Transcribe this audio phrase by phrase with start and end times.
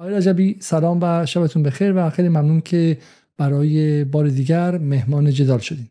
[0.00, 2.98] آقای رجبی سلام و شبتون بخیر و خیلی ممنون که
[3.36, 5.90] برای بار دیگر مهمان جدال شدیم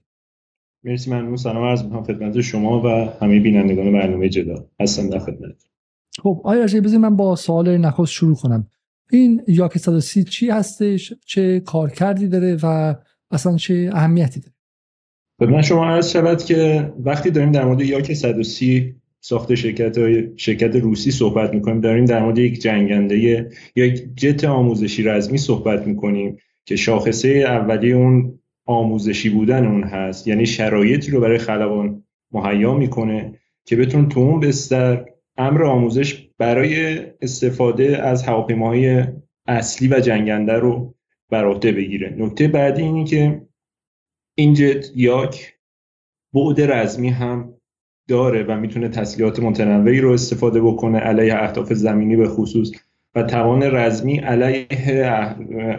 [0.84, 2.88] مرسی ممنون سلام عرض می‌کنم خدمت شما و
[3.26, 4.66] همه بینندگان برنامه جدال.
[4.80, 5.66] هستم در خدمت
[6.20, 8.68] خب آقای رجبی بذارید من با سوال نخست شروع کنم.
[9.12, 12.96] این یاک 130 چی هستش؟ چه کارکردی داره و
[13.32, 14.54] اصلا چه اهمیتی داره؟
[15.40, 19.96] خدمت شما عرض شود که وقتی داریم در مورد یاک 130 ساخت شرکت
[20.38, 21.82] شرکت روسی صحبت می‌کنیم.
[21.82, 23.46] داریم در مورد یک جنگنده یا
[23.76, 30.28] یک جت آموزشی رزمی صحبت می‌کنیم که شاخصه اولیه اون آموزشی بودن اون هست.
[30.28, 35.06] یعنی شرایطی رو برای خلبان مهیا می‌کنه که بتون تو اون بستر
[35.38, 39.04] امر آموزش برای استفاده از هواپیماهای
[39.48, 40.96] اصلی و جنگنده رو
[41.30, 42.16] بر عهده بگیره.
[42.18, 43.42] نکته بعدی اینی که
[44.36, 45.56] این جت یاک
[46.34, 47.54] بعد رزمی هم
[48.10, 52.72] داره و می‌تونه تسلیحات متنوعی رو استفاده بکنه علیه اهداف زمینی به خصوص
[53.16, 54.68] و توان رزمی علیه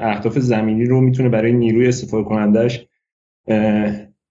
[0.00, 2.86] اهداف زمینی رو می‌تونه برای نیروی استفاده کنندش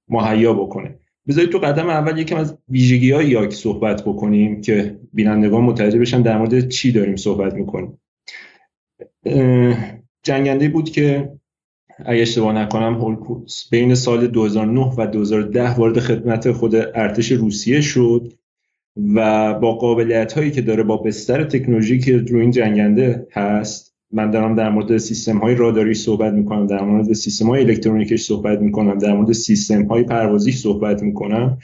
[0.10, 0.96] مهیا بکنه.
[1.28, 6.22] بذارید تو قدم اول یکم از ویژگی های یاک صحبت بکنیم که بینندگان متوجه بشن
[6.22, 8.00] در مورد چی داریم صحبت می‌کنیم.
[10.24, 11.32] جنگنده بود که
[12.06, 13.18] اگه اشتباه نکنم
[13.72, 18.34] بین سال 2009 و 2010 وارد خدمت خود ارتش روسیه شد
[19.16, 24.32] و با قابلیت هایی که داره با بستر تکنولوژی که روی این جنگنده هست من
[24.32, 28.98] دارم در مورد سیستم های راداری صحبت می‌کنم در مورد سیستم های الکترونیکش صحبت می‌کنم
[28.98, 31.58] در مورد سیستم های پروازی صحبت می‌کنم.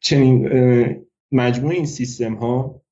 [0.00, 0.48] چنین
[1.32, 2.82] مجموع این سیستم ها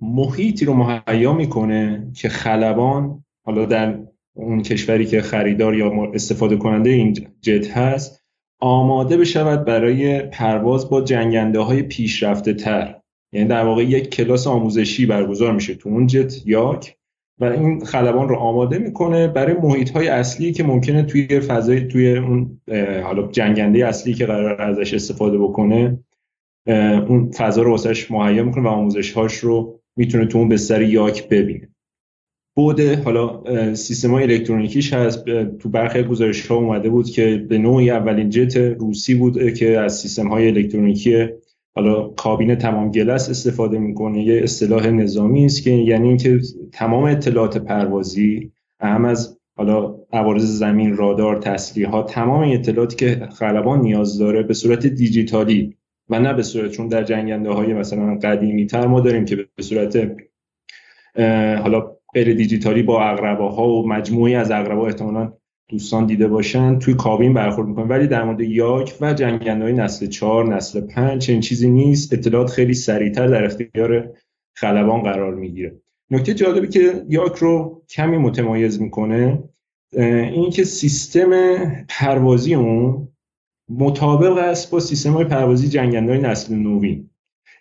[0.00, 3.98] محیطی رو مهیا می‌کنه که خلبان حالا در
[4.40, 8.20] اون کشوری که خریدار یا استفاده کننده این جت هست
[8.60, 13.00] آماده بشود برای پرواز با جنگنده های پیشرفته تر
[13.32, 16.96] یعنی در واقع یک کلاس آموزشی برگزار میشه تو اون جت یاک
[17.40, 22.16] و این خلبان رو آماده می‌کنه برای محیط های اصلی که ممکنه توی فضای توی
[22.16, 22.60] اون
[23.04, 25.98] حالا جنگنده اصلی که قرار ازش استفاده بکنه
[27.08, 31.28] اون فضا رو واسش مهیا می‌کنه و آموزش هاش رو می‌تونه تو اون بستر یاک
[31.28, 31.68] ببینه.
[32.54, 33.42] بوده حالا
[33.74, 35.24] سیستم های الکترونیکیش هست.
[35.58, 39.98] تو برخی گزارش ها اومده بود که به نوعی اولین جت روسی بود که از
[39.98, 41.28] سیستم های الکترونیکی
[41.74, 44.22] حالا کابین تمام گلس استفاده می‌کنه.
[44.22, 46.40] یه اصطلاح نظامی است که یعنی اینکه
[46.72, 54.18] تمام اطلاعات پروازی هم از حالا عوارض زمین رادار تسلیحات تمام اطلاعاتی که خلبان نیاز
[54.18, 55.76] داره به صورت دیجیتالی
[56.08, 59.62] و نه به صورت چون در جنگنده های مثلا قدیمی تر ما داریم که به
[59.62, 60.10] صورت
[61.62, 63.16] حالا غیر دیجیتالی با
[63.50, 65.32] ها و مجموعی از اقربا احتمالا
[65.68, 67.88] دوستان دیده باشن توی کابین برخورد می‌کنن.
[67.88, 72.12] ولی در مورد یاک و جنگنده های نسل 4 نسل 5 چنین چیزی نیست.
[72.12, 74.08] اطلاعات خیلی سریعتر در اختیار
[74.56, 75.80] خلبان قرار می‌گیره.
[76.10, 79.42] نکته جالبی که یاک رو کمی متمایز می‌کنه
[80.32, 81.30] این که سیستم
[81.88, 83.08] پروازی اون
[83.68, 87.09] مطابق است با سیستم های پروازی جنگنده های نسل نوین.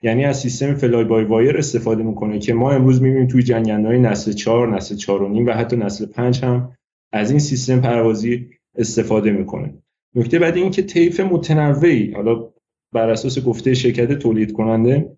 [0.01, 4.31] یعنی از سیستم فلای بای وایر استفاده می‌کنه که ما امروز می‌بینیم توی جنگنده نسل
[4.31, 6.75] 4 نسل 4 و نیم و حتی نسل 5 هم
[7.11, 9.73] از این سیستم پروازی استفاده می‌کنه.
[10.15, 12.49] نکته بعدی این که طیف متنوعی حالا
[12.93, 15.17] بر اساس گفته شرکت تولید کننده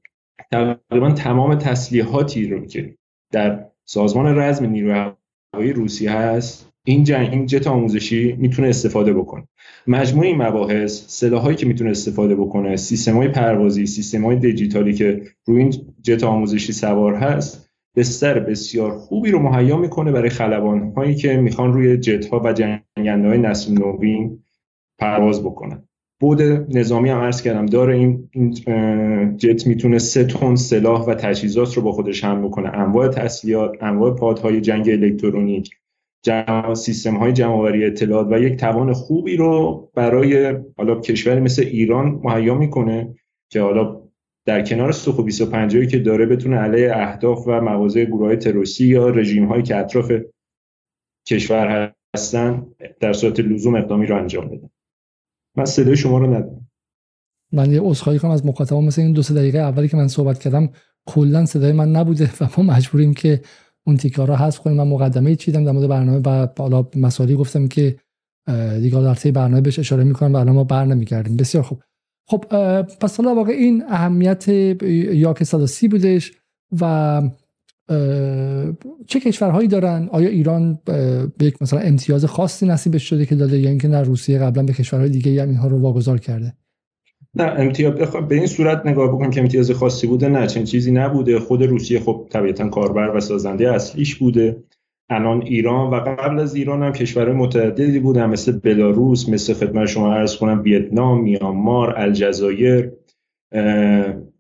[0.52, 2.96] تقریبا تمام تسلیحاتی رو که
[3.32, 5.12] در سازمان رزم نیروی
[5.54, 9.48] هوایی روسیه هست این جنگ این جت آموزشی می‌تونه استفاده بکنه.
[9.88, 15.22] مجموع این مباحث سلاحایی که می‌تونه استفاده بکنه سیستم های پروازی سیستم های دیجیتالی که
[15.46, 21.16] روی این جت آموزشی سوار هست بستر بسیار خوبی رو مهیا می‌کنه برای خلبان هایی
[21.16, 24.40] که می‌خوان روی جت ها و جنگنده های نسل نوین
[25.00, 25.84] پرواز بکنن.
[26.20, 26.42] بود
[26.78, 28.30] نظامی هم عرض کردم داره این,
[29.38, 32.70] جت می‌تونه سه تن سلاح و تجهیزات رو با خودش هم بکنه.
[32.70, 35.70] انواع تسلیحات انواع پادهای جنگ الکترونیک
[36.76, 42.56] سیستم های جمعآوری اطلاعات و یک توان خوبی رو برای حالا کشوری مثل ایران مهیا
[42.56, 43.16] می‌کنه
[43.50, 44.02] که حالا
[44.46, 49.46] در کنار سوخو 25 که داره بتونه علیه اهداف و مواضع گروه تروریستی یا رژیم
[49.46, 50.12] هایی که اطراف
[51.28, 52.66] کشور هستن
[53.00, 54.70] در صورت لزوم اقدامی رو انجام بده
[55.58, 56.68] من صدای شما رو ندارم.
[57.54, 60.40] من یه عذرخواهی کنم از مخاطبان مثل این دو سه دقیقه اولی که من صحبت
[60.40, 60.70] کردم
[61.06, 63.42] کلا صدای من نبوده و ما مجبوریم که
[63.84, 64.78] اون تیکارا حذف کنیم.
[64.78, 67.96] من مقدمه چیدم در مورد برنامه و حالا مسائلی گفتم که
[68.82, 71.38] دیگه در طی برنامه بهش اشاره می‌کنم و الان ما بر نمیگردیم.
[71.38, 71.84] بسیار خوب.
[72.28, 72.46] خب
[72.84, 76.32] پس حالا واقع این اهمیت یاک 130 بودش
[76.82, 77.22] و
[79.08, 80.80] چه کشورهایی دارن؟ آیا ایران
[81.38, 84.74] به یک مثلا امتیاز خاصی نصیبش شده که داده یا اینکه نه روسیه قبلا به
[84.74, 86.54] کشورهای دیگه هم اینها رو واگذار کرده؟
[87.36, 91.40] نه امتیاز به این صورت نگاه بکن که امتیاز خاصی بوده نه چنین چیزی نبوده.
[91.40, 94.64] خود روسیه خب طبیعتا کاربر و سازنده اصلیش بوده.
[95.10, 100.14] الان ایران و قبل از ایران هم کشورهای متعددی بودن مثل بلاروس مثل خدمت شما
[100.14, 102.92] عرض کنم ویتنام میانمار الجزایر.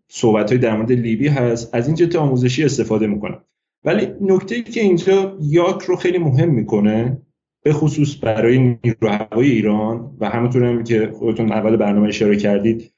[0.07, 1.75] صحبت های در مورد لیبی هست.
[1.75, 3.38] از این جت آموزشی استفاده می‌کنن
[3.85, 7.21] ولی نکته که اینجا یاک رو خیلی مهم می‌کنه
[7.63, 12.93] به خصوص برای نیرو هوایی ایران و همونطور هم که خودتون اول برنامه اشاره کردید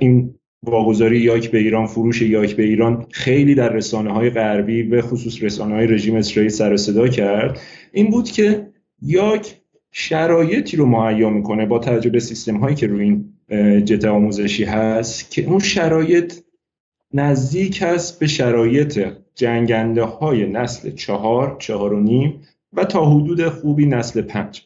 [0.00, 5.02] این واگذاری یاک به ایران فروش یاک به ایران خیلی در رسانه های غربی به
[5.02, 7.60] خصوص رسانه های رژیم اسرائیل سر صدا کرد.
[7.92, 8.66] این بود که
[9.02, 9.60] یاک
[9.92, 13.34] شرایطی رو مهیا می‌کنه با توجه به سیستم هایی که روی این
[13.84, 16.34] جت آموزشی هست که اون شرایط
[17.14, 22.40] نزدیک هست به شرایط جنگنده های نسل چهار چهار و نیم
[22.72, 24.62] و تا حدود خوبی نسل پنج.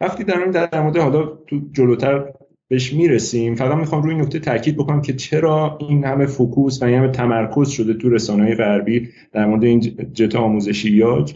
[0.00, 2.24] وقتی در در مورد حالا تو جلوتر
[2.68, 6.98] بهش می‌رسیم فقط می‌خوام روی نکته تاکید بکنم که چرا این همه فوکوس و این
[6.98, 9.80] همه تمرکز شده تو رسانه غربی در مورد این
[10.14, 11.34] جت آموزشی یاج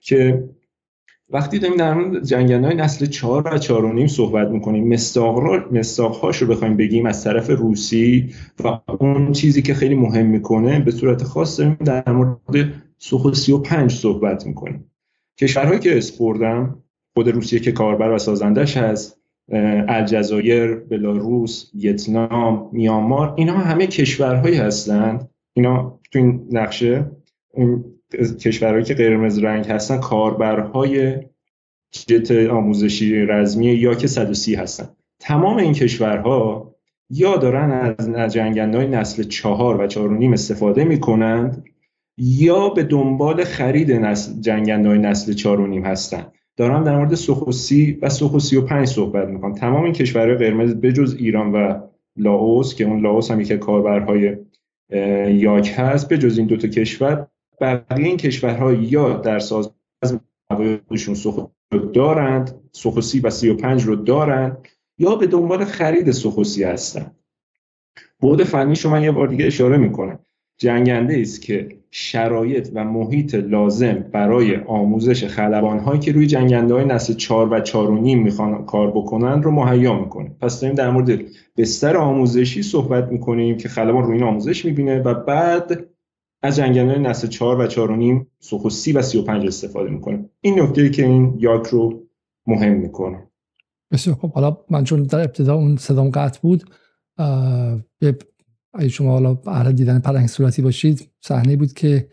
[0.00, 0.44] که
[1.30, 5.38] وقتی داریم در مورد جنگنده های نسل چهار و چهار و نیم صحبت می‌کنیم مستاق
[5.38, 11.22] رو بخوایم بگیم از طرف روسی و اون چیزی که خیلی مهم می‌کنه به صورت
[11.22, 14.91] خاص داریم در مورد سوخو 35 صحبت می‌کنیم.
[15.38, 16.82] کشورهایی که اسپردم
[17.14, 19.18] خود روسیه که کاربر و سازندش هست
[19.88, 25.30] الجزایر، بلاروس، ویتنام، میانمار اینا همه کشورهایی هستند.
[25.52, 27.10] اینا تو این نقشه
[27.54, 27.84] این
[28.40, 31.16] کشورهایی که قرمز رنگ هستن کاربرهای
[31.90, 34.88] جت آموزشی رزمی یا که 130 هستن.
[35.20, 36.74] تمام این کشورها
[37.10, 37.70] یا دارن
[38.16, 41.64] از های نسل چهار و چهار استفاده می کنند
[42.16, 44.50] یا به دنبال خرید نسل
[44.86, 46.26] های نسل چهار و نیم هستن.
[46.56, 49.54] دارم در مورد سخوسی و سخوسی و پنج صحبت می‌کنم.
[49.54, 51.80] تمام این کشورهای قرمز بجز ایران و
[52.16, 54.36] لاوس که اون لاوس هم یکی کاربرهای
[55.28, 57.26] یاک هست به جز این دوتا کشور
[57.60, 59.70] بقیه این کشورها یا در ساز
[60.88, 61.48] خودشون سخوسی
[61.92, 64.68] دارند سخوسی و سی و پنج رو دارند
[64.98, 67.16] یا به دنبال خرید سخوسی هستند
[68.20, 70.18] بود فنی شما یه بار دیگه اشاره می‌کنم.
[70.58, 77.14] جنگنده است که شرایط و محیط لازم برای آموزش خلبانهایی که روی جنگنده های نسل
[77.14, 81.20] 4 و 4 و نیم می‌خوان کار بکنن رو مهیا می‌کنه پس داریم در مورد
[81.56, 85.86] بستر آموزشی صحبت می‌کنیم که خلبان روی این آموزش می‌بینه و بعد
[86.42, 90.60] از جنگنده نسل 4 و 4 و نیم سخو 30 و 35 استفاده می‌کنه این
[90.60, 92.02] نکته که این یاک رو
[92.46, 93.28] مهم می‌کنه.
[93.92, 96.64] بسیار خب حالا من چون در ابتدا اون صدام قطع بود
[98.74, 102.08] اگه شما حالا اهل دیدن پلنگ صورتی باشید صحنه بود که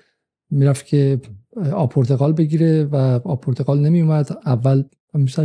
[0.51, 1.21] می‌رفت که
[1.73, 4.83] آپورتقال بگیره و آپورتقال نمی اومد اول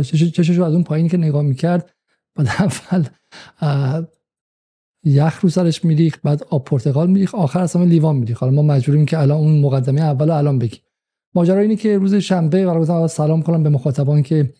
[0.03, 1.95] چشش از اون پایینی که نگاه می‌کرد
[2.35, 3.05] بعد اول
[5.03, 9.05] یخ رو سرش میریخ بعد آب پرتقال میریخ آخر اصلا لیوان میریخ حالا ما مجبوریم
[9.05, 10.81] که الان اون مقدمه اول الان بگیم.
[11.35, 14.53] ماجرا اینه که روز شنبه و سلام کنم به مخاطبان که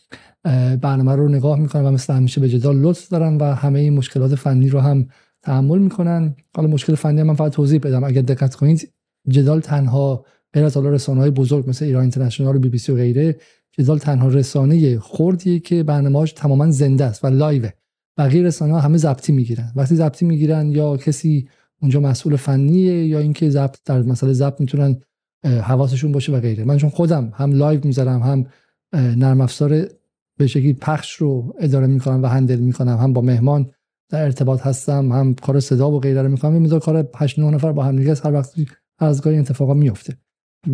[0.82, 4.36] برنامه رو نگاه می‌کنن و مثل همیشه به جدال لطف دارن و همه این مشکلات
[4.36, 5.08] فنی رو هم
[5.46, 6.36] تحمل می‌کنن.
[6.56, 8.04] حالا مشکل فنی من فقط توضیح بدم.
[8.04, 8.94] اگر دقت کنید
[9.28, 12.96] جدال تنها غیر از رسانه های بزرگ مثل ایران اینترنشنال و بی بی سی و
[12.96, 13.36] غیره
[13.72, 17.70] جدال تنها رسانه خردیه که برنامه‌اش تماما زنده است و live ه.
[18.18, 19.72] بقیه رسانه ها همه ضبطی می‌گیرن.
[19.76, 21.48] وقتی ضبطی می‌گیرن یا کسی
[21.82, 25.02] اونجا مسئول فنیه یا اینکه ضبط در مسئله ضبط می‌تونن
[25.44, 26.64] حواسشون باشه و غیره.
[26.64, 28.46] من چون خودم هم live می‌ذارم هم
[28.94, 29.88] نرم افزار
[30.38, 33.72] به شکلی پخش رو اداره می‌کنم و handle می‌کنم هم با مهمان
[34.10, 37.72] در ارتباط هستم هم کار صدا و غیره رو می‌کنم میذار کار 8 9 نفر
[37.72, 38.54] با هم دیگه هر وقت
[39.00, 40.18] از گاهی اتفاقا میفته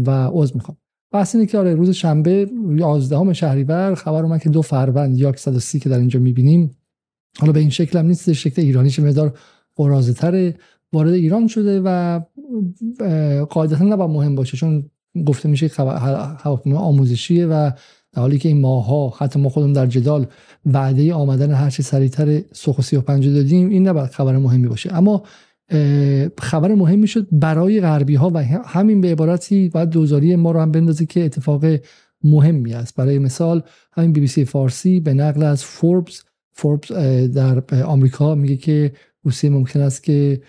[0.05, 0.77] و عذر می‌خوام.
[1.11, 5.79] بحث اینه که آره روز شنبه 11 شهریور خبر اومد که دو فروند یا 130
[5.79, 6.77] که در اینجا می‌بینیم.
[7.39, 9.37] حالا به این شکل هم نیست شکل ایرانیش مقدار
[9.75, 10.55] قرازه
[10.93, 12.19] وارد ایران شده و
[13.49, 14.89] قاعدتا نباید مهم باشه چون
[15.27, 15.71] گفته میشه
[16.37, 17.71] هواپیما آموزشیه و
[18.13, 20.27] در حالی که این ماها حتی ما خودمون در جدال
[20.65, 24.93] وعده آمدن هر چی سریعتر سوخ 35 دادیم این نباید خبر مهمی باشه.
[24.93, 25.23] اما
[26.37, 30.71] خبر مهمی شد برای غربی ها و همین به عبارتی باید دوزاری ما رو هم
[30.71, 31.65] بندازه که اتفاق
[32.23, 32.95] مهمی است.
[32.95, 36.91] برای مثال همین بی بی سی فارسی به نقل از فوربس فوربس
[37.31, 38.91] در آمریکا میگه که
[39.23, 40.41] روسیه ممکن است که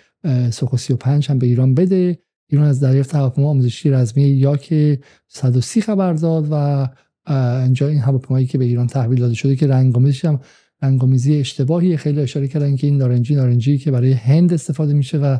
[0.50, 2.18] سوخو 35 هم به ایران بده.
[2.48, 6.88] ایران از دریافت هواپیما آموزشی رزمی یا که 130 خبر داد و
[7.26, 10.40] اینجا این هواپیمایی که به ایران تحویل داده شده که رنگامیزش هم
[10.82, 15.38] رنگامیزی اشتباهی خیلی اشاره کردن که این نارنجی نارنجی که برای هند استفاده میشه و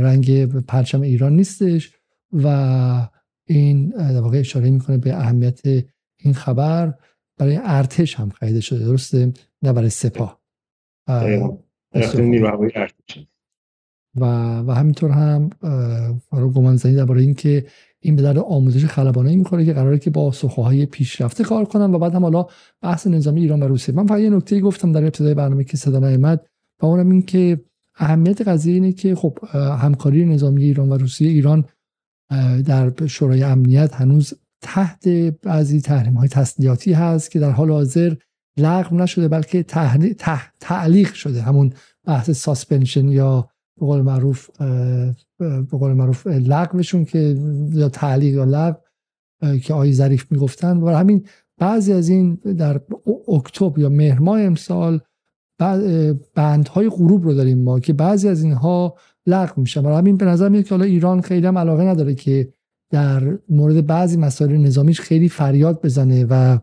[0.00, 1.92] رنگ پرچم ایران نیستش
[2.32, 3.08] و
[3.46, 5.60] این در واقع اشاره می‌کنه به اهمیت
[6.16, 6.94] این خبر.
[7.38, 10.40] برای ارتش هم خریده شده درسته؟ نه برای سپاه.
[14.14, 15.50] و و همینطور هم
[16.32, 17.66] گمان زنی درباره این که
[18.00, 21.98] این به درد آموزش خلبانایی می‌خوره که قراره که با سخوهای پیشرفته کار کنن و
[21.98, 22.46] بعد هم حالا
[22.82, 23.94] بحث نظامی ایران و روسیه.
[23.94, 26.46] من فقط یه نکته گفتم در ابتدای برنامه که صدا نیامد
[26.82, 27.60] و اونم این که
[27.98, 31.64] اهمیت قضیه اینه که خب همکاری نظامی ایران و روسیه ایران
[32.66, 35.08] در شورای امنیت هنوز تحت
[35.42, 38.14] بعضی تحریم های تسلیحاتی هست که در حال حاضر
[38.58, 39.62] لغو نشده بلکه
[40.60, 41.42] تعلیق شده.
[41.42, 41.72] همون
[42.04, 43.48] بحث ساسپنشن یا
[43.80, 44.50] به قول معروف
[45.38, 47.36] به قول معروف لغوشون که
[47.72, 48.78] یا تعلیق یا لغو
[49.62, 50.76] که آقای ظریف می‌گفتن.
[50.76, 51.26] و همین
[51.58, 52.80] بعضی از این در
[53.28, 55.00] اکتبر یا مهر ماه امسال
[56.34, 59.82] بندهای غروب رو داریم ما که بعضی از اینها لغو میشن.
[59.82, 62.52] برای همین به نظر میاد که حالا ایران خیلی هم علاقه نداره که
[62.90, 66.58] در مورد بعضی مسائل نظامیش خیلی فریاد بزنه و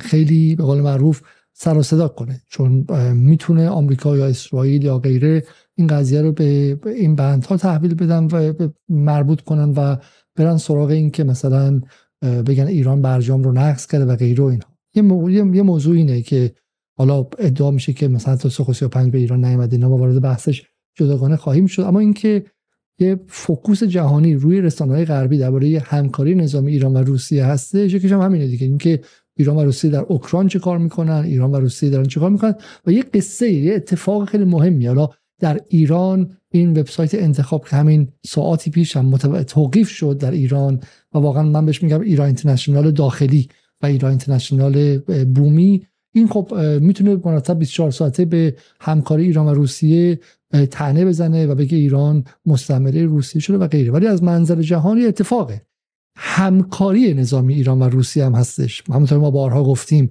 [0.00, 1.22] خیلی به قول معروف
[1.56, 2.40] سر و صدا کنه.
[2.48, 5.44] چون می‌تونه آمریکا یا اسرائیل یا غیره
[5.74, 8.52] این قضیه رو به این بندها تحویل بدن و
[8.88, 9.96] مربوط کنن و
[10.36, 11.80] برن سراغ این که مثلا
[12.22, 14.68] بگن ایران برجام رو نقض کرده و غیره و اینها.
[14.94, 16.54] یه, یه موضوع اینه که
[16.96, 20.62] حالا ادعا میشه که مثلا تا سخو 35 به ایران نیومده اینا وارد بحثش
[20.94, 21.82] جداگانه خواهیم شد.
[21.82, 22.44] اما اینکه
[22.98, 28.20] یه فوکوس جهانی روی رسانه‌های غربی درباره همکاری نظامی ایران و روسیه هستش یکیش هم
[28.20, 28.66] همینه دیگه.
[28.66, 29.00] اینکه
[29.36, 32.54] ایران و روسیه در اوکراین چه کار می‌کنن؟ ایران و روسیه دارن چه کار می‌کنن؟
[32.86, 35.08] و یه قصه یه اتفاق خیلی مهمی حالا
[35.40, 40.80] در ایران این وبسایت انتخاب که همین ساعتی پیش هم توقیف شد در ایران
[41.14, 43.48] و واقعا من بهش میگم ایران اینترنشنال داخلی
[43.82, 45.86] و ایران اینترنشنال بومی.
[46.14, 50.20] این خب می‌تونه مرتب 24 ساعته به همکاری ایران و روسیه
[50.70, 53.92] تنه بزنه و بگه ایران مستعمره روسیه شده و غیره.
[53.92, 55.62] ولی از منظر جهانی اتفاقه.
[56.16, 58.82] همکاری نظامی ایران و روسیه هم هستش.
[58.88, 60.10] همونطور ما بارها گفتیم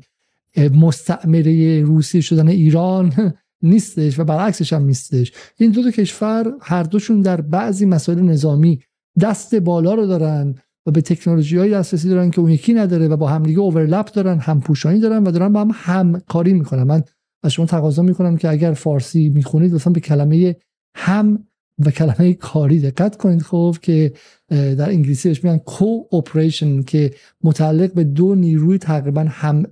[0.57, 5.31] مستعمره روسیه شدن ایران نیستش و برعکسش هم نیستش.
[5.57, 8.79] این دو تا کشور هر دوشون در بعضی مسائل نظامی
[9.19, 10.55] دست بالا رو دارن
[10.85, 14.39] و به تکنولوژی های دسترسی دارن که اون یکی نداره و با همدیگه اوورلپ دارن
[14.39, 16.83] همپوشانی دارن و دارن با هم همکاری می‌کنن.
[16.83, 17.03] من
[17.43, 20.55] از شما تقاضا می‌کنم که اگر فارسی می‌خونید لطفا به کلمه
[20.95, 21.47] هم
[21.85, 24.13] و کلمه کاری دقت کنید خب که
[24.53, 29.63] در انگلیسی بهش میگن کو اپریشن که متعلق به دو نیروی تقریبا هم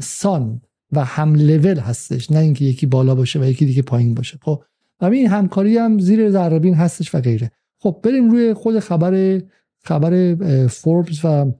[0.00, 0.60] سان
[0.92, 4.38] و هم لول هستش نه اینکه یکی بالا باشه و یکی دیگه پایین باشه.
[4.42, 4.62] خب
[5.00, 7.50] و این همکاری هم زیر ذره هستش و غیره.
[7.78, 9.42] خب بریم روی خود خبر
[9.84, 11.52] خبر فوربس و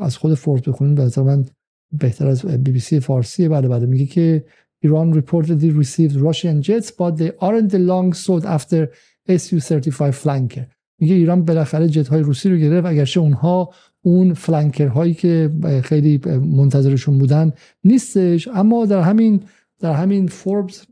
[0.00, 0.94] از خود فوربس بخونیم.
[0.94, 1.44] به من
[1.92, 4.44] بهتر از بی بی سی فارسی بعد بعد میگه که
[4.82, 8.88] ایران reportedly received Russian jets but they aren't the long sought after
[9.28, 10.66] Su-35 flanker.
[10.98, 12.86] میگه ایران بالاخره جت های روسی رو گرفت.
[12.86, 13.70] اگرچه اونها
[14.02, 15.50] اون فلانکر هایی که
[15.84, 16.20] خیلی
[16.56, 17.52] منتظرشون بودن
[17.84, 19.40] نیستش اما در همین
[19.80, 20.86] در همین فوربس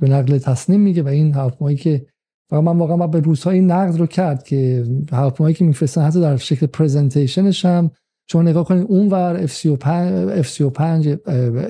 [0.00, 2.06] به نقل تصنیم میگه و این هواپیمایی که
[2.52, 6.36] و من واقعا به روزها این نقد رو کرد که هواپیمایی که میفرستن حتی در
[6.36, 7.90] شکل پرزنتیشنش هم.
[8.26, 9.82] چون نگاه کنید اون ور F35
[10.42, 11.06] F35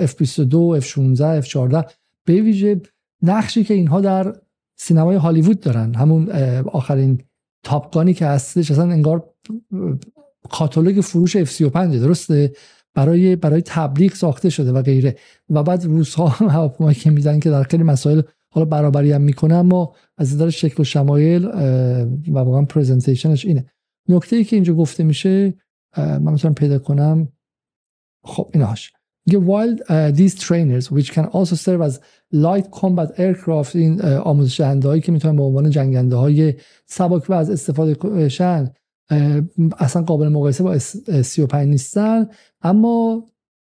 [0.07, 1.91] F22 F16 F14
[2.25, 2.81] به ویژه
[3.23, 4.37] نقشی که اینها در
[4.83, 5.95] سینمای هالیوود دارن.
[5.95, 6.31] همون
[6.73, 7.23] آخرین
[7.65, 9.35] تاپگانی که هستش اصلا انگار
[10.51, 12.53] کاتالوگ فروش F35 درسته؟
[12.95, 15.17] برای برای تبلیغ ساخته شده و غیره.
[15.51, 18.23] و بعد روزها هم هواپیمایی که که در خیلی مسائل
[18.53, 21.45] حالا برابری هم می‌کنه اما از نظر شکل و شمایل
[22.29, 23.67] و واقعا پرزنتیشنش اینه.
[24.09, 25.55] نکته ای که اینجا گفته میشه
[25.97, 27.29] من می‌تونم پیدا کنم.
[28.25, 28.93] خب اینهاش
[29.31, 32.01] while uh, these trainers which can also serve as
[32.33, 36.55] light combat aircraft این آموزش هایی که می‌تونن به عنوان جنگنده های
[36.87, 38.71] سبک و از استفاده شن
[39.79, 42.27] اصلا قابل مقایسه با 35 نیستن.
[42.63, 43.25] اما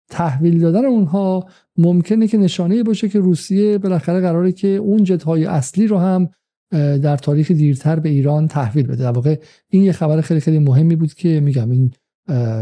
[0.10, 1.48] تحویل دادن اونها
[1.78, 6.30] ممکنه که نشانه باشه که روسیه بالاخره قراره که اون جت های اصلی رو هم
[6.72, 9.04] در تاریخ دیرتر به ایران تحویل بده.
[9.04, 11.92] در واقع این یه خبر خیلی خیلی مهمی بود که میگم این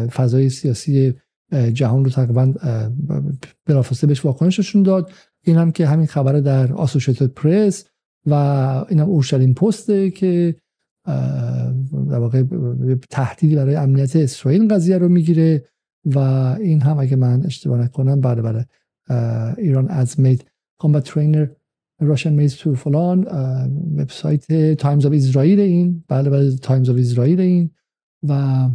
[0.08, 1.14] فضای سیاسی
[1.74, 2.54] جهان رو تقریبا
[3.66, 5.12] بلافاصله بهش واکنششون داد.
[5.46, 7.86] این هم که همین خبر در آسوشیتد پرس
[8.26, 8.34] و
[8.90, 10.56] این هم اورشلیم پسته که
[12.10, 12.44] در واقع
[13.10, 15.70] تهدیدی برای امنیت اسرائیل قضیه رو می‌گیره
[16.06, 16.20] و
[16.60, 18.66] این هم اگه من اشتباه نکنم بله بله
[19.58, 20.46] ایران از مید
[20.78, 21.48] کامبت ترینر
[22.00, 23.28] راشن میز تو فلان
[23.98, 27.72] وبسایت تایمز آف اسرائیل این بله بله تایمز آف اسرائیل این
[28.24, 28.70] و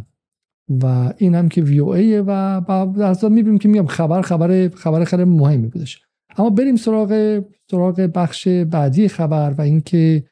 [0.69, 1.95] و این هم که وی او
[2.27, 2.61] و
[2.97, 6.01] در اصل می‌بینیم که میگم خبر خبر خبر خیلی مهمی بودش
[6.37, 10.23] اما بریم سراغ سراغ بخش بعدی خبر و اینکه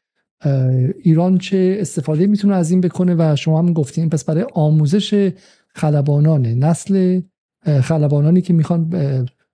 [1.03, 5.31] ایران چه استفاده می‌تونه از این بکنه و شما هم گفتیم پس برای آموزش
[5.67, 7.21] خلبانان نسل
[7.81, 8.89] خلبانانی که می‌خوان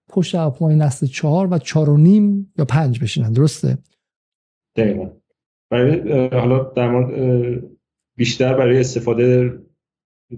[0.09, 3.31] پشت هواپیمای نسل چهار و چهار و نیم یا پنج بشینن.
[3.31, 3.77] درسته؟
[4.75, 5.09] دقیقا.
[6.31, 7.05] حالا در
[8.15, 9.51] بیشتر برای استفاده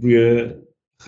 [0.02, 0.46] روی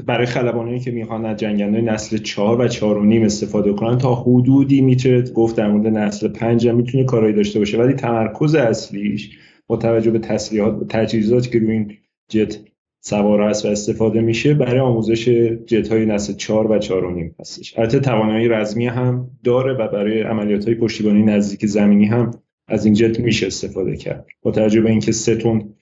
[0.05, 4.15] برای خلبانایی که می‌خوان از جنگنده نسل چهار و چهار و نیم استفاده کنن تا
[4.15, 7.77] حدودی می‌تونه گفت در مورد نسل پنج هم می‌تونه کارایی داشته باشه.
[7.77, 11.93] ولی تمرکز اصلیش با توجه به تسلیحات و تجهیزاتی که روی این
[12.29, 12.59] جت
[13.01, 15.29] سوار هست و استفاده میشه برای آموزش
[15.65, 17.79] جت های نسل 4 و 4 و نیم هستش.
[17.79, 22.31] البته توانایی رزمی هم داره و برای عملیات های پشتیبانی نزدیک زمینی هم
[22.67, 24.25] از این جت میشه استفاده کرد.
[24.41, 25.73] با توجه به اینکه سه تون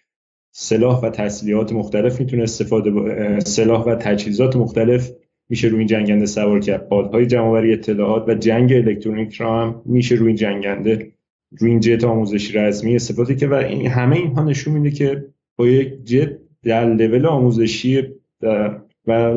[0.57, 3.39] سلاح و تسلیحات مختلف می‌تونه استفاده با...
[3.39, 5.11] سلاح و تجهیزات مختلف
[5.49, 6.89] میشه روی این جنگنده سوار کرد.
[6.89, 11.11] پادهای جمعآوری اطلاعات و جنگ الکترونیک را هم میشه روی این جنگنده
[11.59, 15.67] روی این جت آموزشی رزمی استفاده کرد و این همه اینها نشون میده که با
[15.67, 18.03] یک جت در لول آموزشی
[18.41, 18.79] و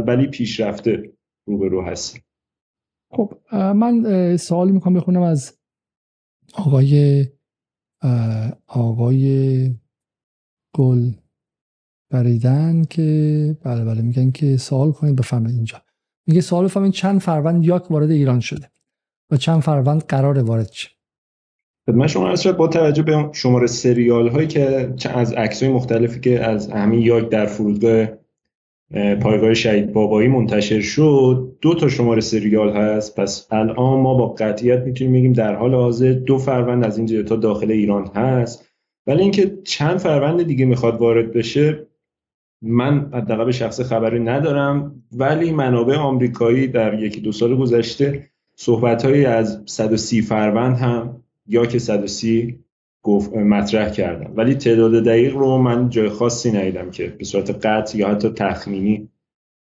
[0.07, 1.13] ولی پیشرفته
[1.47, 2.21] روبرو هست
[3.13, 5.59] خب من سوالی می‌خوام بخونم از
[6.55, 7.25] آقای
[8.67, 9.71] آقای
[10.75, 11.13] گل
[12.11, 15.83] بریدن که بله بله میگن که سوال کنید بفهمید اینجا.
[16.27, 18.71] میگه سوال بفهمید چند فروند یاک وارد ایران شده
[19.31, 20.89] و چند فروند قرار وارد شه.
[21.87, 26.45] خدمت شما از با توجه به شماره سریال هایی که از عکس های مختلفی که
[26.45, 28.09] از همین یاک در فرودگاه
[29.21, 33.21] پایگاه شهید بابایی منتشر شد دو تا شماره سریال هست.
[33.21, 37.37] پس الان ما با قطعیت می‌تونیم بگیم در حال حاضر دو فروند از این تا
[37.37, 38.68] داخل ایران هست.
[39.09, 41.87] ولی اینکه چند فروند دیگه می‌خواد وارد بشه
[42.63, 49.05] من حداقل به شخص خبری ندارم ولی منابع آمریکایی در یکی دو سال گذشته صحبت
[49.05, 52.59] از 130 فروند هم یا که 130
[53.03, 57.99] گفت مطرح کردم ولی تعداد دقیق رو من جای خاصی ندیدم که به صورت قطع
[57.99, 59.09] یا حتی تخمینی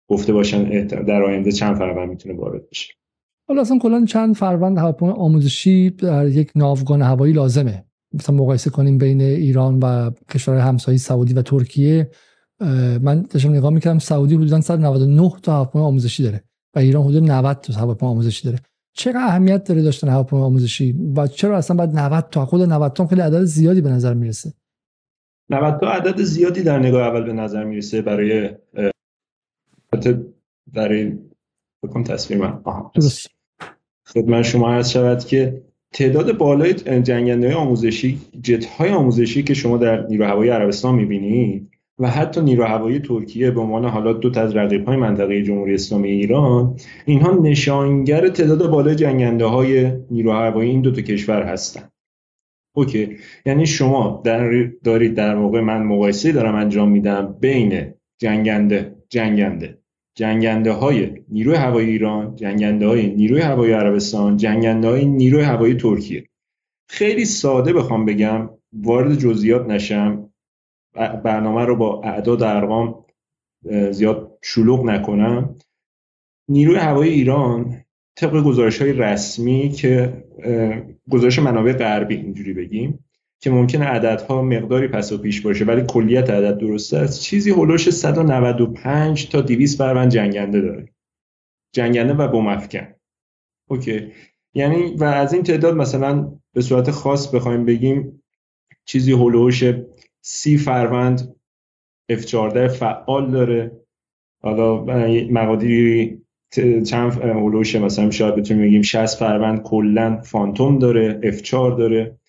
[0.08, 2.94] گفته باشن در آینده چند فروند می‌تونه وارد بشه.
[3.48, 7.89] حالا اصلا کلا چند فروند هواپیمای آموزشی در یک ناوگان هوایی لازمه.
[8.14, 12.12] مثلا مقایسه کنیم بین ایران و کشورهای همسایه سعودی و ترکیه
[13.02, 16.44] من داشتم نگاه می‌کردم سعودی حدودا 199 تا هواپیمای آموزشی داره
[16.76, 18.60] و ایران حدود 90 تا هواپیمای آموزشی داره.
[18.94, 23.08] چقدر اهمیت داره داشتن هواپیمای آموزشی و چرا اصلا بعد 90 تا؟ خود 90 تا
[23.08, 24.54] خیلی عدد زیادی به نظر می‌رسه.
[25.50, 28.50] 90 تا عدد زیادی در نگاه اول به نظر می‌رسه برای
[30.74, 31.18] برای
[31.84, 32.62] بکن تصویر من.
[34.06, 40.08] خدمت شما عرض شود که تعداد بالای جنگنده آموزشی جت های آموزشی که شما در
[40.08, 44.56] نیرو هوایی عربستان می‌بینید و حتی نیرو هوایی ترکیه به عنوان حالا دو تا از
[44.56, 46.76] رقیب های منطقه جمهوری اسلامی ایران
[47.06, 51.92] اینها نشانگر تعداد بالای جنگنده های نیرو هوایی این دو تا کشور هستند
[52.76, 53.18] اوکی.
[53.46, 59.79] یعنی شما در دارید در واقع من مقایسه دارم انجام میدم بین جنگنده جنگنده.
[60.20, 66.30] جنگنده های نیروی هوایی ایران جنگنده های نیروی هوایی عربستان جنگنده های نیروی هوایی ترکیه.
[66.90, 70.30] خیلی ساده بخوام بگم وارد جزئیات نشم.
[71.24, 73.06] برنامه رو با اعداد ارقام
[73.92, 75.56] زیاد شلوغ نکنم.
[76.50, 77.76] نیروی هوایی ایران
[78.16, 80.24] طبق گزارش های رسمی که
[81.10, 83.06] گزارش منابع غربی اینجوری بگیم
[83.42, 87.22] که ممکنه عددها مقداری پس و پیش باشه ولی کلیت عدد درسته است.
[87.22, 90.90] چیزی هلوش 195 تا 200 فروند جنگنده داره.
[91.76, 92.88] جنگنده و بمفکن
[93.70, 94.12] اوکی.
[94.54, 98.24] یعنی و از این تعداد مثلا به صورت خاص بخوایم بگیم
[98.86, 99.64] چیزی هلوش
[100.22, 101.36] سی فروند
[102.12, 103.72] F14 فعال داره.
[104.42, 104.84] حالا
[105.32, 106.22] مقادیری
[106.86, 112.20] چند هلوش مثلا شاید بتونیم بگیم 60 فروند کلا فانتوم داره F4 داره.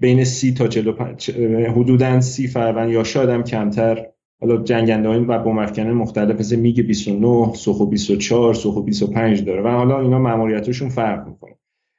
[0.00, 1.30] بین سی تا 45
[1.68, 4.06] حدودا سی فروند یا شاید هم کمتر.
[4.40, 9.68] حالا جنگنده های و بمفکنه مختلف مثل میگ 29 سوخو 24 سوخو 25 داره و
[9.68, 11.54] حالا اینا ماموریتشون فرق می‌کنه.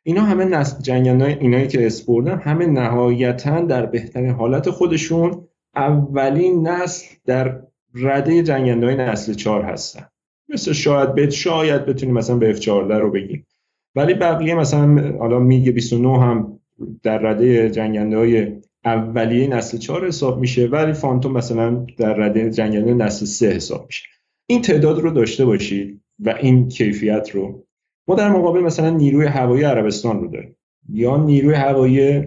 [0.06, 7.06] اینا همه نسل جنگنده اینایی که اسپردن همه نهایتا در بهترین حالت خودشون اولین نسل
[7.25, 7.62] در
[7.95, 10.06] رده جنگنده های نسل 4 هستن.
[10.49, 13.47] مثل شاید بت شاید بتونیم مثلا به F14 رو بگیم.
[13.95, 16.60] ولی بقیه مثلا حالا میگ 29 هم
[17.04, 18.52] در رده جنگنده های
[18.86, 24.04] اولیه نسل 4 حساب میشه ولی فانتوم مثلا در رده جنگنده نسل 3 حساب میشه.
[24.48, 27.65] این تعداد رو داشته باشید و این کیفیت رو.
[28.08, 30.56] ما در مقابل مثلا نیروی هوایی عربستان رو داریم
[30.89, 32.24] یا نیروی هوایی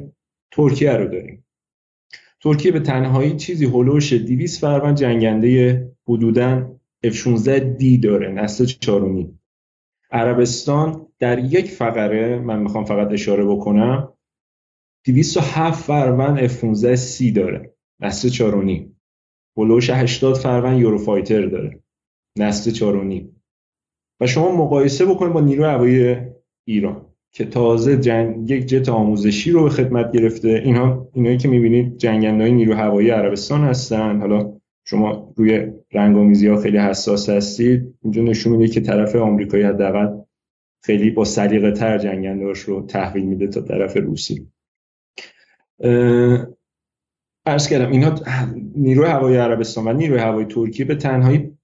[0.51, 1.45] ترکیه رو داریم.
[2.43, 9.27] ترکیه به تنهایی چیزی هلوش 200 فروند جنگنده حدودا F16 دی داره نسل 4
[10.11, 14.13] عربستان در یک فقره من می‌خوام فقط اشاره بکنم
[15.13, 17.75] 207 فروند F15 سی داره.
[18.01, 18.87] نسل 4
[19.57, 21.83] بلوش 80 فروند یوروفایتر داره.
[22.39, 23.07] نسل 4
[24.21, 26.17] و شما مقایسه بکنید با نیروی هوایی
[26.65, 30.49] ایران که تازه جنگ یک جت آموزشی رو به خدمت گرفته.
[30.49, 34.21] اینها اینایی که می‌بینید جنگندهای نیرو هوایی عربستان هستن.
[34.21, 34.53] حالا
[34.85, 37.95] شما روی رنگامیزی ها خیلی حساس هستید.
[38.03, 40.19] اینجا نشون میده که طرف آمریکایی حداقل
[40.83, 44.47] خیلی با سلیقه تر جنگندهاش رو تحویل میده تا طرف روسی.
[47.47, 48.15] ارز کردم اینها
[48.77, 51.57] نیروی هوایی عربستان و نیروی هوایی ترکیه به تنهایی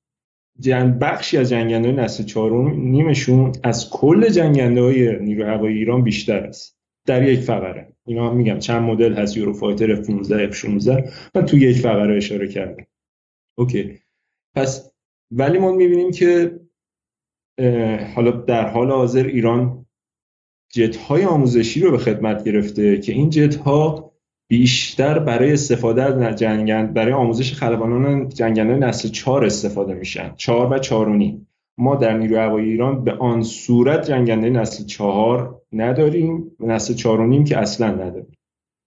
[0.58, 6.46] جن بخشی از جنگنده نسل چهارم نیمشون از کل جنگنده های نیروی هوایی ایران بیشتر
[6.46, 6.78] است.
[7.06, 7.92] در یک فقره.
[8.06, 12.86] اینا میگم چند مدل هست یورو فایتر F15 F16 من تو یک فقره اشاره کردم.
[13.58, 13.98] اوکی.
[14.54, 14.92] پس
[15.30, 16.60] ولی ما می‌بینیم که
[18.14, 19.81] حالا در حال حاضر ایران
[20.74, 24.12] جت های آموزشی رو به خدمت گرفته که این جت ها
[24.48, 30.32] بیشتر برای استفاده از جنگند برای آموزش خلبانان جنگندهای نسل چهار استفاده میشن.
[30.36, 31.46] چهار و چهارونی
[31.78, 37.44] ما در نیروی هوایی ایران به آن صورت جنگنده نسل چهار نداریم و نسل چهارونیم
[37.44, 38.32] که اصلا نداریم.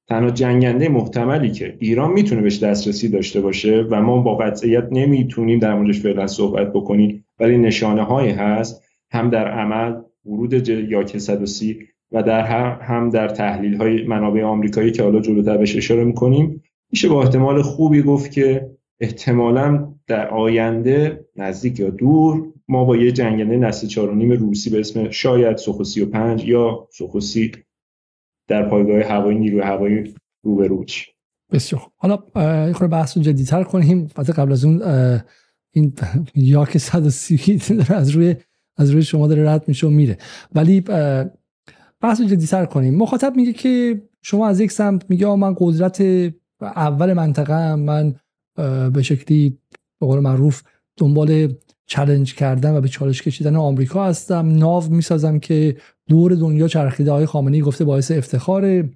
[0.08, 5.60] تنها جنگنده محتملی که ایران می‌تونه بهش دسترسی داشته باشه و ما با قطعیت نمی‌تونیم
[5.60, 8.84] در موردش فعلا صحبت بکنیم ولی نشانه هایی هست.
[9.12, 11.80] هم در عمل ورود یاک 130
[12.12, 12.46] و در
[12.82, 17.62] هم در تحلیل های منابع آمریکایی که حالا جلوتر بهش اشاره می‌کنیم میشه با احتمال
[17.62, 24.32] خوبی گفت که احتمالا در آینده نزدیک یا دور ما با یه جنگنده نسل چهارونیم
[24.32, 27.52] روسی به اسم شاید سوخو و پنج یا سوخوسی
[28.48, 30.86] در پایگاه هوایی نیروی هوایی روبرو
[31.52, 32.24] بسیار حالا
[32.68, 34.08] یه خورده بحث رو جدیتر کنیم.
[34.18, 34.82] قبل از اون
[35.72, 35.94] این
[36.36, 38.36] یاک 130 از روی
[38.78, 40.18] از روی شما داره رد میشه و میره.
[40.56, 40.82] ولی
[42.02, 42.96] بحث رو جدیتر کنیم.
[42.96, 46.02] مخاطب میگه که شما از یک سمت میگه من قدرت
[46.62, 48.16] اول منطقه من
[48.94, 49.58] به شکلی
[50.00, 50.64] به قول معروف
[50.98, 51.54] دنبال
[51.86, 54.58] چلنج کردن و به چالش کشیدن آمریکا هستم.
[54.58, 58.90] ناو می‌سازم که دور دنیا چرخیده های خامنه‌ای گفته باعث افتخار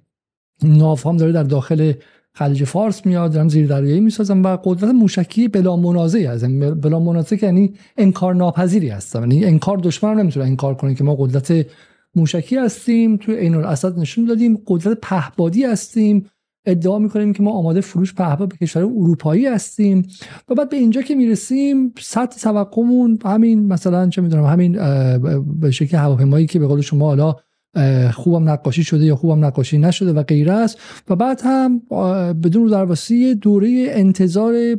[0.62, 1.92] ناو هم داره در داخل
[2.32, 7.44] خلیج فارس میاد دارم زیر دریایی می‌سازم و قدرت موشکی بلا منازعی هستم بلا منازعه
[7.44, 11.66] یعنی انکار ناپذیری هستم یعنی انکار دشمن نمی‌تونه انکار کنه که ما قدرت
[12.14, 16.26] موشکی هستیم توی عین الاسد نشون دادیم قدرت پهبادی هستیم.
[16.66, 20.06] ادعا می‌کنیم که ما آماده فروش پهپاد به کشور اروپایی هستیم.
[20.48, 24.72] و بعد به اینجا که می‌رسیم سطح توقعمون همین مثلا چه می‌دونم همین
[25.60, 27.36] به شکل هواپیمایی که به قول شما حالا
[28.14, 30.78] خوبم نقاشی شده یا خوبم نقاشی نشده و غیره است.
[31.08, 31.78] و بعد هم
[32.32, 34.74] بدون درواسی دوره انتظار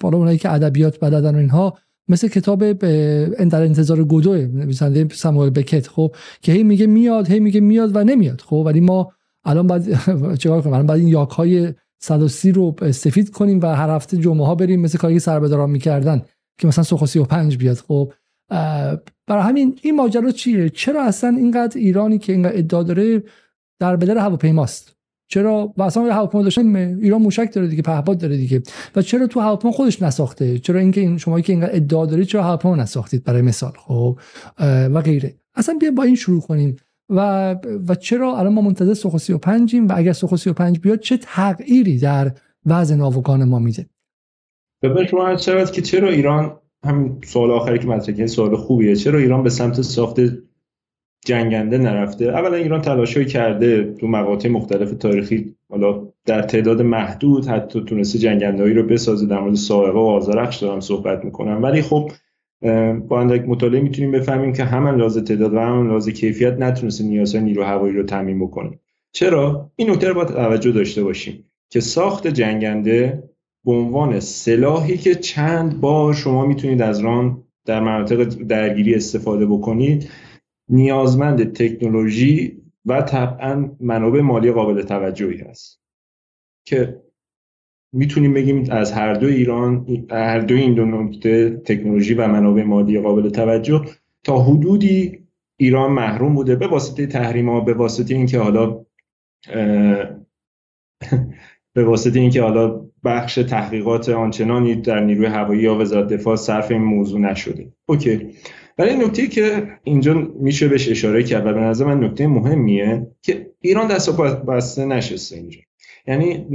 [0.00, 5.88] بالا اونایی که ادبیات بلدن و اینها مثل کتاب در انتظار گودو نویسنده ساموئل بکت
[5.88, 9.12] خب که هی میگه میاد هی میگه میاد و نمیاد خب ولی ما
[9.44, 9.82] الان بعد
[10.40, 14.46] چیکار کنیم الان بعد این یاک های 130 رو سفید کنیم و هر هفته جمعه
[14.46, 16.22] ها بریم مثل کاری که سربداران می‌کردن
[16.58, 18.12] که مثلا سوخو 35 بیاد خب.
[19.26, 23.22] برای همین این ماجرا چیه؟ چرا اصلا اینقدر ایرانی که اینقدر ادعا داره
[23.80, 24.96] در بدر هواپیماست؟
[25.28, 26.60] چرا؟ و اصلا هواپیما داشته
[27.00, 28.62] ایران موشک داره دیگه پهپاد داره دیگه.
[28.96, 32.42] و چرا تو هواپیما خودش نساخته؟ چرا اینکه این شما که اینقدر ادعا دارید چرا
[32.42, 34.18] هواپیما نساختید برای مثال؟ خب
[34.58, 35.34] و غیره.
[35.54, 36.76] اصلا بیا با این شروع کنیم.
[37.08, 37.52] و
[37.88, 42.32] و چرا الان ما منتظر سوخو 35 و اگر سوخو 35 بیاد چه تغییری در
[42.66, 43.86] وضع ناوگان ما میده؟
[44.82, 49.50] ببین شما که چرا ایران همین سوال آخری که مطرح سوال خوبیه چرا ایران به
[49.50, 50.20] سمت ساخت
[51.26, 57.84] جنگنده نرفته؟ اولا ایران تلاشی کرده تو مقاطع مختلف تاریخی حالا در تعداد محدود حتی
[57.84, 61.62] تونسته جنگندهایی رو بسازه در مورد سائقه و آزارخش دارم صحبت می‌کنم.
[61.62, 62.10] ولی خب
[63.08, 67.44] با اندک مطالعه می‌تونیم بفهمیم که همان لازم تعداد و همان لازم کیفیت نتونسته نیازهای
[67.44, 68.78] نیرو هوایی رو تعمین بکنه.
[69.12, 73.22] چرا؟ این نکته رو باید توجه داشته باشیم که ساخت جنگنده
[73.66, 80.10] به عنوان سلاحی که چند بار شما می‌تونید از ران در مناطق درگیری استفاده بکنید
[80.68, 85.80] نیازمند تکنولوژی و طبعا منابع مالی قابل توجهی هست
[86.64, 87.02] که
[87.92, 93.00] می‌تونیم بگیم از هر دو ایران هر دو این دو نکته تکنولوژی و منابع مالی
[93.00, 93.84] قابل توجه
[94.24, 95.26] تا حدودی
[95.56, 98.84] ایران محروم بوده به واسطه تحریم ها به واسطه اینکه حالا
[101.74, 106.82] به واسطه اینکه حالا بخش تحقیقات آنچنانی در نیروی هوایی یا وزارت دفاع صرف این
[106.82, 107.72] موضوع نشده.
[107.86, 108.28] اوکی.
[108.78, 113.50] ولی نکته که اینجا میشه بهش اشاره کرد و به نظر من نکته مهمیه که
[113.60, 115.60] ایران دست بسته نشسته اینجا.
[116.06, 116.46] یعنی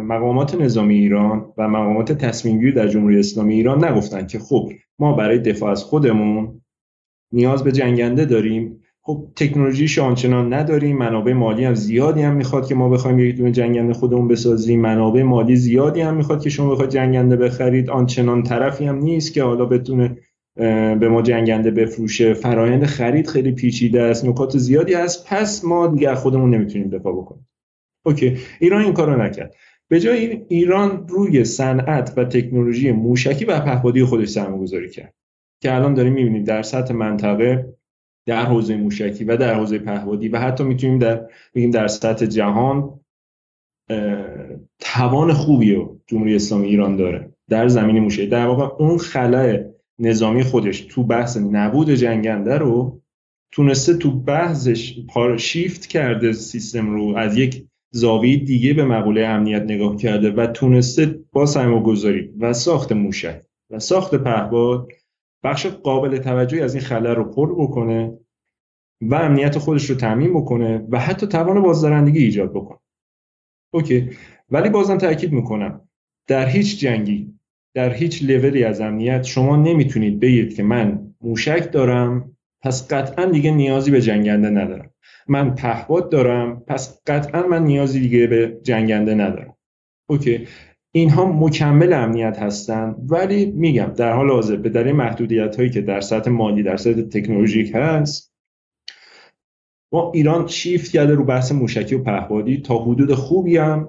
[0.00, 5.38] مقامات نظامی ایران و مقامات تصمیم در جمهوری اسلامی ایران نگفتن که خب ما برای
[5.38, 6.62] دفاع از خودمون
[7.32, 10.98] نیاز به جنگنده داریم خب تکنولوژیش آنچنان نداریم.
[10.98, 14.80] منابع مالی هم زیادی هم می‌خواد که ما بخوایم یک دونه جنگنده خودمون بسازیم.
[14.80, 17.90] منابع مالی زیادی هم می‌خواد که شما بخواید جنگنده بخرید.
[17.90, 20.16] آنچنان طرفی هم نیست که حالا بتونه
[21.00, 22.34] به ما جنگنده بفروشه.
[22.34, 24.24] فرایند خرید خیلی پیچیده است.
[24.24, 25.26] نکات زیادی هست.
[25.28, 27.48] پس ما دیگه خودمون نمی‌تونیم دفاع بکنیم.
[28.06, 28.36] اوکی.
[28.60, 29.54] ایران این کارو نکرد.
[29.88, 35.14] به جای ایران روی صنعت و تکنولوژی موشکی و پهپادی خودش سرمایه گذاری کرد.
[35.62, 37.75] که الان داریم می‌بینیم در سطح منطقه
[38.26, 43.00] در حوزه موشکی و در حوزه پهپادی و حتی می‌تونیم در بگیم در سطح جهان
[44.78, 49.64] توان خوبی رو جمهوری اسلامی ایران داره در زمین موشکی در واقع اون خلای
[49.98, 53.00] نظامی خودش تو بحث نبود جنگنده رو
[53.52, 54.98] تونسته تو بحثش
[55.36, 61.18] شیفت کرده سیستم رو از یک زاویه دیگه به مقوله امنیت نگاه کرده و تونسته
[61.32, 64.88] با سرمایه گذاری و ساخت موشک و ساخت پهباد
[65.46, 68.18] بخش قابل توجهی از این خلل رو پر بکنه
[69.02, 72.78] و امنیت خودش رو تعمین بکنه و حتی توان بازدارندگی ایجاد بکنه.
[73.74, 74.10] اوکی.
[74.50, 75.88] ولی بازم تاکید می‌کنم
[76.26, 77.34] در هیچ جنگی
[77.74, 83.50] در هیچ لولی از امنیت شما نمی‌تونید بگید که من موشک دارم پس قطعا دیگه
[83.50, 84.90] نیازی به جنگنده ندارم.
[85.28, 89.56] من پهپاد دارم پس قطعا من نیازی دیگه به جنگنده ندارم.
[90.08, 90.46] اوکی.
[90.96, 96.00] اینها مکمل امنیت هستند ولی میگم در حال حاضر به دلیل محدودیت هایی که در
[96.00, 98.32] سطح مالی در سطح تکنولوژیک هست
[99.92, 102.60] ما ایران شیفت کرده رو بحث موشکی و پهپادی.
[102.60, 103.88] تا حدود خوبی هم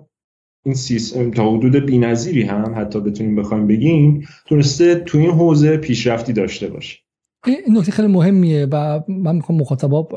[0.66, 6.34] این سیستم تا حدود بی‌نظیری هم حتی بتونیم بخوایم بگیم تونسته تو این حوزه پیشرفتی
[6.34, 6.98] داشته باشه.
[7.46, 10.08] این نکته خیلی مهمیه و من می‌خوام مخاطبا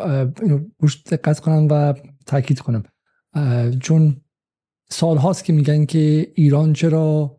[0.42, 0.60] اینو
[1.10, 1.94] دقت کنم و
[2.26, 2.82] تاکید کنم.
[3.80, 4.16] چون
[4.92, 7.36] سال هاست که میگن که ایران چرا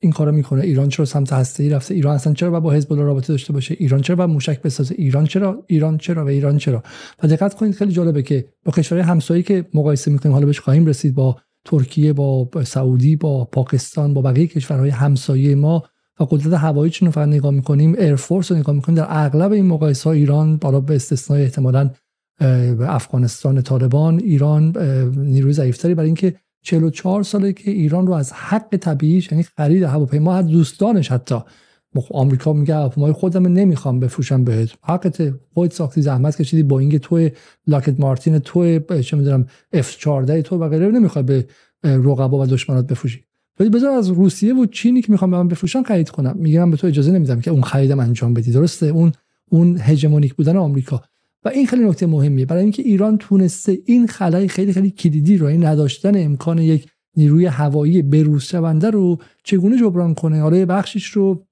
[0.00, 0.62] این کارو می‌کنه.
[0.62, 3.76] ایران چرا سمت هسته ای رفته؟ ایران اصلا چرا با حزب الله رابطه داشته باشه؟
[3.78, 6.82] ایران چرا با موشک بسازه؟ ایران چرا؟ ایران چرا و ایران چرا؟
[7.22, 10.86] و دقت کنید خیلی جالبه که با کشورهای همسایه که مقایسه می‌کنیم حالا بهش خواهیم
[10.86, 15.82] رسید با ترکیه با سعودی با پاکستان با بقیه کشورهای همسایه ما
[16.20, 20.10] و قدرت هوایی چون فقط نگاه می‌کنیم ایرفورس رو نگاه می‌کنیم در اغلب این مقایسه
[20.10, 21.90] ایران بالا به استثنای احتمالاً
[22.80, 24.76] افغانستان طالبان ایران
[25.16, 30.34] نیروی ضعیفتری برای اینکه 44 ساله که ایران رو از حق طبیعیش یعنی خرید هواپیما
[30.34, 31.36] از دوستانش حتی.
[32.10, 37.28] آمریکا میگه هواپیمای خودم نمی‌خوام بفروشم بهت حقت خودت ساختی زحمت کشیدی با اینکه تو
[37.66, 41.46] لاکت مارتین تو چه می‌دونم اف 14 تو و غیره نمی‌خوای به
[41.84, 43.24] رقبا و دشمنات بفروشی.
[43.60, 46.36] ولی بذار از روسیه و چینی که می‌خوام به من بفروشن خرید کنم.
[46.38, 48.52] میگم به تو اجازه نمیدم که اون خریدم انجام بدی.
[48.52, 49.12] درسته؟ اون
[49.50, 51.02] اون هژمونیک بودن آمریکا.
[51.46, 52.46] و این خیلی نکته مهمیه.
[52.46, 57.46] برای اینکه ایران تونسته این خلای خیلی خیلی کلیدی رو این نداشتن امکان یک نیروی
[57.46, 61.46] هوایی بروز شونده رو چگونه جبران کنه؟ حالا بخشش رو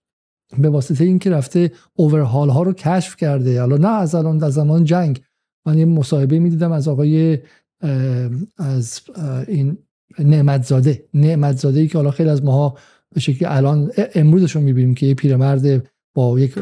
[0.58, 3.60] به واسطه اینکه رفته اوورهال ها رو کشف کرده.
[3.60, 5.20] حالا نه از الان در زمان جنگ.
[5.66, 7.38] من یه مصاحبه می‌دیدم از آقای
[8.58, 9.00] از
[9.48, 9.78] این
[10.18, 11.04] نعمتزاده.
[11.14, 12.76] نعمتزاده ای که حالا خیلی از ماها
[13.14, 16.54] به شکلی الان امروزشون می‌بینیم که یه پیرمرد با یک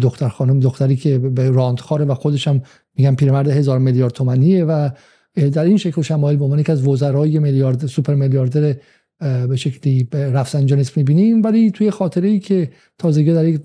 [0.00, 2.62] دختر خانم دختری که به راندخاره و خودش هم
[2.96, 4.90] میگن پیرمرد هزار میلیارد تومنیه و
[5.34, 8.76] در این شکل شمایل به عنوان یک از وزرای میلیارد سوپر میلیاردر
[9.20, 11.42] به شکلی رفسنجانیسم می‌بینیم.
[11.42, 13.60] ولی توی خاطره ای که تازگی در یک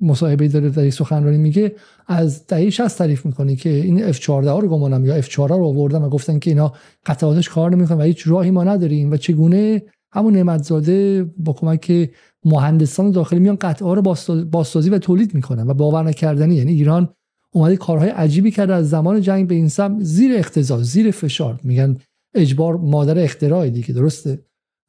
[0.00, 1.72] مصاحبه داره در یک سخنرانی میگه
[2.06, 6.08] از دهه 60 تعریف می‌کنه که این F14 رو گمانم یا F4 رو آوردن و
[6.08, 6.72] گفتن که اینا
[7.06, 9.82] قطعاتش کار نمی‌کنه و هیچ راهی ما نداریم و چگونه
[10.12, 12.10] همون نعمتزاده با کمک
[12.44, 14.02] مهندسان داخلی میان قطعه رو
[14.44, 16.54] بازسازی و تولید می‌کنن و باور نکردنی.
[16.54, 17.08] یعنی ایران
[17.52, 18.74] اومده کارهای عجیبی کرده.
[18.74, 21.60] از زمان جنگ به این سم زیر اختزاز زیر فشار.
[21.64, 21.96] میگن
[22.34, 23.94] اجبار مادر اختراع دیگه.
[23.94, 24.44] درسته؟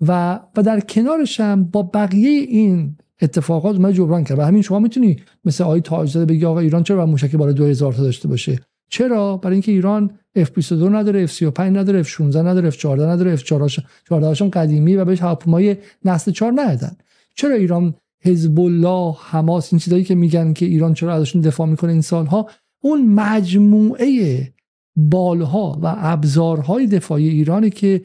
[0.08, 4.40] و و در کنارش هم با بقیه این اتفاقات اومد جبران کرد.
[4.40, 8.04] و همین شما می‌تونی مثل آقای تاجزاده بگی آقا ایران چرا موشک بالا 2000 تا
[8.04, 14.44] داشته باشه؟ چرا؟ برای اینکه ایران F22 نداره F35 نداره F16 نداره F14 نداره F14
[14.54, 16.98] قدیمی و بهش هواپیمای نسل 4 ندادن.
[17.36, 21.92] چرا ایران حزب الله حماس این چیزایی که میگن که ایران چرا ازشون دفاع می‌کنه
[21.92, 22.50] این سالها
[22.82, 24.54] اون مجموعه
[24.96, 28.02] بالها و ابزارهای دفاعی ایرانی که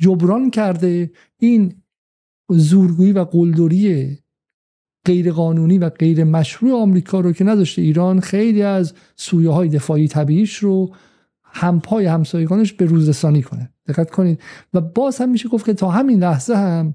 [0.00, 1.74] جبران کرده این
[2.50, 4.18] زورگویی و قلدری
[5.06, 10.08] غیر قانونی و غیر مشروع آمریکا رو که نداشته ایران خیلی از سویه های دفاعی
[10.08, 10.94] طبیعیش رو
[11.44, 13.70] همپای همسایگانش به روزرسانی کنه.
[13.88, 14.40] دقت کنید.
[14.74, 16.94] و باز هم میشه گفت که تا همین لحظه هم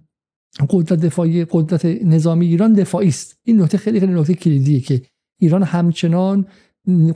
[0.69, 3.37] قدرت دفاعی قدرت نظامی ایران دفاعی است.
[3.43, 5.01] این نکته خیلی خیلی نکته کلیدیه که
[5.39, 6.45] ایران همچنان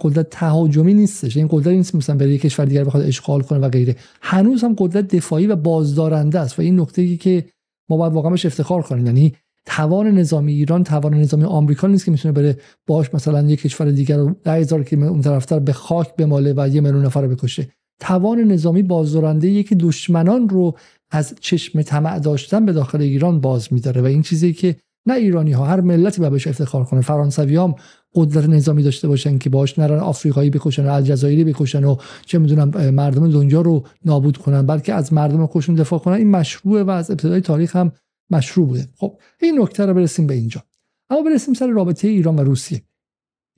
[0.01, 1.37] قدرت تهاجمی نیستش.
[1.37, 3.95] این قدرت نیست مثلا برای کشور دیگر بخواد اشغال کنه و غیره.
[4.21, 7.45] هنوز هم قدرت دفاعی و بازدارنده است و این نکته که
[7.89, 9.05] ما باید واقعا بهش افتخار کنیم.
[9.05, 9.33] یعنی
[9.65, 14.17] توان نظامی ایران توان نظامی آمریکا نیست که می‌تونه بره باش مثلا یک کشور دیگر
[14.17, 17.67] رو ده هزار که اون طرفتر به خاک بماله و یه میلیون نفر رو بکشه.
[17.99, 20.77] توان نظامی بازدارنده یکی دشمنان رو
[21.11, 24.75] از چشم طمع داشتن به داخل ایران باز میداره و این چیزی که
[25.07, 27.01] نه ایرانی ها هر ملتی باید بهش افتخار کنه.
[27.01, 27.75] فرانسوی هم
[28.15, 31.95] قدرت نظامی داشته باشن که باش نرن آفریقایی بکشن و الجزایری بکشن و
[32.25, 36.13] چه می‌دونم مردم دنیا رو نابود کنن بلکه از مردم خودشون دفاع کنن.
[36.13, 37.91] این مشروعه و از ابتدای تاریخ هم
[38.31, 38.89] مشروع بوده.
[38.95, 40.63] خب این نکته رو برسیم به اینجا.
[41.09, 42.81] اما برسیم سر رابطه ایران و روسیه.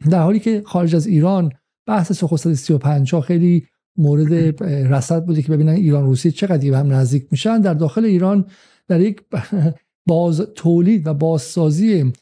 [0.09, 1.51] در حالی که خارج از ایران
[1.87, 6.93] بحث سخست 35 ها خیلی مورد رصد بوده که ببینن ایران روسیه چقدر به هم
[6.93, 7.61] نزدیک میشن.
[7.61, 8.45] در داخل ایران
[8.87, 9.21] در یک
[10.07, 12.13] باز تولید و بازسازی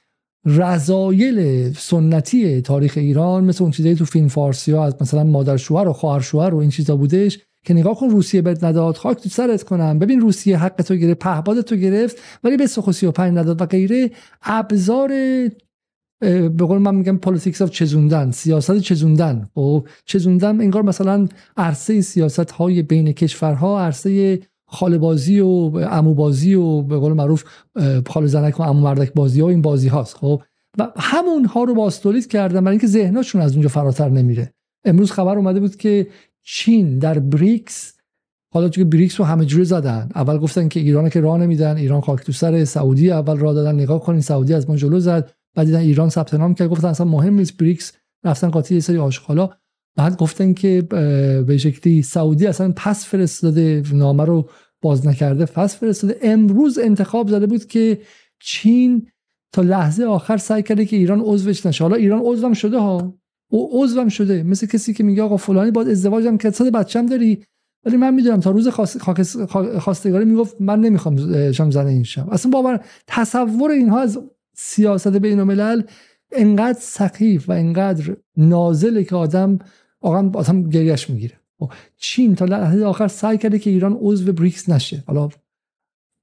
[0.45, 5.87] رضایل سنتی تاریخ ایران مثل اون چیزایی تو فیلم فارسی ها از مثلا مادر شوهر
[5.87, 9.29] و خواهر شوهر و این چیزا بودش که نگاه کن روسیه بهت نداد خاک تو
[9.29, 9.99] سرت کنم.
[9.99, 14.11] ببین روسیه حق تو گرفت پهباد تو گرفت ولی به سوخو 35 نداد و غیره.
[14.41, 15.11] ابزار
[16.19, 19.41] به قول من میگم politics of چزوندن سیاست چزوندن.
[19.41, 26.13] و خب، چزوندن انگار مثلا عرصه سیاست های بین کشورها عرصه خاله بازی و عمو
[26.13, 27.43] بازی و به قول معروف
[28.07, 30.15] خاله زنک و عمو مردک بازی ها این بازی هاست.
[30.15, 30.41] خب
[30.77, 34.53] و همون ها رو بازتولید کردن برای اینکه ذهنشون از اونجا فراتر نمیره.
[34.85, 36.07] امروز خبر اومده بود که
[36.43, 37.93] چین در بریکس
[38.53, 40.09] حالا که بریکس رو همه جوره زدن.
[40.15, 43.75] اول گفتن که ایران که راه نمیدن ایران خاک تو سر سعودی اول راه دادن
[43.75, 47.05] نگاه کنین سعودی از ما جلو زد بعد دیدن ایران ثبت نام کرد گفتن اصلا
[47.05, 49.49] مهم نیست بریکس رفتن قاطی یه سری آشغالا.
[49.95, 50.81] بعد گفتن که
[51.47, 54.49] به شکلی سعودی اصلا پس فرستاده نامه رو
[54.81, 56.17] باز نکرده پس فرستاده.
[56.21, 58.01] امروز انتخاب زده بود که
[58.39, 59.07] چین
[59.51, 61.83] تا لحظه آخر سعی کرده که ایران عضوش نشه.
[61.83, 63.20] حالا ایران عضوم شده ها.
[63.51, 67.43] او عضوم شده مثل کسی که میگه آقا فلانی باید ازدواجم کرد صد بچم داری؟
[67.85, 68.67] ولی من می‌دونم تا روز
[69.79, 74.19] خواستگاری می‌گفت من نمی‌خوام شم زن این شم اصلا باور تصور اینها از
[74.55, 75.81] سیاست بین الملل
[76.31, 79.59] انقدر سخیف و انقدر نازله که آدم
[80.01, 81.35] آدم آدم گریش می‌گیره.
[81.59, 85.03] خب، چین تا لحظه آخر سعی کرده که ایران عضو بریکس نشه.
[85.07, 85.29] حالا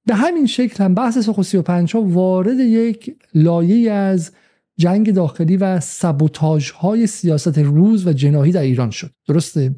[0.07, 4.31] به همین شکل هم بحث سخو 35 ها وارد یک لایه از
[4.79, 9.11] جنگ داخلی و سبوتاژ های سیاست روز و جناهی در ایران شد.
[9.29, 9.75] درسته؟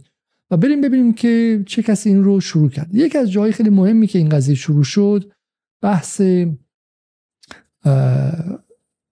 [0.50, 2.94] و بریم ببینیم که چه کسی این رو شروع کرد.
[2.94, 5.32] یکی از جاهای خیلی مهمی که این قضیه شروع شد
[5.82, 6.20] بحث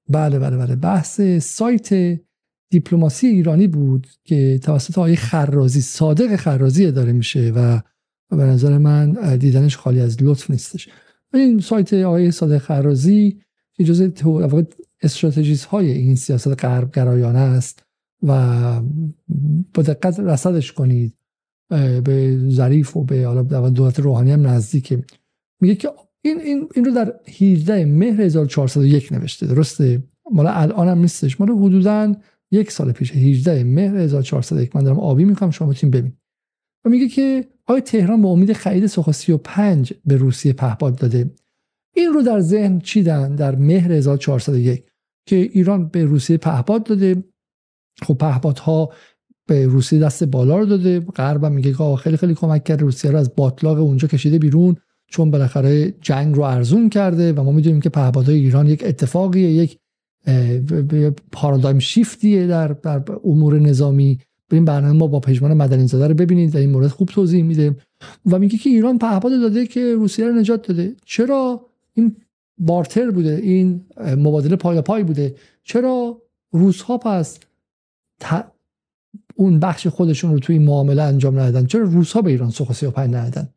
[0.09, 2.20] بله بله بله بحث سایت
[2.70, 7.81] دیپلماسی ایرانی بود که توسط آقای خرازی صادق خرازی اداره میشه و
[8.31, 10.88] به نظر من دیدنش خالی از لطف نیستش.
[11.35, 13.40] این سایت آقای صادق خرازی
[13.79, 14.09] اجازه
[15.02, 17.82] استراتژیست های این سیاست غرب گرایانه است
[18.22, 18.80] و
[19.74, 21.14] با دقت رصدش کنید
[22.04, 25.04] به ظریف و به دولت روحانی هم نزدیکه.
[25.61, 25.90] میگه که
[26.22, 31.40] این, این, این رو در 18 مهر 1401 نوشته درسته؟ مال الان هم نیستش.
[31.40, 32.14] مال حدودا
[32.50, 36.12] یک سال پیش 18 مهر 1401 من دارم آبی می‌کنم شما می‌تونید ببین
[36.84, 41.30] و میگه که آیا تهران به امید خرید سوخا 35 به روسیه پهپاد داده.
[41.98, 44.84] این رو در ذهن چیدن در مهر 1401
[45.26, 47.24] که ایران به روسیه پهپاد داده.
[48.02, 48.92] خب پهپادها
[49.46, 51.00] به روسیه دست بالا رو داده.
[51.00, 55.30] غرب میگه که خیلی خیلی کمک کرده روسیه رو از باطلاق اونجا کشیده بیرون چون
[55.30, 59.78] بالاخره جنگ رو ارزون کرده و ما می‌دونیم که پهپادهای ایران یک اتفاقیه یک
[61.32, 64.18] پارادایم شیفتیه در, در امور نظامی.
[64.52, 66.52] این برنامه ما با پژمان مدنی زاده رو ببینید.
[66.52, 67.76] در این مورد خوب توضیح میده.
[68.26, 70.96] و میگه که ایران پهپاد داده که روسیه رو نجات داده.
[71.04, 71.67] چرا؟
[71.98, 72.16] این
[72.58, 75.34] بارتر بوده این مبادله پای پای بوده.
[75.62, 77.38] چرا روس ها پس
[79.34, 83.14] اون بخش خودشون رو توی معامله انجام ندادن؟ چرا روس ها به ایران سوخ 35
[83.14, 83.48] ندادن؟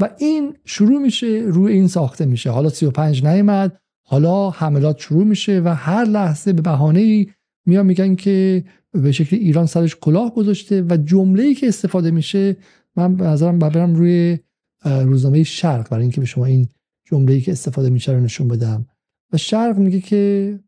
[0.00, 2.50] و این شروع میشه روی این ساخته میشه.
[2.50, 7.30] حالا 35 نیامد حالا حملات شروع میشه و هر لحظه به بهانه ای
[7.66, 12.56] میان میگن که به شکل ایران سرش کلاه گذاشته و جمله که استفاده میشه
[12.96, 14.38] من به نظرم برم روی
[14.84, 16.68] روزنامه شرق برای اینکه به شما این
[17.04, 18.86] جمله که استفاده میشه رو نشون بدم.
[19.32, 20.60] و شرق میگه که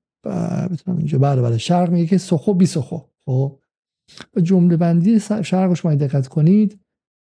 [0.71, 1.19] بتونم اینجا.
[1.19, 1.59] بله بله.
[1.59, 2.99] شرق میگه که سخو بی سخو.
[3.27, 3.59] خب؟
[4.37, 6.81] و جمله بندی شرق شما دقت کنید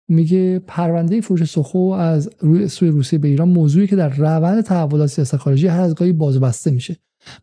[0.09, 5.09] میگه پرونده فروش سخو از روی سوی روسیه به ایران موضوعی که در روند تحولات
[5.09, 6.97] سیاست خارجی هر از گاهی باز بسته میشه.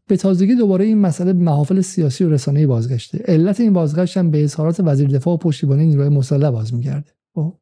[0.06, 3.18] به تازگی دوباره این مسئله به محافل سیاسی و رسانه‌ای بازگشته.
[3.18, 7.10] علت این بازگشت هم به اظهارات وزیر دفاع و پشتیبانی نیروهای مسلح باز میگرده.
[7.34, 7.58] خب؟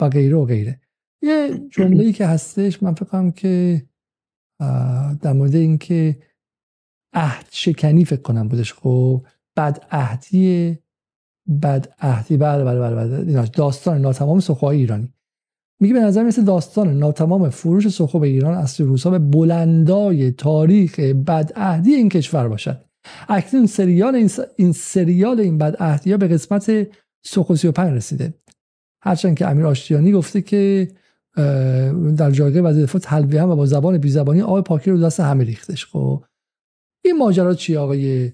[0.00, 0.80] و غیره و غیره.
[1.22, 3.82] یه جمله‌ای که هستش من فکر کنم که
[5.22, 6.18] در مورد اینکه
[7.12, 10.78] عهد شکنی فکر کنم بودش خب؟ بد عهدی
[11.62, 13.46] بد عهدی بله بله بله, بله.
[13.46, 15.14] داستان ناتمام سخوهای ایرانی.
[15.80, 20.98] میگه به نظر مثل داستان ناتمام فروش سخو به ایران از روسا به بلندای تاریخ
[20.98, 22.84] بد عهدی این کشور باشد.
[23.28, 26.88] اکنون سریال این, این سریال این بد عهدی ها به قسمت
[27.24, 28.34] سخو 35 رسیده.
[29.02, 30.88] هرچند که امیر آشتیانی گفته که
[32.16, 35.44] در جایگاه وزیر دفاع تلویحا و با زبان بی زبانی آقای پاکی رو دست همه
[35.44, 35.86] ریختش.
[35.86, 36.24] خب
[37.04, 38.32] این ماجرا چی آقای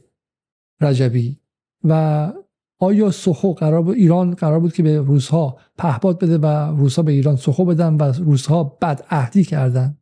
[0.81, 1.41] رجبی؟
[1.85, 2.33] و
[2.81, 6.47] آیا سخو قرار بود ایران قرار بود که به روزها پهپاد بده و
[6.77, 9.99] روزها به ایران سخو بدن و روزها بد عهدی کردن؟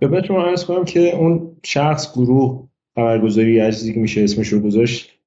[0.00, 5.17] به شما ارز کنم که اون شخص گروه خبرگزاری چیزی که میشه اسمش رو گذاشت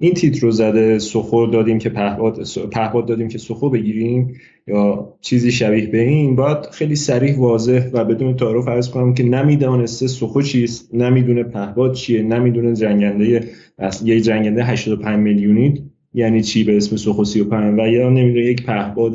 [0.00, 5.52] این تیتر رو زده سخو دادیم که پهپاد پهپاد دادیم که سخو بگیریم یا چیزی
[5.52, 6.36] شبیه به این.
[6.36, 11.94] باید خیلی سریح واضح و بدون تعارف عرض کنم که نمی‌دانسته سخو چیست نمی‌دونه پهپاد
[11.94, 13.50] چیه نمی‌دونه جنگنده
[14.04, 15.90] یه جنگنده 85 میلیونی.
[16.14, 19.14] یعنی چی به اسم سخو 35 و یا نمی‌دونه یک پهپاد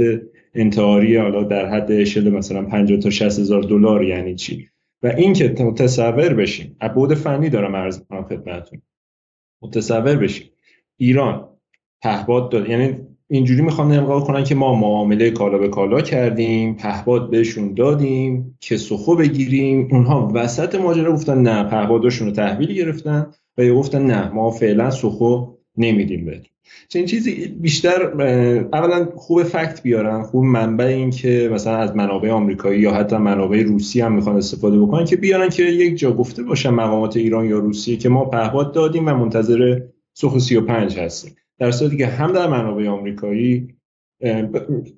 [0.55, 4.67] انتحاری حالا در حد اشل مثلا 50 تا 60 هزار دلار یعنی چی؟
[5.03, 8.81] و این که متصور بشیم عبود فنی دارم عرض کنم خدمتتون.
[9.61, 10.49] متصور بشیم
[10.97, 11.49] ایران
[12.01, 12.69] پهباد داد.
[12.69, 12.97] یعنی
[13.29, 18.77] اینجوری می‌خوام نقل کنن که ما معامله کالا به کالا کردیم پهباد بهشون دادیم که
[18.77, 19.87] سخو بگیریم.
[19.91, 23.27] اونها وسط ماجرا گفتن نه پهبادشون رو تحویل گرفتن
[23.57, 25.45] و یا گفتن نه ما فعلا سخو
[25.77, 26.53] نمیدیم بهتون.
[26.87, 28.21] چنین چیزی بیشتر
[28.73, 33.63] اولا خوب فکت بیارن خوب منبع این که مثلا از منابع آمریکایی یا حتی منابع
[33.63, 37.59] روسی هم می‌خوان استفاده بکنن که بیارن که یک جا گفته باشن مقامات ایران یا
[37.59, 39.81] روسیه که ما پهباد دادیم و منتظر
[40.14, 41.36] سخو 35 هستیم.
[41.59, 43.68] در صورتی که هم در منابع آمریکایی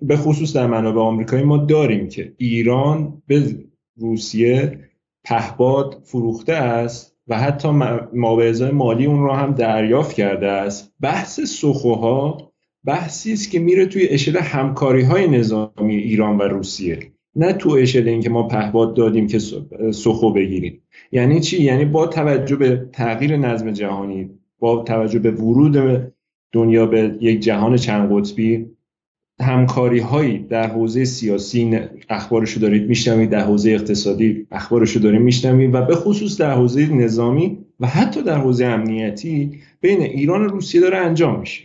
[0.02, 3.56] به خصوص در منابع آمریکایی ما داریم که ایران به
[3.98, 4.80] روسیه
[5.24, 7.70] پهباد فروخته است و حتی
[8.14, 10.94] مواعظ مالی اون رو هم دریافت کرده است.
[11.02, 12.52] بحث سخوها
[12.86, 17.00] بحثی است که میره توی اشل همکاری های نظامی ایران و روسیه.
[17.36, 19.40] نه تو اشل اینکه ما پهباد دادیم که
[19.92, 20.82] سخو بگیریم.
[21.12, 24.30] یعنی چی؟ یعنی با توجه به تغییر نظم جهانی
[24.60, 26.14] با توجه به ورود
[26.52, 28.76] دنیا به یک جهان چند قطبی
[29.42, 31.80] همکاری هایی در حوزه سیاسی
[32.10, 37.58] اخبارشو دارید میشنوید در حوزه اقتصادی اخبارشو دارید میشنوید و به خصوص در حوزه نظامی
[37.80, 41.64] و حتی در حوزه امنیتی بین ایران و روسیه داره انجام میشه.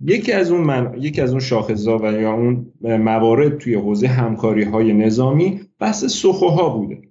[0.00, 0.94] یکی از اون من...
[1.00, 6.68] یکی از اون شاخصا و یا اون موارد توی حوزه همکاری های نظامی بحث سخوها
[6.68, 7.02] بوده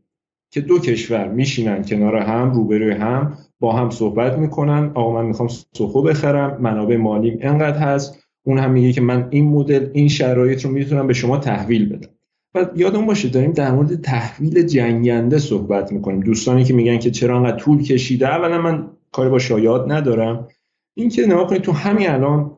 [0.49, 4.91] که دو کشور میشینن کنار هم روبروی هم با هم صحبت می‌کنن.
[4.93, 6.61] آقا من می‌خوام سخو بخرم.
[6.61, 8.23] منابع مالی انقدر هست.
[8.43, 12.09] اون هم میگه که من این مدل این شرایط رو می‌تونم به شما تحویل بدم.
[12.55, 16.19] و یادم باشه داریم در مورد تحویل جنگنده صحبت می‌کنیم.
[16.19, 20.47] دوستانی که میگن که چرا انقدر طول کشیده اولا من کاری با شایعات ندارم.
[20.93, 22.57] این که نگاه کنید تو همین الان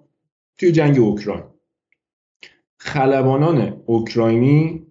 [0.57, 1.43] توی جنگ اوکراین.
[2.77, 4.86] خلبانان اوکراینی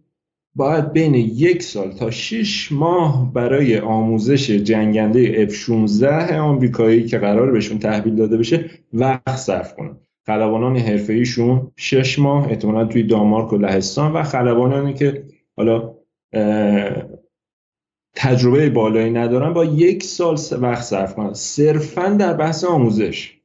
[0.56, 7.78] باید بین یک سال تا شش ماه برای آموزش جنگنده F-16 آمریکایی که قرار بهشون
[7.78, 9.96] تحویل داده بشه وقت صرف کنن.
[10.26, 10.76] خلبانان
[11.08, 15.24] ایشون شش ماه احتمالا توی دانمارک و لهستان و خلبانانی که
[15.56, 15.94] حالا
[18.14, 21.32] تجربه بالایی ندارن با یک سال وقت صرف کنن.
[21.32, 23.40] صرفا در بحث آموزش.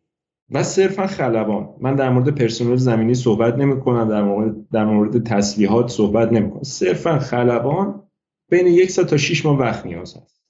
[0.51, 1.69] و صرفا خلبان.
[1.81, 6.51] من در مورد پرسنل زمینی صحبت نمی کنم در مورد در مورد تسلیحات صحبت نمی
[6.51, 8.03] کنم صرفا خلبان
[8.49, 10.41] بین یک سال تا شش ماه وقت نیاز هست.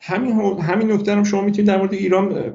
[0.00, 2.52] همین همین نکته هم شما می‌تونید در مورد ایران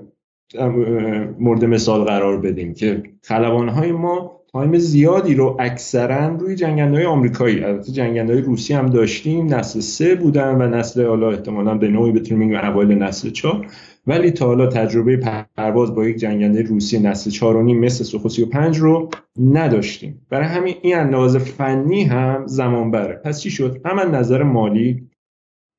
[1.39, 7.63] مورد مثال قرار بدیم که های ما تایم زیادی رو اکثرا روی جنگنده های آمریکایی
[7.63, 12.11] البته جنگنده های روسی هم داشتیم نسل سه بودن و نسل حالا احتمالا به نوعی
[12.11, 13.67] بتونیم بگیم اوایل نسل چهار.
[14.07, 15.17] ولی تا حالا تجربه
[15.57, 20.25] پرواز با یک جنگنده روسی نسل چهار و نیم مثل سوخو 35 رو نداشتیم.
[20.29, 25.09] برای همین این اندازه فنی هم زمان بره پس چی شد؟ هم نظر مالی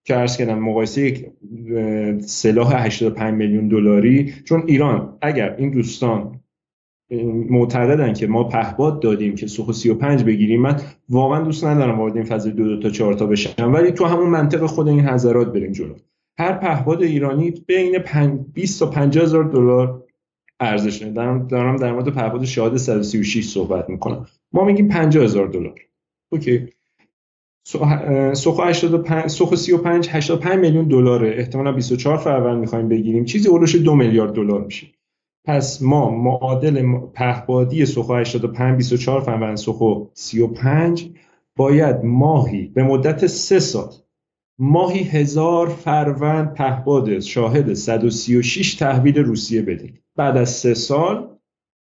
[0.05, 1.27] که ارز کردم مقایسه یک
[2.21, 6.41] سلاح 85 میلیون دلاری چون ایران اگر این دوستان
[7.51, 12.25] معتقدن که ما پهباد دادیم که سوخو 35 بگیریم من واقعا دوست ندارم وارد این
[12.25, 13.73] فضای دو, دو تا چهار تا بشم.
[13.73, 15.95] ولی تو همون منطق خود این حضرات بریم جلو.
[16.39, 17.99] هر پهباد ایرانی بین
[18.55, 20.05] 20 تا 50 هزار دلار
[20.61, 24.27] ارزش دارم دارم در مورد پهباد شاهد 136 صحبت می‌کنم.
[24.53, 25.81] ما میگیم 50 هزار دلار.
[26.33, 26.69] اوکی.
[28.33, 31.35] سوخو 85 سوخو 35 85 میلیون دلاره.
[31.39, 33.25] احتمالا 24 فروند می‌خوایم بگیریم.
[33.25, 34.87] چیزی اولش دو میلیارد دلار میشه.
[35.45, 41.11] پس ما معادل پهبادی سوخو 85 24 فروند سوخو 35
[41.57, 43.93] باید ماهی به مدت سه سال
[44.59, 51.29] ماهی هزار فروند پهباد شاهد 136 تحویل روسیه بدیم بعد از سه سال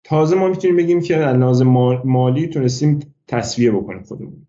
[0.04, 1.62] تازه ما می‌تونیم بگیم که از
[2.04, 4.46] مالی تونستیم تصویه بکنیم خودمون.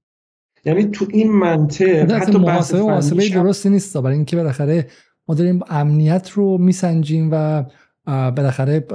[0.66, 4.88] یعنی تو این منطق حتی محاسبه محاسبه درستی نیست برای اینکه بالاخره
[5.28, 7.66] ما داریم امنیت رو میسنجیم و
[8.05, 8.88] بالاخره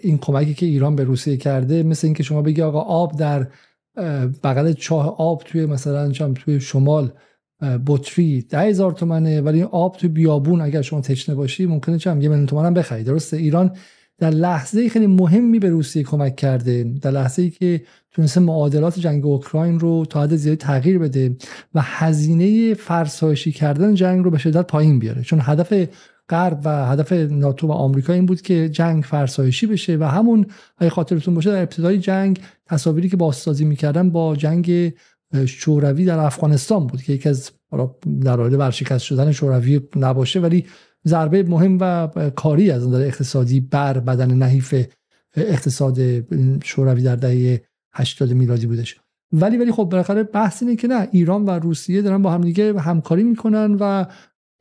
[0.00, 3.46] این کمکی که ایران به روسیه کرده مثل اینکه شما بگی آقا آب در
[4.44, 7.12] بغل چاه آب توی مثلا توی شمال
[7.86, 12.28] بطری ده هزار تومنه ولی آب توی بیابون اگر شما تشنه باشی ممکنه چم یه
[12.28, 13.04] میلیون تومن هم بخری.
[13.04, 13.76] درسته؟ ایران
[14.18, 16.84] در لحظه خیلی مهمی به روسیه کمک کرده.
[17.02, 21.36] در لحظه ای که تونسته معادلات جنگ اوکراین رو تا حد زیادی تغییر بده
[21.74, 25.22] و هزینه فرسایشی کردن جنگ رو به شدت پایین بیاره.
[25.22, 25.88] چون هدف
[26.28, 30.46] غرب و هدف ناتو و آمریکا این بود که جنگ فرسایشی بشه و همون
[30.78, 34.92] اگه خاطرتون باشه در ابتدای جنگ تصاویری که بازسازی می‌کردن با جنگ
[35.46, 37.50] شوروی در افغانستان بود که یکی از
[38.20, 40.66] در حال ورشکست شدن شوروی نباشه ولی
[41.06, 44.74] ضربه مهم و کاری از نظر اقتصادی بر بدن نحیف
[45.36, 45.98] اقتصاد
[46.64, 47.62] شوروی در دهه
[47.94, 49.00] 80 میلادی بودش.
[49.32, 52.80] ولی ولی خب بالاخره بحث اینه که نه ایران و روسیه دارن با هم دیگه
[52.80, 54.04] همکاری می‌کنن و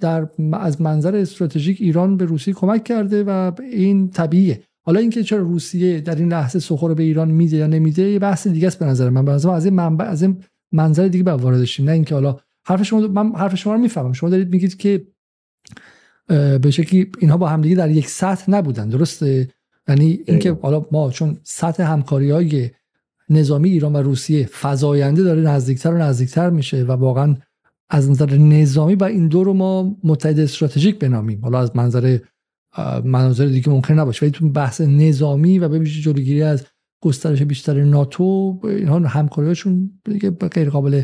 [0.01, 4.63] در از منظر استراتژیک ایران به روسیه کمک کرده و این طبیعیه.
[4.85, 8.47] حالا اینکه چرا روسیه در این لحظه سخور به ایران میده یا نمیده یه بحث
[8.47, 9.25] دیگه است به نظر من.
[9.25, 10.43] به نظر از این منبع از این
[10.73, 14.13] منظر دیگه به وارد شیم نه اینکه حالا حرف شما من حرف شما رو می‌فهمم.
[14.13, 15.07] شما دارید میگید که
[16.61, 18.89] به شکلی اینها با همدیگه در یک سطح نبودن.
[18.89, 19.49] درسته؟
[19.87, 22.71] یعنی اینکه حالا ما چون سطح همکاری های
[23.29, 27.35] نظامی ایران و روسیه فزاینده داره نزدیکتر و نزدیکتر میشه و واقعا
[27.89, 31.41] از نظر نظامی و این دو رو ما متحد استراتژیک بنامیم.
[31.41, 32.17] حالا از منظر
[33.03, 34.25] مناظر دیگه ممکن نباشه.
[34.25, 36.65] ولی تو بحث نظامی و به جلوگیری از
[37.03, 41.03] گسترش بیشتر ناتو اینها همکاریاشون دیگه غیر قابل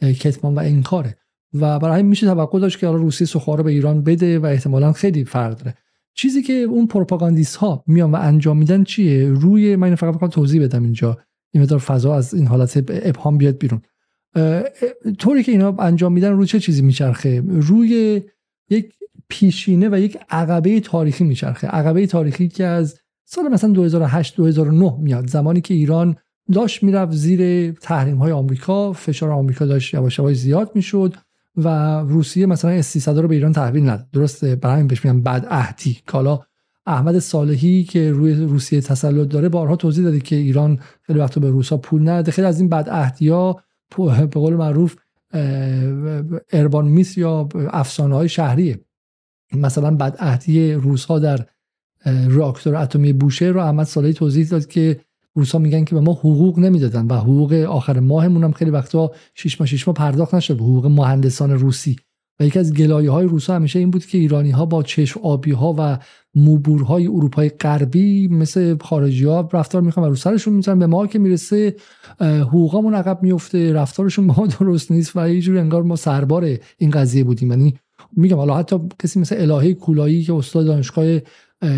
[0.00, 1.16] کتمان و انکاره.
[1.54, 4.92] و برای همین میشه توقع داشت که حالا روسیه سخوار به ایران بده و احتمالا
[4.92, 5.74] خیلی فرق داره.
[6.14, 10.62] چیزی که اون پروپاگاندیست ها میان و انجام میدن چیه؟ روی من فقط می‌خوام توضیح
[10.62, 11.18] بدم اینجا.
[11.52, 13.80] این مقدار فضا از این حالت ابهام بیاد بیرون.
[15.18, 18.22] طوری که اینا انجام میدن روی چه چیزی میچرخه؟ روی
[18.70, 18.94] یک
[19.28, 21.66] پیشینه و یک عقبه تاریخی میچرخه.
[21.66, 22.98] عقبه تاریخی که از
[23.28, 25.26] سال مثلا 2008 2009 میاد.
[25.26, 26.16] زمانی که ایران
[26.52, 31.14] داشت می‌رفت زیر تحریم های آمریکا فشار آمریکا داشت یواش یواش زیاد می‌شد
[31.56, 34.06] و روسیه مثلا اس رو به ایران تحویل نداد.
[34.12, 36.40] درسته؟ برای همین بهش میگن بد عهدی کالا
[36.86, 41.50] احمد صالحی که روی روسیه تسلط داره بارها توضیح داده که ایران خیلی وقت به
[41.50, 42.88] روسا پول نده خیلی از این بد
[43.22, 43.62] ها
[43.98, 44.96] به قول معروف
[46.52, 48.80] اربان میس یا افسانه های شهریه.
[49.52, 51.46] مثلا بد عهدی روس در
[52.28, 55.00] راکتور اتمی بوشه رو احمد صالحی توضیح داد که
[55.34, 59.60] روسا میگن که به ما حقوق نمی‌دادن و حقوق آخر ماهمون هم خیلی وقتا شش
[59.60, 61.96] ماه شش ماه پرداخت نشد حقوق مهندسان روسی.
[62.40, 65.52] و یکی از گلایه های روسا همیشه این بود که ایرانی ها با چشم آبی
[65.52, 65.98] ها و
[66.34, 71.18] موبورهای اروپای غربی مثل خارجی ها رفتار می‌خوان و رو سرشون می‌ذارن به ما که
[71.18, 71.76] می‌رسه
[72.20, 76.90] حقوقامون عقب میفته رفتارشون با ما درست نیست و یه جوری انگار ما سربار این
[76.90, 77.50] قضیه بودیم.
[77.50, 77.74] یعنی
[78.16, 81.18] میگم حالا حتی کسی مثل الهه کولایی که استاد دانشگاه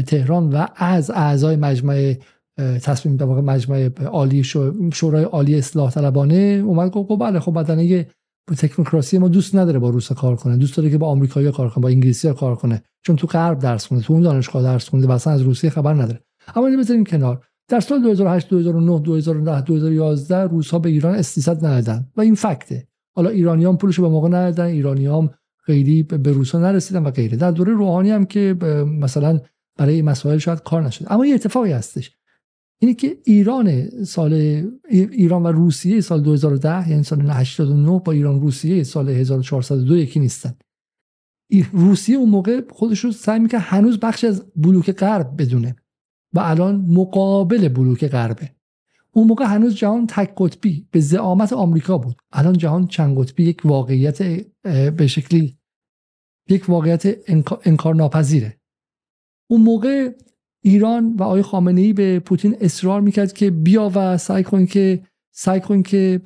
[0.06, 2.14] تهران و از اعضای مجمع
[2.58, 4.44] تصمیم در واقع مجمع عالی
[4.92, 8.06] شورای عالی اصلاح طلبانه اومد گفت بله خب بدنه
[8.56, 11.82] تکنوکراسی ما دوست نداره با روس کار کنه دوست داره که با آمریکایی کار کنه
[11.82, 15.32] با انگلیسی کار کنه چون تو غرب درس خونده تو اون دانشگاه درس خونده مثلا
[15.32, 16.20] از روسیه خبر نداره.
[16.54, 17.46] اما اینو بذاریم کنار.
[17.68, 22.06] در سال 2008 2009 2010 2011 روس ها به ایران استیصد ندادن.
[22.16, 22.88] و این فکته.
[23.16, 25.30] حالا ایرانیان پولشو به موقع ندادن ایرانیام
[25.64, 27.36] خیلی به روسا نرسیدن و غیره.
[27.36, 28.56] در دوره روحانی هم که
[29.00, 29.40] مثلا
[29.78, 31.04] برای مسائل شاید کار نشد.
[31.08, 32.16] اما یه اتفاقی هستش.
[32.80, 34.32] اینه که ایران سال
[34.90, 40.54] ایران و روسیه سال 2010 یعنی سال 89 با ایران روسیه سال 1402 یکی نیستن.
[41.72, 45.76] روسیه اون موقع خودش رو سعی می‌کنه هنوز بخش از بلوک غرب بدونه
[46.32, 48.50] و الان مقابل بلوک غربه.
[49.12, 52.16] اون موقع هنوز جهان تک قطبی به زعامت آمریکا بود.
[52.32, 54.22] الان جهان چند قطبی؟ یک واقعیت
[54.96, 55.58] به شکلی
[56.48, 57.30] یک واقعیت
[57.64, 58.57] انکار ناپذیره
[59.50, 60.10] اون موقع
[60.62, 65.02] ایران و آقای خامنه ای به پوتین اصرار می‌کرد که بیا و سعی کن که
[65.32, 66.20] سعی کن که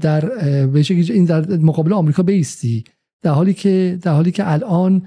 [0.00, 0.20] در
[0.66, 2.84] به این در مقابل آمریکا بیستی.
[3.22, 5.02] در حالی که در حالی که الان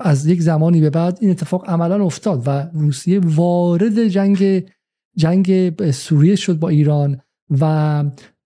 [0.00, 4.64] از یک زمانی به بعد این اتفاق عملا افتاد و روسیه وارد جنگ
[5.16, 7.20] جنگ سوریه شد با ایران
[7.60, 7.64] و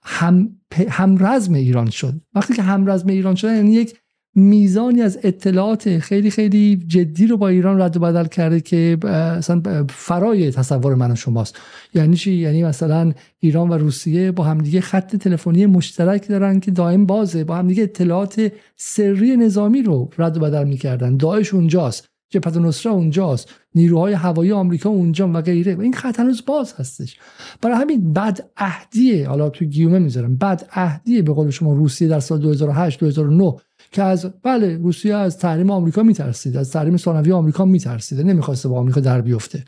[0.03, 2.14] هم همرزم ایران شد.
[2.35, 3.99] وقتی که همرزم ایران شد یعنی یک
[4.39, 9.62] میزانی از اطلاعات خیلی خیلی جدی رو با ایران رد و بدل کرده که اصلا
[9.89, 11.57] فرای تصور من و شماست.
[11.95, 17.07] یعنی چی؟ یعنی مثلا ایران و روسیه با همدیگه خط تلفنی مشترک دارن که دائم
[17.07, 17.45] بازه.
[17.45, 21.16] با همدیگه اطلاعات سری نظامی رو رد و بدل می‌کردن.
[21.16, 22.09] داعش اونجاست.
[22.30, 23.55] جبهت نصره اونجاست.
[23.74, 25.80] نیروهای هوایی آمریکا اونجا و غیره.
[25.80, 27.16] این خط هنوز باز هستش.
[27.62, 29.28] برای همین بد عهدیه.
[29.28, 30.37] حالا تو گیومه می‌ذارم.
[30.37, 33.55] بد عهدیه به قول شما روسیه در سال 2008 2009
[33.93, 38.79] که از بله روسیه از تحریم آمریکا میترسید از تحریم ثانوی آمریکا میترسید نمی‌خواسته با
[38.79, 39.64] آمریکا در بیفته.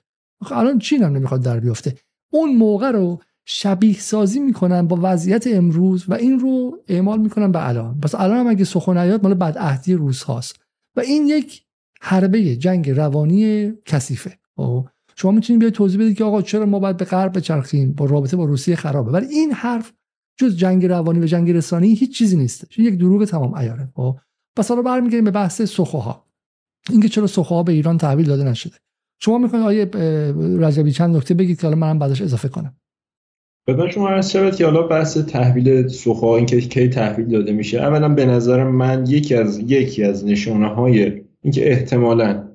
[0.50, 1.94] الان چین هم نمی‌خواد در بیفته.
[2.32, 7.68] اون موقع رو شبیه سازی می‌کنن با وضعیت امروز و این رو اعمال می‌کنن به
[7.68, 8.00] الان.
[8.00, 10.56] پس الان هم اگه سخن نیاد مال بدعهدی روز هاست.
[10.96, 11.62] و این یک
[12.00, 14.38] حربه جنگ روانی کثیفه.
[14.56, 18.04] خب؟ شما می‌تونید بیاید توضیح بدید که آقا چرا ما باید به غرب بچرخیم؟ با
[18.04, 19.10] رابطه با روسیه خرابه.
[19.10, 19.92] ولی این حرف
[20.38, 22.78] جز جنگ روانی و جنگ رسانی هیچ چیزی نیست.
[22.78, 23.88] یک دروغ تمام عیاره.
[23.94, 24.16] خب.
[24.56, 26.24] پس حالا برمیگردیم به بحث سخوها
[26.90, 28.76] اینکه چرا سخوها به ایران تحویل داده نشده.
[29.20, 29.90] شما می‌خواید آیه
[30.60, 32.76] رجبی چند نکته بگید که حالا منم بعدش اضافه کنم.
[33.68, 38.08] خدمت شما عرض شود که حالا بحث تحویل سوخا اینکه کی تحویل داده میشه اولا
[38.08, 42.48] به نظر من یکی از یکی از نشانه های اینکه احتمالا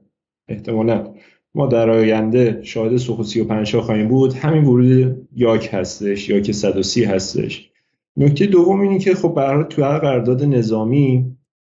[0.48, 1.14] احتمالا
[1.56, 7.72] ما در آینده شاهد سوخ 35 خواهیم بود همین ورود یاک هستش یاک 130 هستش.
[8.18, 11.26] نکته دوم اینه که خب برای تو هر قرارداد نظامی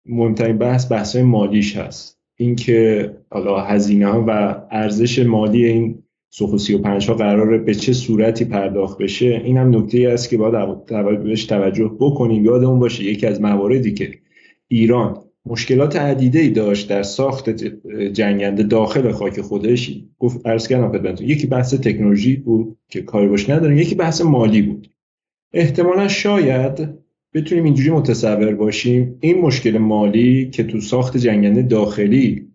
[0.05, 2.19] مهمترین بحث بحث مالیش هست.
[2.35, 8.45] اینکه حالا هزینه ها و ارزش مالی این سوخ 35 ها قراره به چه صورتی
[8.45, 12.45] پرداخت بشه این هم نکته ای است که باید بهش توجه بکنیم.
[12.45, 14.11] یادمون باشه یکی از مواردی که
[14.67, 17.49] ایران مشکلات عدیده ای داشت در ساخت
[18.13, 20.03] جنگنده داخل خاک خودش.
[20.19, 24.89] گفت ارز کردم یکی بحث تکنولوژی بود که کاری باش نداریم یکی بحث مالی بود.
[25.53, 26.89] احتمالا شاید
[27.33, 29.17] بتونیم اینجوری متصور باشیم.
[29.19, 32.47] این مشکل مالی که تو ساخت جنگنده داخلی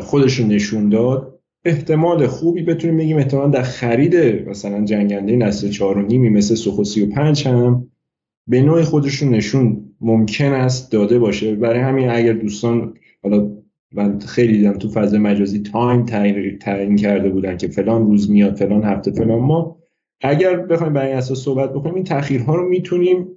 [0.00, 4.16] خودشون نشون داد احتمال خوبی بتونیم بگیم احتمال در خرید
[4.48, 7.88] مثلا جنگنده نسل 4 و نیمی مثل سوخو 35 هم
[8.46, 11.54] به نوع خودشون نشون ممکن است داده باشه.
[11.54, 13.50] برای همین اگر دوستان حالا
[13.94, 16.04] من خیلی دیدم تو فضای مجازی تایم
[16.60, 19.81] تعیین کرده بودن که فلان روز میاد فلان هفته فلان ما
[20.22, 23.28] اگر بخوایم برای اساس صحبت بکنیم این تاخیرها رو می‌تونیم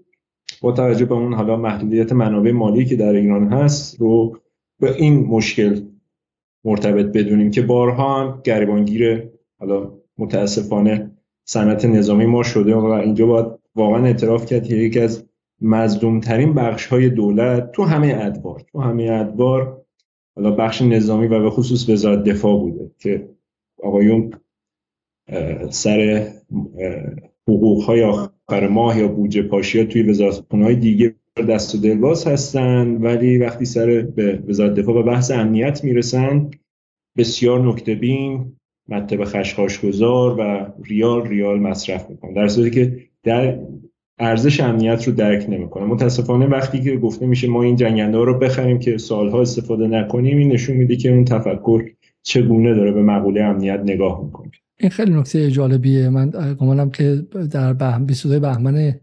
[0.62, 4.38] با توجه به اون حالا محدودیت منابع مالی که در ایران هست رو
[4.80, 5.82] به این مشکل
[6.64, 9.30] مرتبط بدونیم که بارها هم گریبانگیر
[9.60, 11.12] حالا متاسفانه
[11.46, 15.26] صنعت نظامی ما شده و اینجا باید واقعا اعتراف کرد که یکی از
[15.62, 19.82] مظلومترین بخش های دولت تو همه ادوار تو همه ادوار
[20.36, 23.30] حالا بخش نظامی و به خصوص وزارت دفاع بوده که
[23.84, 24.32] آقایون
[25.70, 26.28] سر
[27.48, 31.16] حقوق های آخر ماه یا بودجه پاشی ها توی وزارت های دیگه
[31.50, 36.52] دست و دلواز هستن ولی وقتی سر به وزارت دفاع و بحث امنیت می‌رسن
[37.18, 38.56] بسیار نکته بین
[38.90, 43.60] مطب خشخاش گذار و ریال ریال مصرف می‌کنن در صورتی که در
[44.20, 48.80] ارزش امنیت رو درک نمی‌کنه متاسفانه وقتی که گفته میشه ما این جنگنده رو بخریم
[48.80, 51.84] که سالها استفاده نکنیم این نشون میده که اون تفکر
[52.24, 54.52] چگونه داره به مقوله امنیت نگاه می‌کنه.
[54.80, 56.10] این خیلی نکته جالبیه.
[56.10, 57.16] من گمانم که
[57.52, 59.00] در بهم 22 بهمن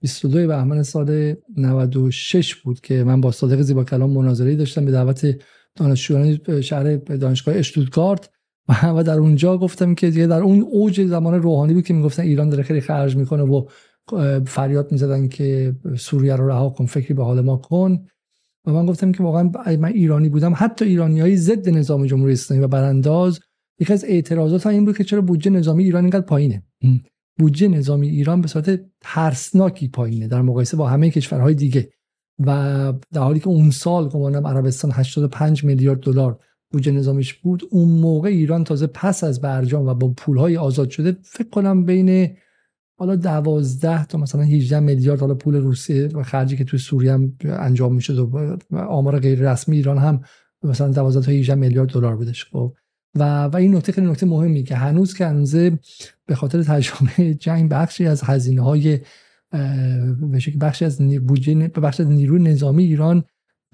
[0.00, 5.36] 22 بهمن سال 96 بود که من با صادق زیبا کلام مناظری داشتم به دعوت
[5.74, 8.30] دانشجویان شهر دانشگاه اشتوتگارت
[8.68, 12.48] و در اونجا گفتم که دیگه در اون اوج زمان روحانی بود که می‌گفتن ایران
[12.48, 13.66] داره خیلی خرج می‌کنه و
[14.46, 18.06] فریاد می‌زدن که سوریه رو رها کن فکری به حال ما کن.
[18.66, 20.52] و من گفتم که واقعا من ایرانی بودم.
[20.56, 23.40] حتی ایرانی های ضد نظام جمهوری اسلامی و برانداز
[23.80, 26.62] یکی از اعتراضات این بود که چرا بودجه نظامی ایران اینقدر پایینه.
[27.38, 31.90] بودجه نظامی ایران به صورت ترسناکی پایینه در مقایسه با همه کشورهای دیگه.
[32.38, 36.38] و در حالی که اون سال گمانم عربستان 85 میلیارد دلار
[36.70, 41.16] بودجه نظامیش بود اون موقع ایران تازه پس از برجام و با پولهای آزاد شده
[41.22, 42.36] فکر کنم بین
[42.98, 47.36] حالا 12 تا مثلا 18 میلیارد حالا پول روسیه و خرجی که توی سوریه هم
[47.44, 50.20] انجام می‌شد و آمار غیر رسمی ایران هم
[50.62, 52.44] مثلا 12 تا 18 میلیارد دلار بودش.
[52.44, 52.74] خب
[53.14, 55.78] و و این نکته خیلی نکته مهمی که هنوز که هنوزه
[56.26, 59.00] به خاطر تجربه جنگ بخشی از هزینه های
[60.60, 63.24] بخشی از بودجه بخش از نیروی نظامی ایران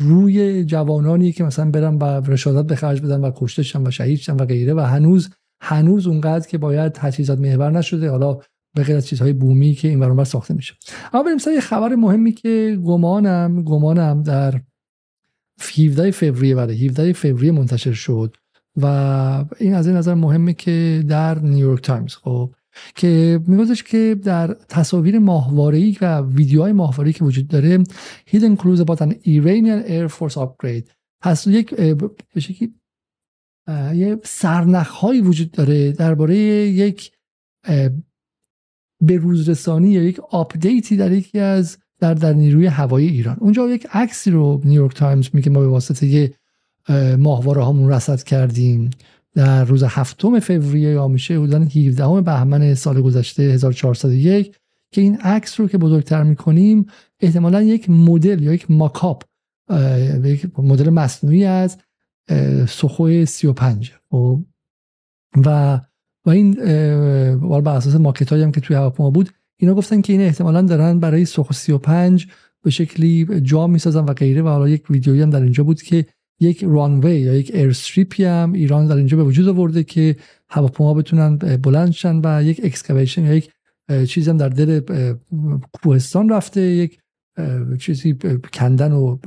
[0.01, 4.37] روی جوانانی که مثلا برن و رشادت به خرج بدن و کشته و شهید شن
[4.37, 5.31] و غیره و هنوز
[5.61, 8.39] هنوز اونقدر که باید تجهیزات محور نشده حالا
[8.75, 10.75] به غیر از چیزهای بومی که این برابر ساخته میشه.
[11.13, 14.61] اما بریم سر یه خبر مهمی که گمانم گمانم در
[15.79, 18.37] 17 فوریه برای 17 فوریه منتشر شد.
[18.77, 18.87] و
[19.59, 22.55] این از این نظر مهمه که در نیویورک تایمز خب
[22.95, 27.79] که میگوزش که در تصاویر ماهواره‌ای و ویدیوهای ماهواره‌ای که وجود داره
[28.29, 30.91] hidden clues about an Iranian Air Force upgrade.
[31.23, 31.75] پس یک
[33.95, 37.13] یه سرنخ وجود داره درباره یک
[39.03, 43.37] به روزرسانی یا یک آپدیتی در یکی از در در نیروی هوایی ایران.
[43.41, 46.35] اونجا یک عکسی رو نیویورک تایمز میگه ما به واسطه یه
[47.19, 48.91] ماهواره هامون رصد کردیم
[49.35, 54.57] در روز هفتم فوریه یا میشه حدودا 17 بهمن سال گذشته 1401
[54.93, 56.87] که این عکس رو که بزرگتر می‌کنیم
[57.21, 59.25] احتمالا یک مدل یا یک ماکاپ
[60.25, 61.79] یک مدل مصنوعی از
[62.69, 64.45] سخوی 35 خب؟
[65.45, 65.81] و
[66.27, 66.53] و این
[67.61, 71.25] بر اساس ماکت هم که توی هواپیما بود اینا گفتن که این احتمالا دارن برای
[71.25, 72.27] سوخ 35
[72.63, 76.07] به شکلی جا می‌سازن و غیره و حالا یک ویدیویی هم در اینجا بود که
[76.41, 80.17] یک runway یا یک strip ی هم ایران در اینجا به وجود آورده که
[80.49, 83.51] هواپیما بتونن بلند شن و یک excavation یا یک
[84.09, 84.81] چیزی هم در دل
[85.73, 86.61] کوهستان رفته.
[86.61, 87.01] یک
[87.79, 88.19] چیزی
[88.53, 89.19] کندن و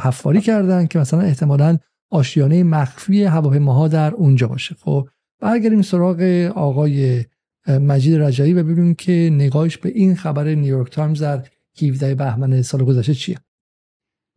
[0.00, 1.78] حفاری کردن که مثلا احتمالا
[2.10, 4.74] آشیانه مخفی هواپیماها در اونجا باشه.
[4.74, 5.08] خب
[5.40, 6.20] برگردیم سراغ
[6.54, 7.24] آقای
[7.68, 11.42] مجید رجایی و ببینیم که نگاهش به این خبر نیویورک تایمز در
[11.82, 13.36] 17 بهمن سال گذشته چیه.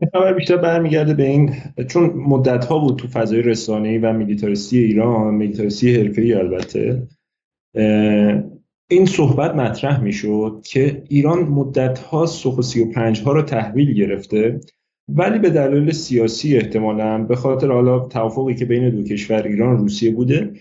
[0.09, 1.55] خبر بیشتر برمیگرده به این
[1.87, 7.07] چون مدت ها بود تو فضای رسانه‌ای و میلیتاریستی ایران میلیتاریستی حرفه‌ای البته
[8.89, 14.59] این صحبت مطرح می‌شد که ایران مدت ها سوخ 35 ها رو تحویل گرفته
[15.09, 20.11] ولی به دلایل سیاسی احتمالا به خاطر حالا توافقی که بین دو کشور ایران روسیه
[20.11, 20.53] بوده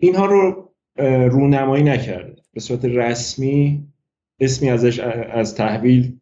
[0.00, 0.70] اینها رو
[1.30, 2.42] رونمایی نکرده.
[2.52, 3.86] به صورت رسمی
[4.40, 4.98] اسمی ازش
[5.32, 6.18] از تحویل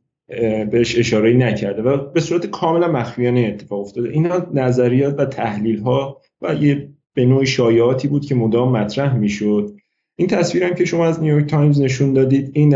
[0.71, 4.09] بهش اشاره نکرده و به صورت کاملا مخفیانه اتفاق افتاده.
[4.09, 9.73] اینا نظریات و تحلیل ها و یه به نوع شایعاتی بود که مدام مطرح می‌شد.
[10.17, 12.75] این تصویر هم که شما از نیویورک تایمز نشون دادید این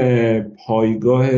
[0.66, 1.30] پایگاه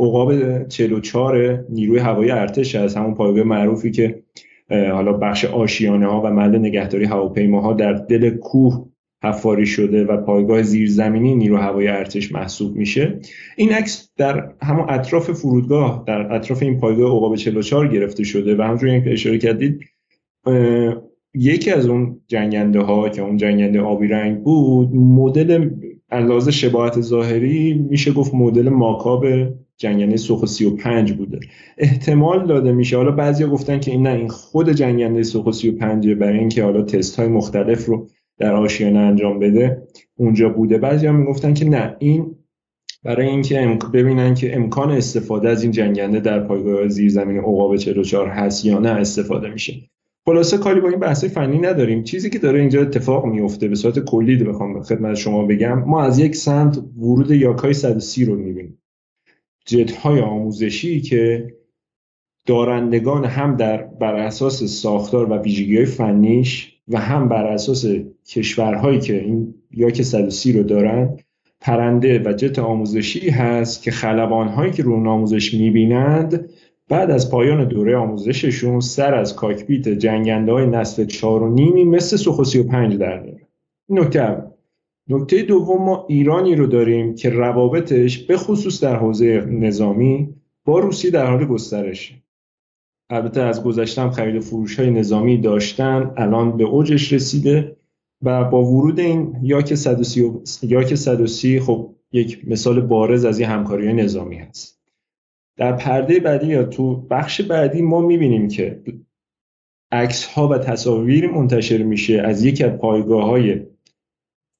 [0.00, 4.22] عقاب 44 نیروی هوایی ارتش از همون پایگاه معروفی که
[4.70, 8.88] حالا بخش آشیانه ها و محل نگهداری هواپیماها در دل کوه
[9.24, 13.20] حفاری شده و پایگاه زیرزمینی نیرو هوایی ارتش محسوب میشه.
[13.56, 18.62] این عکس در همون اطراف فرودگاه در اطراف این پایگاه عقاب 44 گرفته شده و
[18.62, 19.80] همونجوری که اشاره کردید
[21.34, 25.70] یکی از اون جنگنده ها که اون جنگنده آبی رنگ بود مدل
[26.10, 29.26] اندازه شباهت ظاهری میشه گفت مدل ماکاب
[29.76, 31.40] جنگنده سوخ 35 بوده.
[31.78, 32.96] احتمال داده میشه.
[32.96, 37.18] حالا بعضیا گفتن که این نه این خود جنگنده سوخ 35 برای اینکه حالا تست
[37.18, 38.06] های مختلف رو
[38.38, 39.82] در آشیانه انجام بده
[40.16, 40.78] اونجا بوده.
[40.78, 42.36] بعضی هم می‌گفتن که نه این
[43.04, 48.64] برای اینکه ببینن که امکان استفاده از این جنگنده در پایگاه زیرزمین عقاب 44 هست
[48.64, 49.74] یا نه استفاده میشه.
[50.24, 52.02] خلاصه کاری با این بحث فنی نداریم.
[52.02, 56.18] چیزی که داره اینجا اتفاق میفته به صورت کلی بخوام خدمت شما بگم ما از
[56.18, 58.78] یک سمت ورود یاکای 130 رو می‌بینیم.
[59.66, 61.54] جت های آموزشی که
[62.46, 67.86] دارندگان هم در بر اساس ساختار و ویژگی های فنیش و هم بر اساس
[68.28, 71.16] کشورهایی که این یاک 130 رو دارن
[71.60, 76.50] پرنده و جت آموزشی هست که خلبانهایی که رو آموزش می‌بینند
[76.88, 82.16] بعد از پایان دوره آموزششون سر از کاکپیت جنگنده های نسل چهار و نیمی مثل
[82.16, 83.46] سوخو پنج در میارن.
[83.88, 84.42] نکته
[85.08, 90.34] نکته دوم ما ایرانی رو داریم که روابطش به خصوص در حوزه نظامی
[90.64, 92.14] با روسیه در حال گسترش
[93.10, 97.76] البته از گذشتم خرید فروش های نظامی داشتن الان به اوجش رسیده
[98.22, 100.32] و با ورود این یاک 130
[100.62, 104.78] یاک 130 خب یک مثال بارز از این همکاری نظامی هست.
[105.56, 108.82] در پرده بعدی یا تو بخش بعدی ما می‌بینیم که
[109.92, 113.60] عکس ها و تصاویر منتشر میشه از یکی از پایگاه های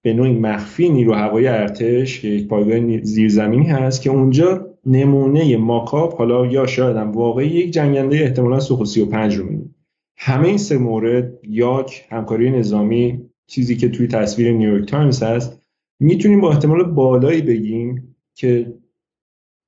[0.05, 6.47] به نوعی مخفی نیرو ارتش که یک پایگاه زیرزمینی هست که اونجا نمونه ماکاپ حالا
[6.47, 9.75] یا شاید هم واقعی یک جنگنده احتمالا سوخو 35 رو می‌بینیم.
[10.17, 15.61] همه این سه مورد یاک همکاری نظامی چیزی که توی تصویر نیویورک تایمز هست
[16.01, 18.75] می‌تونیم با احتمال بالایی بگیم که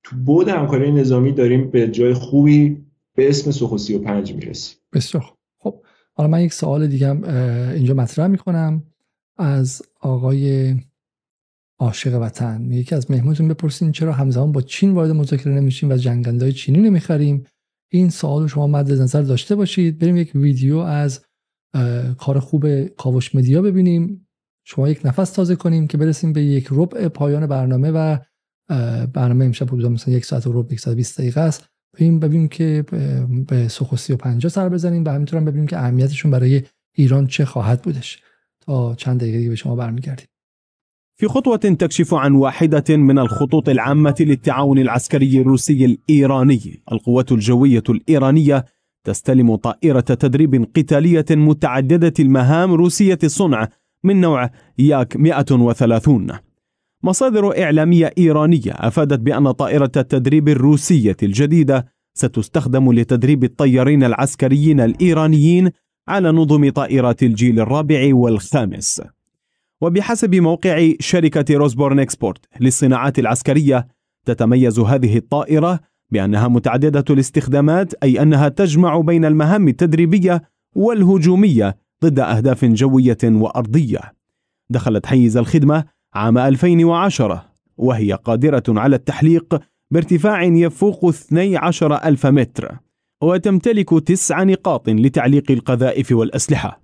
[0.05, 2.85] تو بود همکاری نظامی داریم به جای خوبی
[3.15, 4.77] به اسم سوخو 35 می‌رسیم.
[4.93, 5.25] بسیار
[5.59, 5.83] خب
[6.15, 7.11] حالا من یک سوال دیگه
[7.75, 8.83] اینجا مطرح می‌کنم.
[9.39, 10.75] از آقای
[11.81, 12.71] عاشق وطن.
[12.71, 17.45] یکی از مهمونتون بپرسین چرا همزمان با چین وارد مذاکره نمیشیم و جنگنده چینی نمی‌خریم؟
[17.93, 19.99] این سوال رو شما مد نظر داشته باشید.
[19.99, 21.25] بریم یک ویدیو از
[22.19, 24.29] کار خوب کاوش مدیا ببینیم.
[24.65, 28.19] شما یک نفس تازه کنیم که برسیم به یک ربع پایان برنامه و
[29.07, 31.65] برنامه امشب حدود مثلا یک ساعت و ربع 120 دقیقه است.
[31.95, 32.85] ببینیم ببینیم که
[33.49, 36.63] به سوخو 35 سر بزنیم و همینطور هم ببینیم که اهمیتشون برای
[36.95, 38.23] ایران چه خواهد بودش.
[38.61, 40.27] تا چند دقیقه به شما برمیگردیم.
[41.21, 46.83] في خطوة تكشف عن واحدة من الخطوط العامة للتعاون العسكري الروسي الإيراني.
[46.93, 48.65] القوات الجوية الإيرانية
[49.05, 53.69] تستلم طائرة تدريب قتالية متعددة المهام روسية الصنع
[54.05, 56.33] من نوع ياك 130
[57.03, 65.71] مصادر إعلامية إيرانية أفادت بأن طائرة التدريب الروسية الجديدة ستستخدم لتدريب الطيارين العسكريين الإيرانيين
[66.09, 69.03] على نظم طائرات الجيل الرابع والخامس.
[69.81, 73.89] وبحسب موقع شركة روزبورن إكسبورت للصناعات العسكرية
[74.27, 80.43] تتميز هذه الطائرة بأنها متعددة الاستخدامات أي أنها تجمع بين المهام التدريبية
[80.75, 84.01] والهجومية ضد أهداف جوية وأرضية.
[84.71, 87.45] دخلت حيز الخدمة عام 2010
[87.77, 89.61] وهي قادرة على التحليق
[89.91, 92.77] بارتفاع يفوق 12 ألف متر
[93.23, 96.80] وتمتلك تسع نقاط لتعليق القذائف والأسلحة.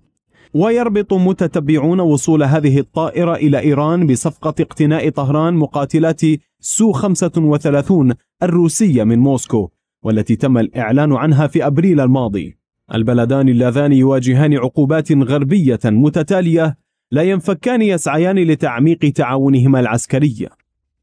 [0.53, 6.21] ويربط متتبعون وصول هذه الطائرة إلى إيران بصفقة اقتناء طهران مقاتلات
[6.59, 9.69] سو 35 الروسية من موسكو
[10.03, 12.57] والتي تم الإعلان عنها في أبريل الماضي.
[12.93, 16.77] البلدان اللذان يواجهان عقوبات غربية متتالية
[17.11, 20.47] لا ينفكان يسعيان لتعميق تعاونهما العسكري.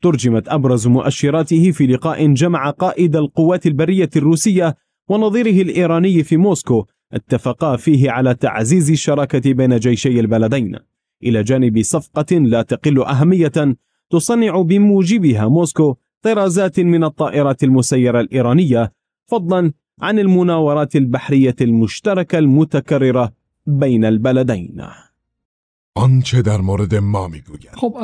[0.03, 4.77] ترجمت أبرز مؤشراته في لقاء جمع قائد القوات البرية الروسية
[5.09, 10.79] ونظيره الإيراني في موسكو اتفقا فيه على تعزيز الشراكة بين جيشي البلدين
[11.23, 13.77] إلى جانب صفقة لا تقل أهمية
[14.11, 18.93] تصنع بموجبها موسكو طرازات من الطائرات المسيرة الإيرانية
[19.27, 23.33] فضلا عن المناورات البحرية المشتركة المتكررة
[23.67, 24.83] بين البلدين.
[25.97, 27.95] آنچه در مورد ما میگوید؟ خب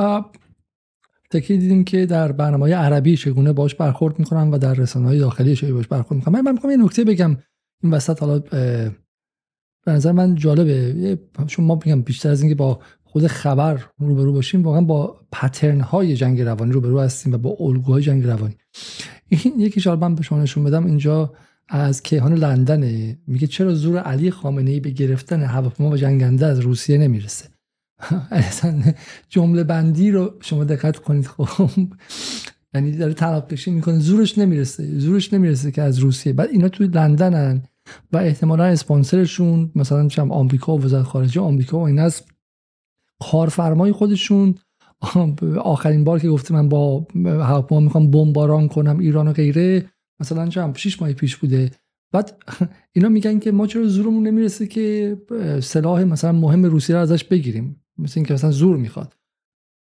[1.31, 5.57] تکی دیدیم که در برنامه عربی چگونه باش برخورد میکنن و در رسانه های داخلی
[5.57, 7.37] چگونه باش برخورد میکنن؟ من میخوام یه نکته بگم.
[7.83, 11.19] این وسط حالا به نظر من جالبه.
[11.47, 16.17] چون ما بگم بیشتر از اینکه با خود خبر روبرو باشیم واقعا با پترن های
[16.17, 18.57] جنگ روانی روبرو هستیم و با الگوهای جنگ روانی.
[19.29, 21.33] این یکی شاید من به شما نشون بدم اینجا
[21.69, 26.61] از کیهان لندن میگه چرا زور علی خامنه ای به گرفتن هواپیما و جنگنده از
[26.61, 27.49] روسیه نمی‌رسه؟
[28.31, 28.83] اصلا
[29.29, 31.27] جمله بندی رو شما دقت کنید.
[31.27, 31.71] خب
[32.75, 33.99] یعنی داره تناقضی می‌کنه.
[33.99, 34.99] زورش نمی‌رسه.
[34.99, 36.33] زورش نمی‌رسه که از روسیه.
[36.33, 37.63] بعد اینا توی لندنن.
[38.13, 42.23] و احتمالا اسپانسرشون مثلا چم آمریکا و وزارت خارجه آمریکا و این از
[43.21, 44.55] کارفرمای خودشون.
[45.65, 50.73] آخرین بار که گفته من با هواپیما می‌خوام بمباران کنم ایران و غیره مثلا چم
[50.73, 51.71] 6 ماه پیش بوده.
[52.13, 52.43] بعد
[52.95, 55.17] اینا میگن که ما چرا زورمون نمی‌رسه که
[55.63, 59.17] سلاح مثلا مهم روسیه رو ازش بگیریم مثل اینکه مثلا زور می‌خواد.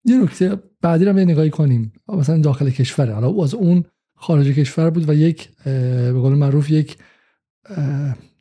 [0.06, 1.94] یه نکته بعدی رو نگاهی کنیم.
[2.08, 3.12] مثلا داخل کشور.
[3.12, 3.84] حالا از اون
[4.16, 6.98] خارج کشور بود و یک به قول معروف یک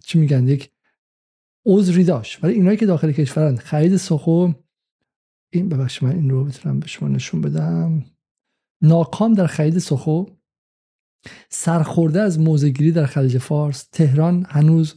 [0.05, 0.71] چی میگن یک
[1.67, 2.45] عذری داشت.
[2.45, 4.53] ولی اینایی که داخل کشورن خرید سخو
[5.53, 8.05] این ببخش من این رو بتونم به شما نشون بدم.
[8.83, 10.25] ناکام در خرید سخو
[11.49, 13.89] سرخورده از موزگیری در خلیج فارس.
[13.93, 14.95] تهران هنوز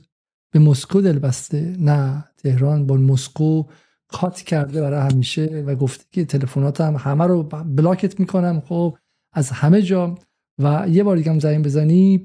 [0.52, 3.64] به مسکو دل بسته نه تهران با مسکو
[4.08, 8.60] کات کرده برای همیشه و گفته که تلفنات هم همه رو بلاکت می‌کنم.
[8.60, 8.98] خب
[9.34, 10.16] از همه جا
[10.60, 12.18] و یه بار دیگه هم زنگ بزنی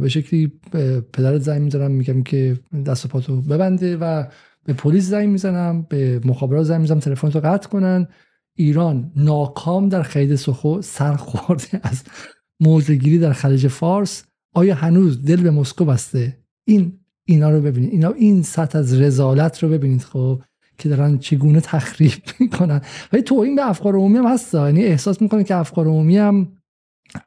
[0.00, 0.52] به شکلی
[1.12, 4.24] پدرت زنگ می‌زنم میگم که دست و پاتو ببنده و
[4.64, 8.08] به پلیس زنگ می‌زنم به مخابرات زنگ می‌زنم تلفن رو قطع کنن.
[8.56, 12.02] ایران ناکام در خرید سخو سرخورده از
[12.60, 14.24] موزگیری در خلیج فارس.
[14.54, 16.92] آیا هنوز دل به مسکو بسته؟ این
[17.24, 17.92] اینا رو ببینید.
[17.92, 20.42] اینا این سطح از رزالت رو ببینید خب
[20.78, 22.80] که دارن چگونه تخریب می‌کنن.
[23.12, 24.54] ولی توهین به افکار عمومی هم هست.
[24.54, 26.48] یعنی احساس می‌کنه که افکار عمومی هم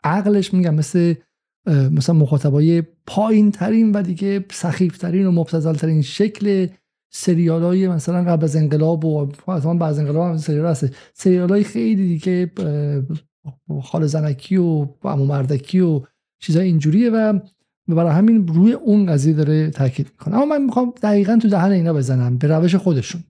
[0.03, 1.13] عقلش میگم مثل
[1.67, 6.67] مثلا مخاطبای پایین ترین و دیگه سخیف ترین و مبتزل ترین شکل
[7.09, 10.95] سریال های مثلا قبل از انقلاب و مثلا بعد انقلاب هم سریال هست.
[11.13, 12.51] سریال های خیلی دیگه
[13.83, 16.01] خال زنکی و امو مردکی و
[16.39, 17.39] چیزای اینجوریه و
[17.87, 20.35] برای همین روی اون قضیه داره تاکید می‌کنه.
[20.35, 23.23] اما من می‌خوام دقیقا تو دهن اینا بزنم به روش خودشون.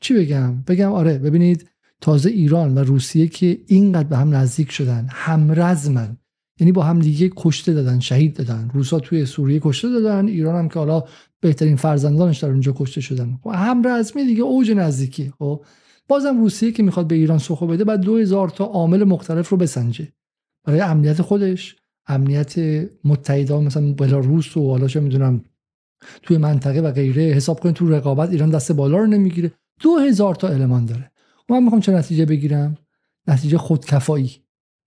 [0.00, 1.68] چی بگم؟ بگم آره ببینید
[2.02, 6.16] تازه ایران و روسیه که اینقدر به هم نزدیک شدن همرزمن.
[6.60, 8.70] یعنی با هم دیگه کشته دادن شهید دادن.
[8.74, 11.04] روسا توی سوریه کشته دادن ایران هم که حالا
[11.40, 13.38] بهترین فرزندانش در اونجا کشته شدن.
[13.46, 15.32] و هم رزمی دیگه اوج نزدیکی.
[15.38, 15.64] خب
[16.08, 20.08] بازم روسیه که می‌خواد به ایران سخو بده بعد 2000 تا عامل مختلف رو بسنجه.
[20.64, 21.76] برای امنیت خودش
[22.08, 22.54] امنیت
[23.04, 25.44] متحدان مثلا بلاروس و حالا چه می‌دونم
[26.22, 29.52] توی منطقه و غیره حساب کنید تو رقابت ایران دست بالا رو نمی‌گیره.
[29.80, 31.11] دو هزار تا المان داره.
[31.52, 32.76] من می‌خوام چه نتیجه بگیرم؟
[33.28, 34.30] نتیجه خودکفایی.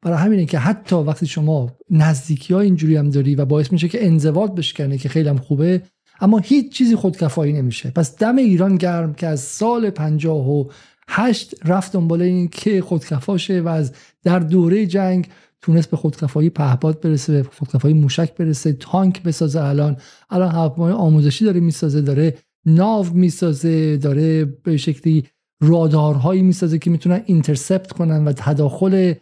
[0.02, 4.06] برای همینه که حتی وقتی شما نزدیکی ها اینجوری هم داری و باعث میشه که
[4.06, 5.82] انزواد بشکنه که خیلی هم خوبه
[6.20, 7.92] اما هیچ چیزی خودکفایی نمیشه.
[7.92, 10.66] پس دم ایران گرم که از سال پنجاه و
[11.08, 13.92] هشت رفت دنبال این که خودکفاشه و از
[14.24, 15.28] در دوره جنگ
[15.62, 19.62] تونست به خودکفایی پهپاد برسه به خودکفایی موشک برسه تانک بسازه.
[19.62, 19.98] الان
[20.30, 25.24] الان هواپیمای آموزشی داره می‌سازه داره ناو می‌سازه داره به شکلی
[25.68, 29.14] رادارهایی می‌سازه که می‌تونن اینترسپت کنن و تداخل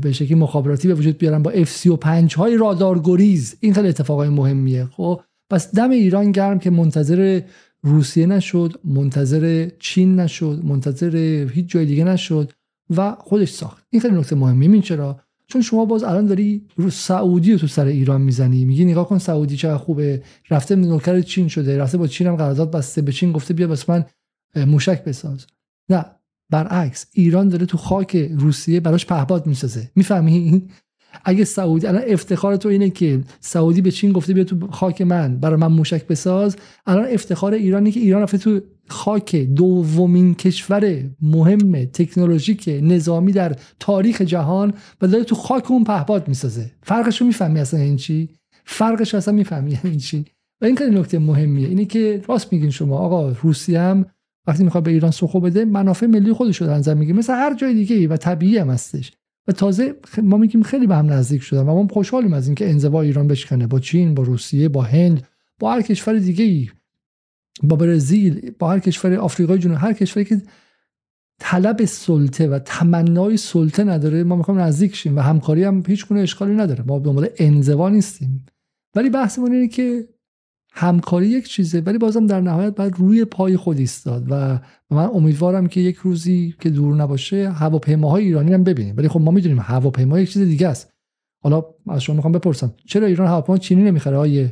[0.00, 4.84] به شکلی مخابراتی به وجود بیارن با F35 های رادار گریز این خیلی اتفاقای مهمیه.
[4.84, 7.40] خب پس دم ایران گرم که منتظر
[7.82, 11.16] روسیه نشد منتظر چین نشد منتظر
[11.52, 12.52] هیچ جای دیگه نشد
[12.96, 13.86] و خودش ساخت.
[13.90, 17.66] این خیلی نکته مهمه این چرا؟ چون شما باز الان داری رو سعودی رو تو
[17.66, 18.64] سر ایران می‌زنی.
[18.64, 20.22] میگی نگاه کن سعودی چقدر خوبه.
[20.50, 21.78] رفته نوکر چین شده.
[21.78, 23.02] رفته با چین هم قرارداد بسته.
[23.02, 24.04] به چین گفته بیا بس من
[24.56, 25.46] موشک بساز.
[25.90, 26.04] نه
[26.50, 29.90] برعکس ایران داره تو خاک روسیه براش پهپاد می‌سازه.
[29.96, 30.68] می‌فهمی؟
[31.24, 35.36] اگه سعودی الان افتخار تو اینه که سعودی به چین گفته بیا تو خاک من
[35.36, 36.56] برای من موشک بساز.
[36.86, 44.22] الان افتخار ایرانی که ایران رفته تو خاک دومین کشور مهم تکنولوژیک نظامی در تاریخ
[44.22, 46.70] جهان و داره تو خاک اون پهپاد می‌سازه.
[46.82, 48.28] فرقش رو می‌فهمی اصلا این چی؟
[48.64, 50.24] فرقش اصلا می‌فهمی این چی؟
[50.60, 51.68] و این خیلی نکته مهمیه.
[51.68, 54.06] اینه که راست میگین شما آقا روسیه هم
[54.48, 57.18] وقتی می‌خواد به ایران سخو بده منافع ملی خودش رو نظر می‌گیره.
[57.18, 59.12] مثل هر جای دیگه ای و طبیعی هم هستش.
[59.48, 63.02] و تازه ما میگیم خیلی به هم نزدیک شدن و ما خوشحالیم از اینکه انزوا
[63.02, 63.66] ایران بشکنه.
[63.66, 65.26] با چین با روسیه با هند
[65.58, 66.70] با هر کشور دیگه ای
[67.62, 70.42] با برزیل با هر کشور آفریقای جنوبی هر کشوری که
[71.40, 76.20] طلب سلطه و تمنای سلطه نداره ما می‌خوایم نزدیک شیم و همکاری هم هیچ گونه
[76.20, 76.84] اشکالی نداره.
[76.86, 78.46] ما دنبال انزوا نیستیم.
[78.94, 80.08] ولی بحثمون اینه که
[80.72, 84.58] همکاری یک چیزه ولی بازم در نهایت باید روی پای خود ایستاد و
[84.90, 88.96] من امیدوارم که یک روزی که دور نباشه هواپیماهای ایرانی هم ببینیم.
[88.96, 90.92] ولی خب ما می‌دونیم هواپیما یک چیز دیگه است.
[91.42, 94.48] حالا از شما می‌خوام بپرسم چرا ایران هواپیما چینی نمی‌خره های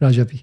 [0.00, 0.40] رجبی؟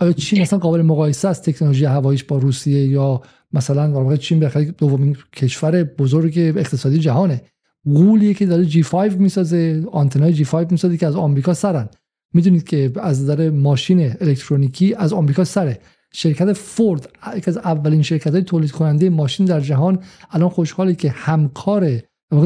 [0.00, 4.70] آیا چین اصلا قابل مقایسه است تکنولوژی هواییش با روسیه یا مثلا واقعا چین بخاطر
[4.70, 7.42] دومین کشور بزرگ اقتصادی جهانه؟
[7.84, 11.88] غولیه که داره جی 5 می‌سازه آنتنای جی 5 می‌سازه که از آمریکا سرن.
[12.34, 15.78] می‌دونید که از نظر ماشین الکترونیکی از آمریکا سره
[16.12, 19.98] شرکت فورد یکی از اولین شرکت های تولید کننده ماشین در جهان
[20.30, 21.98] الان خوشحاله که همکار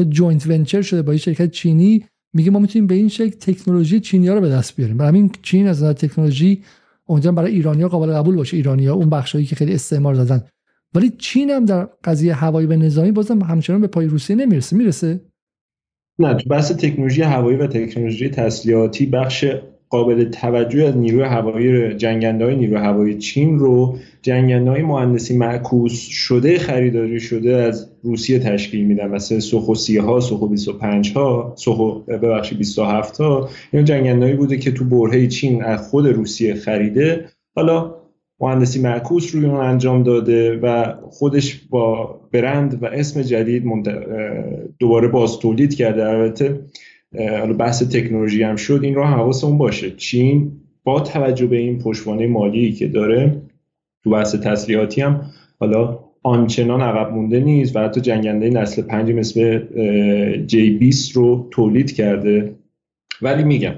[0.09, 2.05] joint venture شده با یه شرکت چینی.
[2.33, 4.97] میگه ما می‌تونیم به این شکل تکنولوژی چینی ها رو به دست بیاریم.
[4.97, 6.63] برای همین چین از نظر تکنولوژی
[7.07, 8.57] امیدوارم برای ایرانیا قابل قبول باشه.
[8.57, 10.43] ایرانیا اون بخشایی که خیلی استعمار دادن.
[10.93, 14.75] ولی چین هم در قضیه هوایی و نظامی بازم همچنان به پای روسیه نمی‌رسه.
[14.75, 15.21] می‌رسه؟
[16.19, 19.45] نه تو بحث تکنولوژی هوایی و تکنولوژی تسلیحاتی بخش
[19.95, 25.99] قابل توجه از نیروی هوایی جنگنده های نیروی هوایی چین رو جنگنده های مهندسی معکوس
[25.99, 31.99] شده خریداری شده از روسیه تشکیل میدن مثل سوخو 30 ها سوخو 25 ها سوخو
[31.99, 37.25] ببخشید 27 ها این جنگنده بوده که تو برهه چین از خود روسیه خریده.
[37.55, 37.95] حالا
[38.39, 43.63] مهندسی معکوس روی اون انجام داده و خودش با برند و اسم جدید
[44.79, 46.09] دوباره باز تولید کرده.
[46.09, 46.59] البته
[47.19, 49.91] حالا بحث تکنولوژی هم شد این را حواسمون باشه.
[49.91, 50.51] چین
[50.83, 53.41] با توجه به این پشتوانه مالی که داره
[54.03, 55.21] تو بحث تسلیحاتی هم
[55.59, 59.59] حالا آنچنان عقب مونده نیست و حتی جنگنده نسل پنج مثل
[60.45, 62.55] جی 20 رو تولید کرده.
[63.21, 63.73] ولی میگم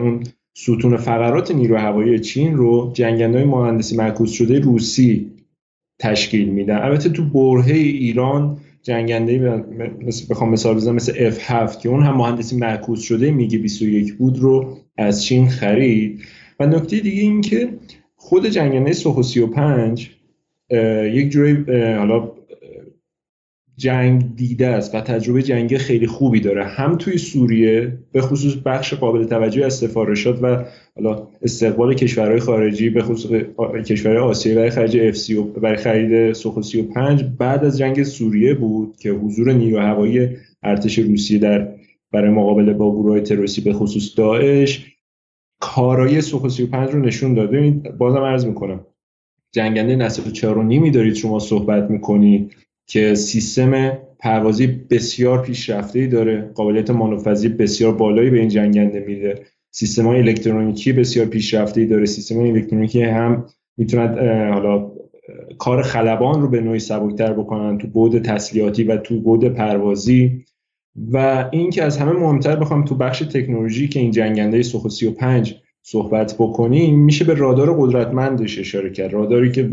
[0.00, 0.22] اون
[0.56, 5.30] ستون فقرات نیرو هوایی چین رو جنگنده مهندسی معکوس شده روسی
[5.98, 6.78] تشکیل میدن.
[6.78, 9.64] البته تو برهه ایران جنگنده
[10.02, 14.38] مثل بخوام مثال بزنم مثل F7 که اون هم مهندسی معکوس شده میگه 21 بود
[14.38, 16.20] رو از چین خرید.
[16.60, 17.68] و نکته دیگه این که
[18.16, 20.10] خود جنگنده سوخو 35
[21.12, 21.52] یک جوری
[21.94, 22.30] حالا
[23.76, 26.64] جنگ دیده است و تجربه جنگی خیلی خوبی داره.
[26.64, 30.64] هم توی سوریه به خصوص بخش قابل توجه از سفارشات و
[30.96, 33.32] حالا استقبال کشورهای خارجی به خصوص
[33.86, 39.10] کشورهای آسیایی برای خرید اف برای خرید سوخو 35 بعد از جنگ سوریه بود که
[39.10, 40.28] حضور نیرو هوایی
[40.62, 41.74] ارتش روسیه در
[42.12, 44.94] برای مقابله با گروه تروریستی به خصوص داعش
[45.60, 48.86] کارایی سوخو 35 رو نشون داده بازم عرض می‌کنم
[49.52, 52.56] جنگنده نسل 4 نیمی دارید شما صحبت می‌کنید.
[52.86, 56.50] که سیستم پروازی بسیار پیشرفته ای داره.
[56.54, 59.42] قابلیت مانوفذی بسیار بالایی به این جنگنده میده.
[59.70, 62.06] سیستم های الکترونیکی بسیار پیشرفته ای داره.
[62.06, 64.92] سیستم های الکترونیکی هم می‌تونن حالا
[65.58, 70.44] کار خلبان رو به نوعی سبکتر بکنن تو بود تسلیحاتی و تو بود پروازی.
[71.12, 75.60] و این که از همه مهمتر بخوام تو بخش تکنولوژی که این جنگنده سوخو 35
[75.82, 79.12] صحبت بکنیم میشه به رادار قدرتمندش اشاره کرد.
[79.12, 79.70] راداری که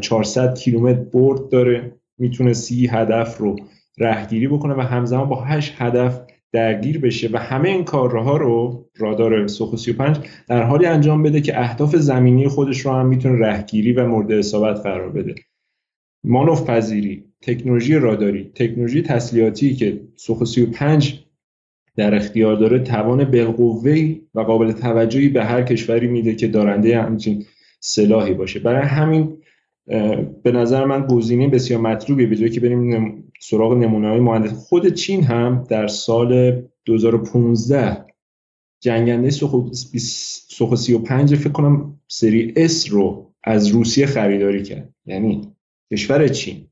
[0.00, 1.92] 400 کیلومتر برد داره.
[2.18, 3.56] می‌تونه سی هدف رو
[3.98, 6.20] رهگیری بکنه و همزمان با هشت هدف
[6.52, 11.60] درگیر بشه و همه این کارها رو رادار سوخو 35 در حالی انجام بده که
[11.60, 15.34] اهداف زمینی خودش رو هم می‌تونه رهگیری و مورد اصابت قرار بده.
[16.24, 21.26] مانوف پذیری تکنولوژی راداری تکنولوژی تسلیحاتی که سوخو 35
[21.96, 27.44] در اختیار داره توان بالقوه و قابل توجهی به هر کشوری میده که دارنده همچین
[27.80, 28.60] سلاحی باشه.
[28.60, 29.38] برای همین
[30.42, 34.52] به نظر من گزینه بسیار مطلوبی به که بریم سراغ نمونه های مهندس.
[34.52, 38.06] خود چین هم در سال 2015
[38.80, 44.94] جنگنده سوخو 35 فکر کنم سری اس رو از روسیه خریداری کرد.
[45.06, 45.52] یعنی
[45.92, 46.66] کشور چین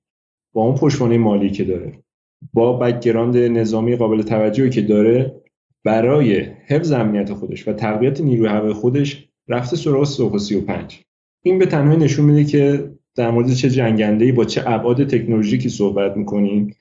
[0.52, 2.04] با اون پشتوانه مالی که داره
[2.52, 5.42] با background نظامی قابل توجهی که داره
[5.84, 11.04] برای حفظ امنیت خودش و تقویت نیروی هوایی خودش رفته سراغ سوخو 35
[11.42, 16.16] این به تنهایی نشون میده که در مورد چه جنگنده با چه ابعاد تکنولوژیکی صحبت
[16.16, 16.76] می‌کنیم؟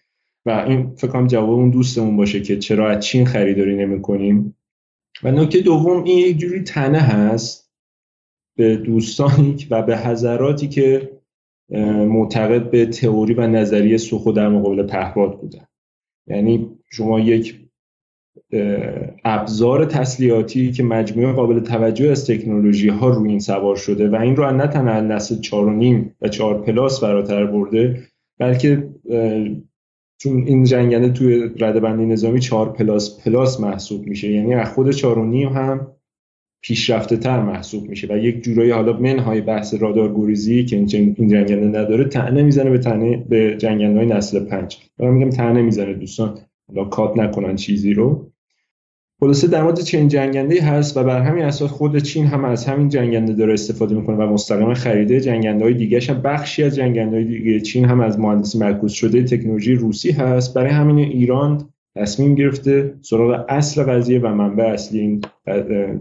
[0.45, 4.55] و این فکر جواب اون دوستمون باشه که چرا از چین خریداری نمی‌کنیم.
[5.23, 7.71] و نکته دوم این یک جوری تنه هست
[8.57, 11.11] به دوستانی و به حضراتی که
[12.07, 15.65] معتقد به تئوری و نظریه سوخو در مقابل پهپاد بودن.
[16.27, 17.62] یعنی شما یک
[19.25, 24.35] ابزار تسلیحاتی که مجموعه قابل توجه از تکنولوژی ها روی این سوار شده و این
[24.35, 28.03] رو نه تنها نسل چار و نیم و چهار پلاس فراتر برده
[28.39, 28.89] بلکه
[30.17, 35.19] چون این جنگنده توی بندی نظامی چهار plus plus محسوب میشه یعنی از خود چهار
[35.19, 35.87] و نیم هم
[36.61, 40.85] پیشرفته تر محسوب میشه و یک جورایی حالا منهای بحث رادار گریزی که این
[41.17, 44.77] جنگنده نداره تنه می‌زنه به تنه به جنگنده های نسل پنج.
[44.99, 46.37] و میگم تنه می‌زنه دوستان.
[46.67, 48.31] حالا cut نکنن چیزی رو.
[49.19, 52.89] خلاصه در مورد چین جنگنده هست و بر همین اساس خود چین هم از همین
[52.89, 56.21] جنگنده داره استفاده می‌کنه و مستقیما خریده جنگنده های دیگه هم.
[56.21, 60.53] بخشی از جنگنده های دیگه چین هم از مهندسی معکوس شده تکنولوژی روسی هست.
[60.53, 65.21] برای همین ایران تصمیم گرفته سراغ اصل قضیه و منبع اصلی این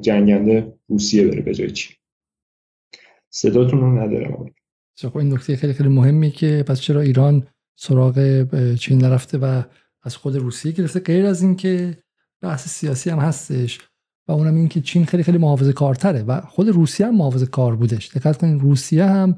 [0.00, 1.96] جنگنده روسیه بره به جای چین.
[3.30, 4.46] صداتون رو ندارم.
[5.02, 7.46] خب این نکته خیلی خیلی مهمی که پس چرا ایران
[7.76, 8.44] سراغ
[8.74, 9.62] چین نرفته و
[10.02, 11.98] از خود روسیه گرفته غیر از اینکه
[12.42, 13.80] بحث سیاسی هم هستش
[14.28, 17.76] و اونم این که چین خیلی خیلی محافظه کارتره و خود روسیه هم محافظه کار
[17.76, 18.08] بودش.
[18.16, 19.36] دقت کنید روسیه هم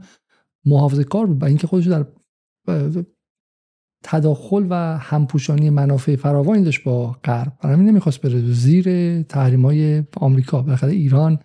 [0.64, 2.06] محافظه کار بود و اینکه خودش در
[4.04, 7.52] تداخل و همپوشانی منافع فراوانی داشت با غرب.
[7.62, 10.62] برای همین نمی‌خواست بره زیر تحریم های آمریکا.
[10.62, 11.38] بالاخره ایران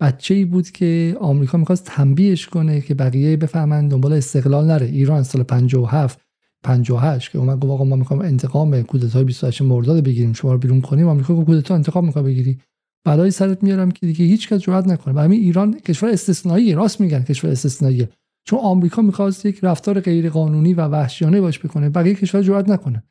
[0.00, 4.86] بچه ای بود که آمریکا می‌خواست تنبیهش کنه که بقیه بفهمن دنبال استقلال نره.
[4.86, 6.20] ایران سال 57
[6.62, 11.08] 58 که اومد گفت ما می‌خوام انتقام کودتای 28 مرداد بگیریم شما رو بیرون کنیم
[11.08, 12.58] آمریکا گفت کودتا انتقام می‌خواد بگیری؟
[13.06, 15.14] بلای سرت میارم که دیگه هیچ کس جرئت نکنه.
[15.14, 18.08] برای ایران کشور استثنایی راست میگن کشور استثنایی
[18.44, 23.02] چون آمریکا می‌خواست یک رفتار غیر قانونی و وحشیانه باش بکنه بقیه کشور جرئت نکنه.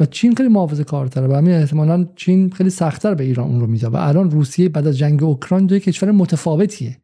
[0.00, 3.66] و چین خیلی محافظه کارتره و همین احتمالا چین خیلی سختتر به ایران اون رو
[3.66, 7.01] میده و الان روسیه بعد از جنگ اوکراین دو کشور متفاوتیه.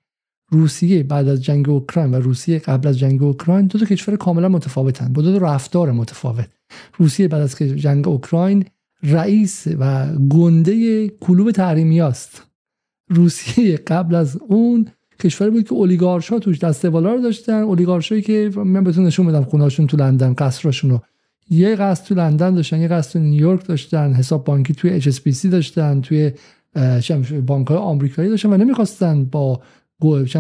[0.50, 4.48] روسیه بعد از جنگ اوکراین و روسیه قبل از جنگ اوکراین دو تا کشور کاملا
[4.48, 5.12] متفاوتن.
[5.12, 6.48] با دو تا رفتار متفاوت.
[6.96, 8.64] روسیه بعد از جنگ اوکراین
[9.02, 12.42] رئیس و گنده کلوب تحریمی است.
[13.10, 14.88] روسیه قبل از اون
[15.20, 17.52] کشوری بود که اولیگارش ها توش دسته بالا رو داشتن.
[17.52, 21.00] اولیگارشایی که من بهتون نشون بدم خونهاشون تو لندن قصرشون رو
[21.50, 26.00] یه قصد تو لندن داشتن یه قصد تو نیویورک داشتن حساب بانکی توی HSBC داشتن
[26.00, 26.32] توی
[27.46, 29.60] بانک های آمریکایی داشتن و نمی‌خواستن با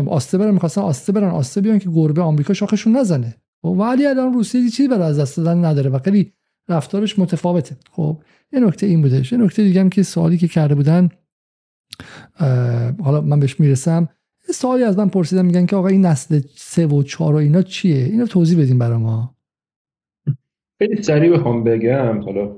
[0.06, 1.30] آسته برن می‌خواستن آسته برن.
[1.30, 3.34] آسته بیان که گربه آمریکا شاخشون نزنه.
[3.62, 6.32] خب، ولی الان روسیه چیزی برای از دست دادن نداره و خیلی
[6.68, 7.76] رفتارش متفاوته.
[7.90, 11.08] خب یه نکته این بودش یه نکته دیگه هم که سوالی که کرده بودن
[13.02, 14.08] حالا من بهش می‌رسم.
[14.54, 18.04] سوالی از من پرسیدن میگن که آقا این نسل سه و چهار و اینا چیه؟
[18.04, 19.34] اینو توضیح بدیم برای ما.
[20.78, 22.56] خیلی سریع بخوام بگم حالا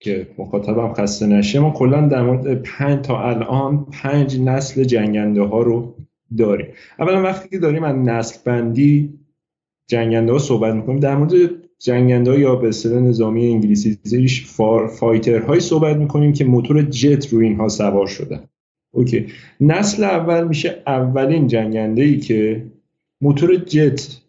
[0.00, 5.62] که مخاطبم خسته نشه ما کلا در مورد پنج تا الان پنج نسل جنگنده ها
[5.62, 5.95] رو
[6.36, 6.66] داریم
[6.98, 9.18] اولا وقتی که داریم از نسل بندی
[9.88, 11.32] جنگنده ها صحبت می‌کنیم در مورد
[11.78, 14.46] جنگنده یا به اصطلاح نظامی انگلیسی زیرش
[15.00, 18.44] فایتر های صحبت می‌کنیم که موتور جت روی اینها سوار شدن.
[18.90, 19.26] اوکی.
[19.60, 22.66] نسل اول میشه اولین جنگنده ای که
[23.20, 24.20] موتور جت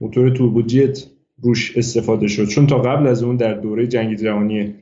[0.00, 1.06] موتور توربو جت
[1.42, 2.44] روش استفاده شد.
[2.44, 4.74] چون تا قبل از اون در دوره جنگ جهانی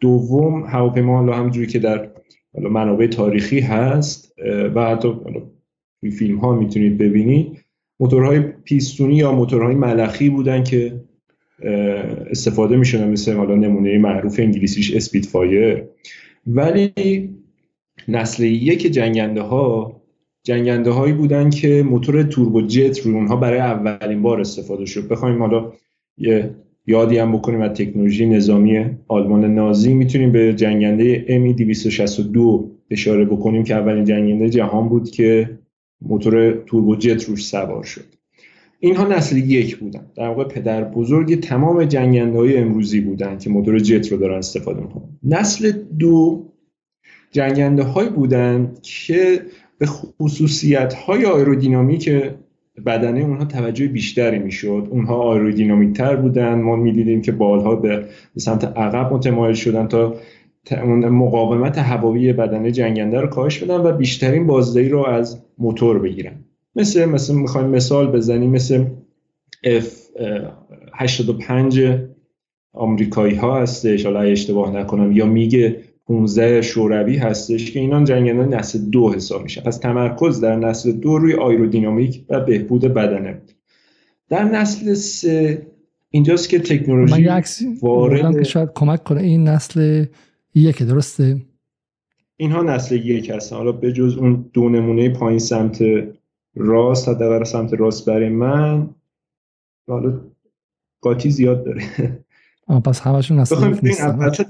[0.00, 2.10] دوم هواپیما حالا همجوری که در
[2.54, 4.34] منابع تاریخی هست
[4.74, 5.14] و حتی
[6.10, 7.64] فیلم ها می‌تونید ببینید.
[8.00, 11.00] موتورهای پیستونی یا موتورهای ملخی بودن که
[12.30, 15.82] استفاده می‌شدن مثل حالا نمونه معروف انگلیسیش اسپید فایر
[16.46, 16.92] ولی
[18.08, 20.00] نسل یک جنگنده ها
[20.42, 25.08] جنگنده هایی بودن که موتور توربو جت روی اونها برای اولین بار استفاده شد.
[25.08, 25.72] بخوایم حالا
[26.18, 26.50] یه
[26.86, 29.94] یادی هم بکنیم از تکنولوژی نظامی آلمان نازی.
[29.94, 35.58] می‌تونیم به جنگنده امی 262 اشاره بکنیم که اولین جنگنده جهان بود که
[36.08, 38.04] موتور توربو جت روش سوار شد.
[38.80, 40.06] اینها نسل یک بودن.
[40.16, 44.80] در واقع پدر بزرگ تمام جنگنده های امروزی بودن که موتور جت رو دارن استفاده
[44.80, 45.08] می‌کنن.
[45.22, 46.44] نسل دو
[47.32, 49.40] جنگنده های بودن که
[49.78, 52.10] به خصوصیت های آیرودینامیک
[52.86, 54.88] بدنه اونها توجه بیشتری می‌شد.
[54.90, 56.54] اونها آیرودینامیک تر بودن.
[56.54, 58.04] ما می‌دیدیم که بالها به
[58.36, 60.16] سمت عقب متمایل شدن تا
[61.10, 66.44] مقاومت هوایی بدنه جنگنده رو کاهش بدن و بیشترین بازدهی رو از موتور بگیرن
[66.76, 68.84] مثل مثل می‌خوایم مثال بزنیم مثل
[69.66, 71.78] F85
[72.72, 75.76] آمریکایی ها هستش حالا اشتباه نکنم یا میگه
[76.06, 81.18] 15 شوروی هستش که اینا جنگنده نسل دو حساب میشه پس تمرکز در نسل دو
[81.18, 83.42] روی آیرودینامیک و بهبود بدنه.
[84.28, 85.66] در نسل سه
[86.10, 87.28] اینجاست که تکنولوژی
[87.82, 89.22] وارد که شاید کمک کنه.
[89.22, 90.04] این نسل
[90.54, 91.36] یک درسته؟
[92.36, 93.56] اینها نسل یک هستن.
[93.56, 95.84] حالا به جز اون دو نمونه پایین سمت
[96.56, 98.90] راست حداقل سمت راست برای من
[99.88, 100.20] حالا
[101.00, 101.82] قاطی زیاد داره.
[102.66, 103.96] آه پس همشون نسل یک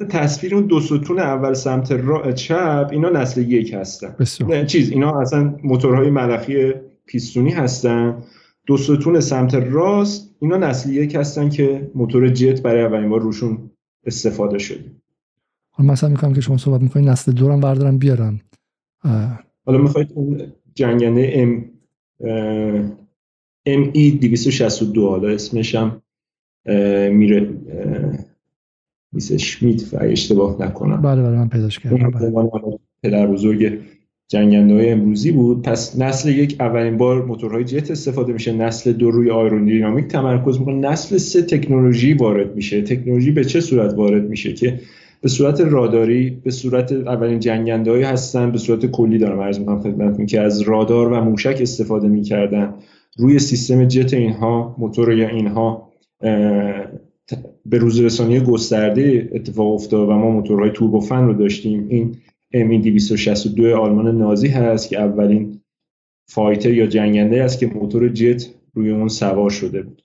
[0.09, 2.33] تصویر اون دو ستون اول سمت را...
[2.33, 4.17] چپ اینا نسل یک هستن.
[4.49, 6.73] نه چیز اینا اصلا موتورهای ملخی
[7.07, 8.23] پیستونی هستن.
[8.67, 13.71] دو ستون سمت راست اینا نسل یک هستن که موتور جت برای اولین بار روشون
[14.07, 14.85] استفاده شده.
[15.77, 18.41] حالا مثلا می‌کنم که شما صحبت می‌کنید نسل دورم بردارم بیارم.
[19.67, 20.41] حالا می‌خواید اون
[20.75, 21.65] جنگنده ام
[23.67, 26.03] ام ای 262 حالا اسمش هم
[27.13, 27.49] میره
[29.13, 31.03] میسه شمیت و اشتباه نکنم.
[31.03, 32.11] بله بله من پیداش کردم.
[32.11, 32.79] بله.
[33.03, 33.79] پدر بزرگ
[34.29, 35.63] جنگنده های امروزی بود.
[35.63, 38.53] پس نسل یک اولین بار موتورهای جت استفاده میشه.
[38.53, 40.75] نسل دو روی آیرودینامیک تمرکز می‌کنه.
[40.75, 42.83] نسل سه تکنولوژی وارد میشه.
[42.83, 44.81] تکنولوژی به چه صورت وارد میشه که
[45.25, 50.27] به صورت راداری به صورت اولین جنگنده هستن به صورت کلی دارم عرض می‌کنم خدمتتون
[50.27, 52.75] که از رادار و موشک استفاده می‌کردن.
[53.17, 55.93] روی سیستم جت اینها موتور یا اینها
[57.67, 61.87] به روزرسانی گسترده اتفاق افتاد و ما موتورهای توربوفن رو داشتیم.
[61.89, 62.17] این
[62.53, 65.61] امی 262 آلمان نازی هست که اولین
[66.29, 70.04] فایتر یا جنگنده است که موتور جت روی اون سوار شده بود.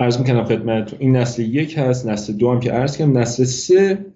[0.00, 3.18] عرض می‌کنم خدمت این نسل یک هست نسل دو هم که عرض کردم.
[3.18, 4.06] نسل سه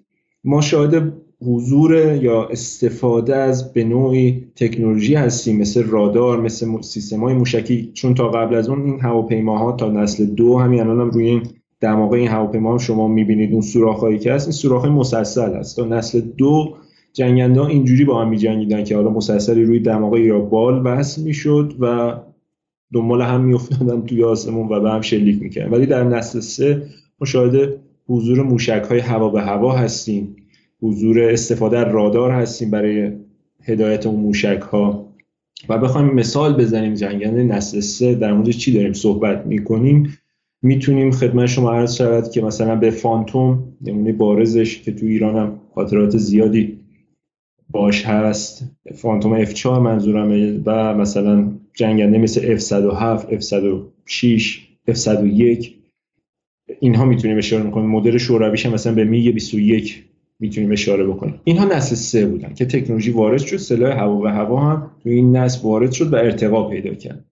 [0.43, 1.13] ما شاهد
[1.45, 7.91] حضور یا استفاده از به نوعی تکنولوژی هستیم مثل رادار مثل سیستم های موشکی.
[7.93, 11.43] چون تا قبل از اون این هواپیماها تا نسل دو همین الان هم روی این
[11.79, 14.47] دماغه این هواپیما شما می‌بینید اون سوراخ که هست.
[14.47, 15.77] این سوراخ مسلسل هست.
[15.77, 16.77] تا نسل دو
[17.13, 21.73] جنگنده ها اینجوری با هم میجنگیدن که حالا مسلسلی روی دماغه یا بال وصل می‌شد
[21.79, 22.13] و
[22.93, 26.83] دنبال هم میافتادن توی آسمون و به هم شلیک می‌کردن ولی در نسل سه
[27.21, 27.77] مشاهده
[28.07, 30.35] حضور موشک های هوا به هوا هستیم.
[30.81, 33.11] حضور استفاده از رادار هستیم برای
[33.63, 35.13] هدایت اون موشک ها
[35.69, 40.17] و بخوایم مثال بزنیم جنگنده نسل سه در مورد چی داریم صحبت می‌کنیم.
[40.61, 45.59] می‌تونیم خدمت شما عرض شود که مثلا به فانتوم نمونه بارزش که تو ایران هم
[45.75, 46.79] خاطرات زیادی
[47.69, 48.71] باش هست.
[48.95, 54.43] فانتوم F4 منظورمه و مثلا جنگنده مثل F107 F106
[54.89, 55.67] F101
[56.79, 60.03] اینها می‌تونیم اشاره می‌کنیم مدل شورویش مثلا به میگ 21
[60.39, 61.41] می‌تونیم اشاره بکنیم.
[61.43, 65.37] اینها نسل سه بودن که تکنولوژی وارد شد سلاح هوا و هوا هم تو این
[65.37, 67.25] نسل وارد شد و ارتقا پیدا کرد.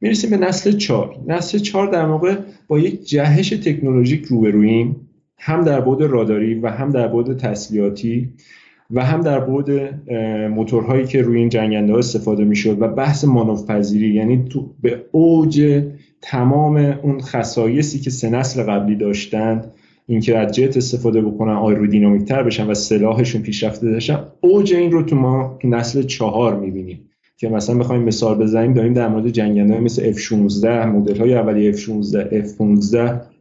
[0.00, 1.16] می‌رسیم به نسل چهار.
[1.26, 2.36] نسل چهار در موقع
[2.68, 5.08] با یک جهش تکنولوژیک روبرویم
[5.38, 8.32] هم در بعد راداری و هم در بعد تسلیحاتی.
[8.94, 9.70] و هم در بعد
[10.48, 15.04] موتورهایی که روی این جنگنده ها استفاده می‌شد و بحث مانوف پذیری یعنی تو به
[15.12, 15.82] اوج
[16.22, 19.72] تمام اون خصایصی که سه نسل قبلی داشتند
[20.06, 25.02] اینکه از جت استفاده بکنن آیرودینامیک تر بشن و سلاحشون پیشرفته داشتن اوج این رو
[25.02, 27.10] تو ما نسل چهار می‌بینیم.
[27.36, 32.16] که مثلا بخوایم مثال بزنیم داریم در مورد جنگنده مثل F16 مدل های اولی F16
[32.32, 32.96] F15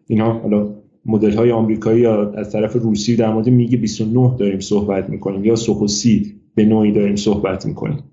[0.08, 5.10] اینا حالا مدل های آمریکایی یا از طرف روسی در مورد میگ 29 داریم صحبت
[5.10, 8.04] می‌کنیم یا سوخوسی به نوعی داریم صحبت می‌کنیم.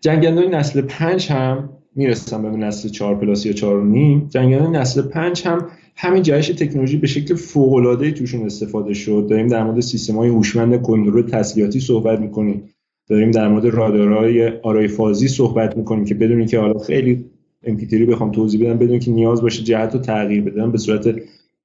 [0.00, 4.26] جنگنده نسل 5 هم می‌رسم به نسل 4 پلاس یا 4 نیم.
[4.28, 5.66] جنگنده نسل 5 هم
[5.96, 9.26] همین جهش تکنولوژی به شکل فوق العاده توشون استفاده شد.
[9.30, 12.70] داریم در مورد سیستم های هوشمند کنترل تسلیحاتی صحبت می‌کنیم.
[13.08, 17.24] داریم در مورد رادارهای آرای فازی صحبت می‌کنیم که بدونی که حالا خیلی
[17.62, 21.14] عامیانه‌تری بخوام توضیح بدم بدون که نیاز باشه جهت رو تغییر بدن به صورت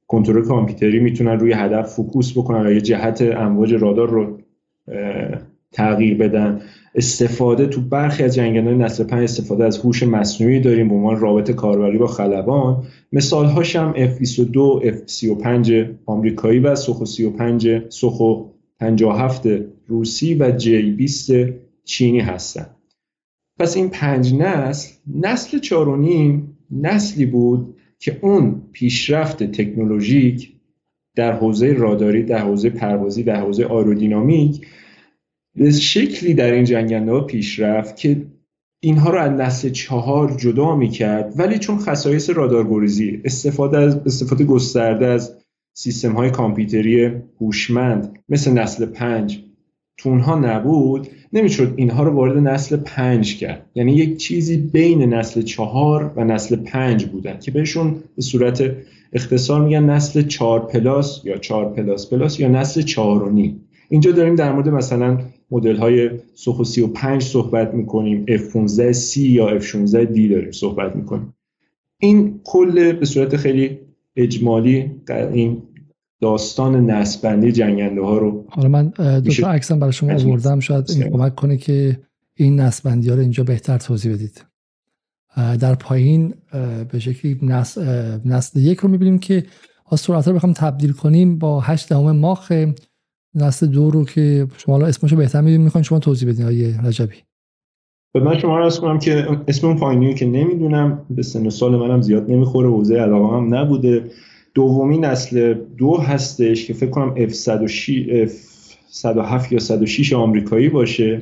[0.10, 4.38] کنترل کامپیوتری می‌تونن روی هدف focus بکنن و یه جهت امواج رادار رو
[5.72, 6.62] تغییر بدن.
[6.96, 11.52] استفاده تو برخی از جنگنده نسل 5 استفاده از هوش مصنوعی داریم به عنوان رابط
[11.52, 12.84] کاربری با خلبان.
[13.14, 15.72] مثال هاش هم F22 F35
[16.06, 18.44] آمریکایی و سوخو 35 سوخو
[18.80, 19.48] 57
[19.88, 21.32] روسی و جی 20
[21.84, 22.76] چینی هستند
[23.60, 30.54] پس این پنج نسل نسل چهارونیم نسلی بود که اون پیشرفت تکنولوژیک
[31.16, 34.68] در حوزه راداری در حوزه پروازی در حوزه آرودینامیک
[35.56, 38.26] به شکلی در این جنگنده ها پیشرفت که
[38.80, 44.44] اینها رو از نسل چهار جدا می کرد ولی چون خصایص رادارگریزی استفاده از استفاده
[44.44, 45.38] گسترده از
[45.74, 47.12] سیستم های کامپیوتری
[47.42, 49.44] هوشمند مثل نسل پنج
[50.00, 53.66] تو اونها نبود نمی‌شد اینها رو وارد نسل پنج کرد.
[53.76, 58.76] یعنی یک چیزی بین نسل چهار و نسل پنج بودن که بهشون به صورت
[59.14, 63.62] اختصار میگن نسل چهار plus یا چهار plus plus یا نسل چهار و نیم.
[63.90, 65.18] اینجا داریم در مورد مثلا
[65.52, 71.34] مدل های سوخو 35 صحبت می‌کنیم F15C یا F16D داریم صحبت می‌کنیم.
[72.00, 73.78] این کل به صورت خیلی
[74.16, 74.92] اجمالی
[75.34, 75.62] این
[76.22, 78.88] داستان نسبندی جنگنده ها رو حالا من
[79.20, 80.60] دو تا عکسم برای شما آوردم.
[80.60, 82.00] شاید این کمک کنه که
[82.36, 84.46] این نسبندی ها رو اینجا بهتر توضیح بدید.
[85.60, 86.34] در پایین
[86.92, 89.44] به شکلی نسل, نسل یک رو می‌بینیم که
[89.92, 92.54] از رو بخوام تبدیل کنیم با هشت دهم ماخ.
[93.36, 97.16] نسل دو رو که شما الان اسمشو بهتر می‌دونید می‌خواین شما توضیح بدین آیه رجبی.
[98.16, 102.32] من شما رو کنم که اسم اون پایینی که نمی‌دونم به سن سال منم زیاد
[102.32, 104.12] نمی‌خوره حوزه علاقه هم نبوده.
[104.60, 107.90] دومی نسل دو هستش که فکر کنم F106
[108.28, 111.22] F107 یا 106 آمریکایی باشه.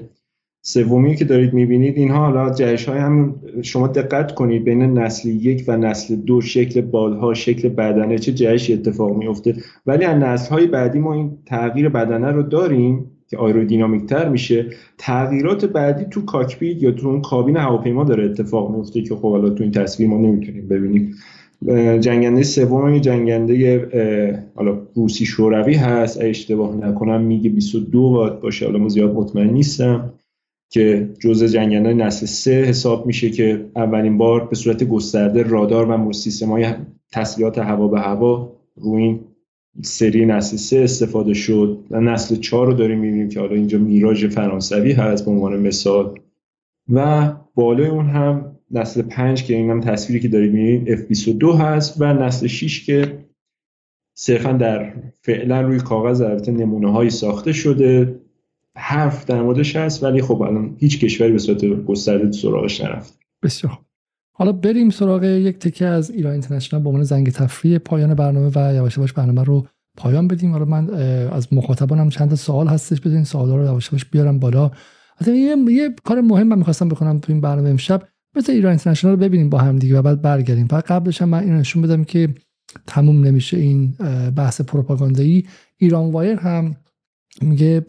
[0.62, 5.64] سومی که دارید می‌بینید اینها حالا جهش های هم شما دقت کنید بین نسل یک
[5.68, 9.56] و نسل دو شکل بالها شکل بدنه چه جهشی اتفاق میفته
[9.86, 14.66] ولی از نسل های بعدی ما این تغییر بدنه رو داریم که آیرودینامیک تر میشه.
[14.98, 19.50] تغییرات بعدی تو کاکپیت یا تو اون کابین هواپیما داره اتفاق میفته که خب حالا
[19.50, 21.16] تو این تصویر ما نمی‌تونیم ببینیم.
[22.00, 26.22] جنگنده سوم جنگنده حالا روسی شوروی هست.
[26.22, 28.66] اشتباه نکنم میگه 22 باشه.
[28.66, 30.14] حالا ما زیاد مطمئن نیستم
[30.70, 36.14] که جزء جنگنده نسل سه حساب میشه که اولین بار به صورت گسترده رادار و
[36.14, 36.66] سیستم های
[37.12, 39.20] تسلیحات هوا به هوا روی این
[39.82, 41.80] سری نسل سه استفاده شد.
[41.92, 46.20] و نسل چهار رو داریم می‌بینیم که حالا اینجا میراژ فرانسوی هست به عنوان مثال.
[46.94, 52.02] و بالای اون هم نسل پنج که این هم تصویری که دارید می‌بینید F22 هست
[52.02, 53.26] و نسل 6 که
[54.18, 58.20] صرفا در فعلا روی کاغذ البته نمونه هایی ساخته شده.
[58.80, 63.80] حرف در موردش هست ولی خب الان هیچ کشوری به صورت گسترده سراغش نرفت بسیار
[64.32, 68.74] حالا بریم سراغ یک تکه از ایران اینترنشنال به عنوان زنگ تفریح پایان برنامه و
[68.74, 69.68] یواش یواش برنامه رو
[69.98, 70.52] پایان بدیم.
[70.52, 70.90] حالا من
[71.30, 74.72] از مخاطبانم چند سوال هستش بدین سوالا رو یواش یواش بیارم بالا.
[75.28, 78.08] یه،, یه کار مهم من می‌خواستم بکنم تو این برنامه امشب.
[78.38, 80.68] مثل ایران اینترنشنال رو ببینیم با هم دیگه و بعد برگردیم.
[80.68, 82.34] فقط قبلش هم من این نشون بدم که
[82.88, 83.92] تموم نمیشه این
[84.36, 85.48] بحث پروپاگاندایی
[85.78, 86.76] ایران وایر هم
[87.42, 87.80] میگه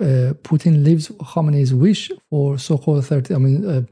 [0.44, 3.86] پوتین lives Khamenei's wish for so-called 30 I mean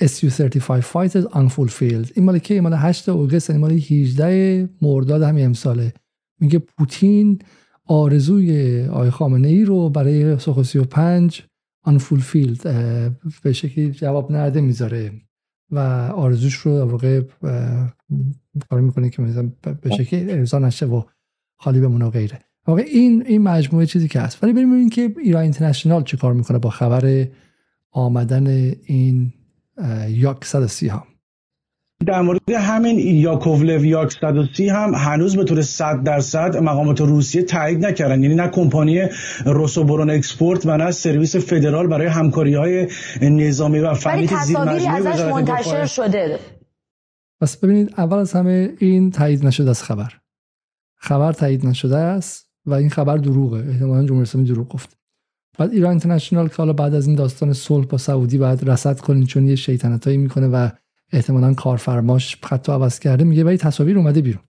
[0.00, 5.92] SU-35 fighters unfulfilled این مال که مال 8 اوگست این مال 18 مرداد همین امساله.
[6.40, 7.38] میگه پوتین
[7.84, 11.42] آرزوی آقای خامنه ای رو برای سوخو 35
[11.88, 12.68] unfulfilled
[13.42, 15.12] به شکلی جواب نرده می‌ذاره.
[15.70, 15.78] و
[16.14, 17.22] آرزوش رو در واقع
[18.70, 19.22] کار می‌کنه که
[19.82, 21.02] به شکلی ارضا نشه و
[21.56, 22.40] خالی بمونه و غیره.
[22.66, 24.44] واقع این این مجموعه چیزی که هست.
[24.44, 27.26] ولی بریم ببینیم که ایران اینترنشنال چه کار می‌کنه با خبر
[27.90, 28.46] آمدن
[28.84, 29.32] این
[30.08, 31.06] یاک 130 ها
[32.06, 37.86] در مورد همین یاکوولف یاک 130 هم هنوز به طور 100 درصد مقامات روسیه تایید
[37.86, 38.22] نکردن.
[38.22, 39.02] یعنی نه کمپانی
[39.46, 42.88] روسوبرون اکسپورت و نه سرویس فدرال برای همکاری های
[43.20, 46.38] نظامی و فنی که زیر ازش منتشر شده.
[47.40, 50.12] پس ببینید اول از همه این تایید نشده از خبر.
[50.96, 53.68] خبر تایید نشده است و این خبر دروغه.
[53.68, 54.96] احتمالا جمهوری اسلامی دروغ گفت
[55.58, 59.26] بعد ایران اینترنشنال که حالا بعد از این داستان صلح با سعودی بعد رصد کنین
[59.26, 60.68] چون یه شیطنتایی می‌کنه و
[61.12, 63.24] احتمالا کارفرماش خط عوض کرده.
[63.24, 64.42] میگه ولی تصاویر اومده بیرون.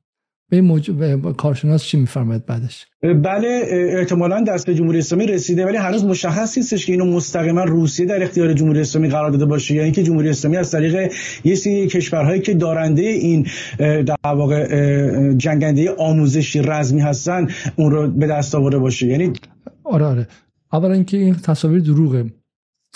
[0.52, 0.92] به موج...
[1.38, 3.62] کارشناس چی میفرماید بعدش؟ بله
[3.98, 8.24] احتمالا دست به جمهوری اسلامی رسیده ولی هنوز مشخص نیستش که اینو مستقیما روسیه در
[8.24, 11.12] اختیار جمهوری اسلامی قرار داده باشه یا اینکه جمهوری اسلامی از طریق
[11.44, 13.48] یه سری کشورهایی که دارنده این
[13.80, 19.08] در واقع جنگنده آموزشی رزمی هستن اون رو به دست آورده باشه.
[19.08, 19.34] یعنی
[19.84, 20.28] آره آره.
[20.74, 22.26] اولا اینکه این تصاویر دروغه.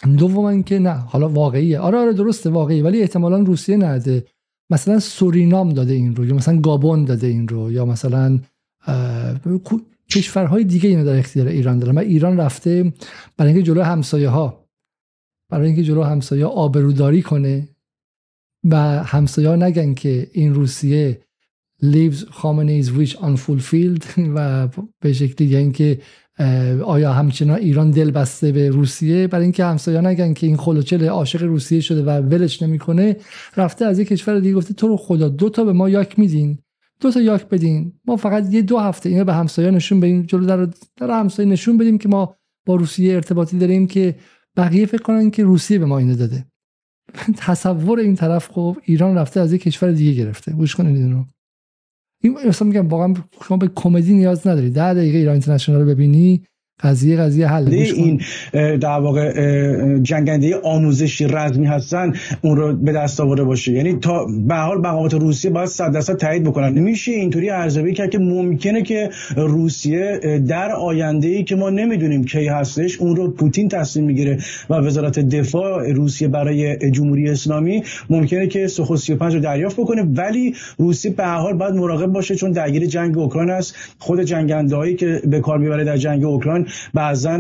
[0.04, 1.80] دوم اینکه نه حالا واقعیه.
[1.80, 4.26] آره آره درسته واقعی ولی احتمالا روسیه نده
[4.70, 8.40] مثلا سورینام داده این رو یا مثلا گابون داده این رو یا مثلا
[10.10, 12.94] کشورهای دیگه اینو در اختیار ایران داره و ایران رفته
[13.38, 14.66] برای اینکه جلو همسایه ها
[15.50, 17.68] برای اینکه جلو همسایه آبروداری کنه
[18.64, 21.22] و همسایه ها نگن که این روسیه
[21.84, 24.06] lives Khamenei's wish unfulfilled
[24.36, 24.68] و
[25.00, 26.02] به شکلی یعنی که
[26.86, 31.44] آیا همچنان ایران دل بسته به روسیه؟ برای اینکه همسایه نگن که این خلوچل عاشق
[31.44, 33.18] روسیه شده و ولش نمی‌کنه
[33.58, 36.58] رفته از یک کشور دیگه گفته تو رو خدا دو تا به ما یاک میدین.
[37.02, 37.94] دو تا یاک بدین.
[38.06, 40.68] ما فقط یه دو هفته اینو به همسایه نشون بدیم جلو در,
[40.98, 42.36] در همسایه نشون بدیم که ما
[42.66, 44.16] با روسیه ارتباطی داریم که
[44.58, 46.46] بقیه فکر کنن که روسیه به ما اینو داده.
[47.38, 50.52] تصور این طرف خب ایران رفته از یک کشور دیگه گرفته.
[50.52, 51.24] گوش کنید اینو.
[52.30, 53.14] این اصلا میگم واقعا
[53.48, 54.70] شما به کمدی نیاز نداری.
[54.70, 56.44] ده دقیقه ایران اینترنشنال رو ببینی
[56.84, 57.74] قضیه قضیه حل.
[57.74, 58.22] این
[58.54, 59.34] در واقع
[60.00, 63.72] جنگنده آموزشی رزمی هستن اون رو به دست آورده باشه.
[63.72, 66.74] یعنی تا به حال مقامات روسیه باید 100 درصد تایید بکنن.
[66.74, 72.48] نمیشه اینطوری ارزیابی کرد که ممکنه که روسیه در آینده ای که ما نمی‌دونیم کی
[72.48, 74.38] هستش اون رو پوتین تصمیم می‌گیره
[74.70, 80.02] و وزارت دفاع روسیه برای جمهوری اسلامی ممکنه که سوخو 35 رو دریافت بکنه.
[80.02, 83.76] ولی روسیه به حال باید مراقب باشه چون درگیر جنگ اوکراین است.
[84.00, 87.40] خود جنگندهایی که به کار می‌بره در جنگ اوکراین بعضا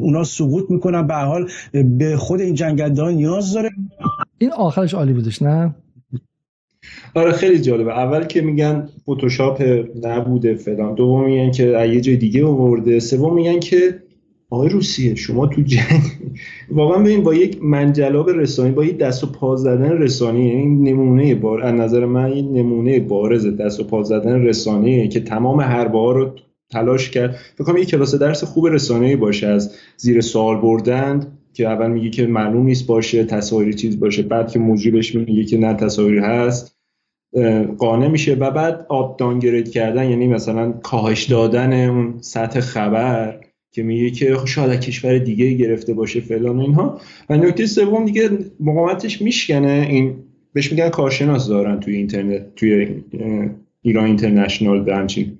[0.00, 1.06] اونا سقوط می‌کنن.
[1.06, 1.48] به حال
[1.98, 3.70] به خود این جنگنده ها نیاز داره.
[4.38, 5.74] این آخرش عالی بودش نه؟
[7.14, 7.92] آره خیلی جالبه.
[7.92, 9.62] اول که میگن فتوشاپ
[10.02, 10.94] نبوده فلان.
[10.94, 13.00] دوم میگن که یه جای دیگه آورده.
[13.00, 14.02] سوم میگن که
[14.50, 16.02] آقای روسیه شما تو جنگ
[16.70, 21.34] واقعا ببین با یک منجلاب رسانی با یک دست و پا زدن رسانی این نمونه
[21.34, 25.98] بار از نظر من این نمونه بارز دست و پا زدن رسانی که تمام حربه
[25.98, 26.30] ها رو
[26.70, 27.36] تلاش کرد.
[27.54, 29.46] فکر کنم یک کلاس درس خوب رسانه‌ای باشه.
[29.46, 34.22] از زیر سوال بردن که اول میگه که معلوم نیست باشه تصاویری چیز باشه.
[34.22, 36.76] بعد که موجودش میگه که نه تصاویری هست.
[37.78, 38.34] قانع میشه.
[38.34, 43.40] و بعد آب دانگرید کردن یعنی مثلا کاهش دادن اون سطح خبر
[43.72, 47.00] که میگه که شاید کشور دیگه گرفته باشه فلان اینها.
[47.30, 48.30] و نکته سوم دیگه
[48.60, 49.86] مقاومتش میشکنه.
[49.90, 50.14] این
[50.52, 53.02] بهش میگن کارشناس دارن توی اینترنت توی
[53.82, 55.32] ایران اینترنشنال برانچینگ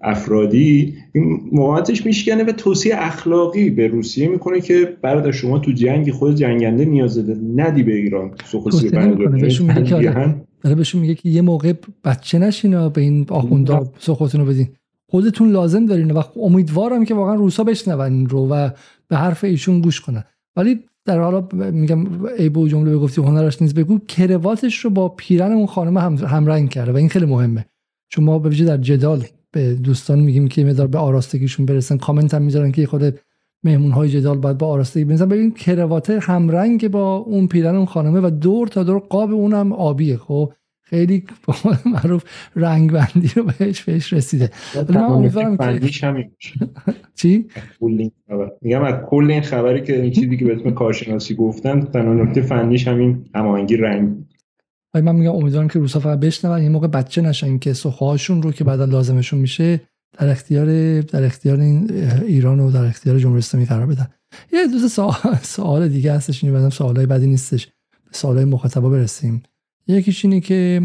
[0.00, 6.12] افرادی این مقاومتش میشکنه و توصیه اخلاقی به روسیه می‌کنه که برادر شما تو جنگی
[6.12, 11.72] خود جنگنده نیاز داره ندی به ایران سخصی داره بهشون میگه که یه موقع
[12.04, 14.68] بچه نشین به این آخوندا سخوتون رو بدین.
[15.10, 18.70] خودتون لازم دارین و امیدوارم که واقعا روسا بشنون این رو و
[19.08, 20.24] به حرف ایشون گوش کنن.
[20.56, 22.06] ولی در حالا میگم
[22.38, 26.68] ای بو جمله بگفتی هنرش نیست بگو کرواتش رو با پیرن اون خانم هم همرنگ
[26.68, 27.64] کرده و این خیلی مهمه.
[28.08, 29.24] چون ما به در جدال
[29.54, 31.96] به دوستان میگیم که مدار به آراستگیشون برسن.
[31.96, 33.20] کامنت هم می‌ذارن که خود
[33.64, 38.20] مهمون های جدال باید با آراستگی بنزن ببین کروات همرنگ با اون پیرن اون خانمه
[38.20, 40.16] و دور تا دور قاب اونم آبیه.
[40.16, 40.52] خب
[40.82, 41.24] خیلی
[41.94, 42.24] معروف
[42.56, 44.50] رنگ بندی رو بهش بهش رسیده.
[44.88, 45.90] من امیدوارم که
[47.18, 47.46] چی؟
[48.60, 52.42] میگم از کل این خبری که این چیزی که به اسم کارشناسی گفتن تنها نکته
[52.42, 54.16] فنیش همین هماهنگی رنگ.
[54.94, 56.62] ولی من میگم امیدوارم که روسا فقط بشنون.
[56.62, 59.80] یه موقع بچه نشن که سخوهاشون رو که بعدا لازمشون میشه
[60.18, 61.90] در اختیار در اختیار این
[62.22, 64.08] ایران و در اختیار جمهوری اسلامی قرار بدن.
[64.52, 64.88] یه دو
[65.42, 67.66] سوال, دیگه هستش این بعدم سوالای بدی نیستش.
[67.90, 69.42] به سوالای مخاطبا برسیم.
[69.86, 70.80] یکیش اینه که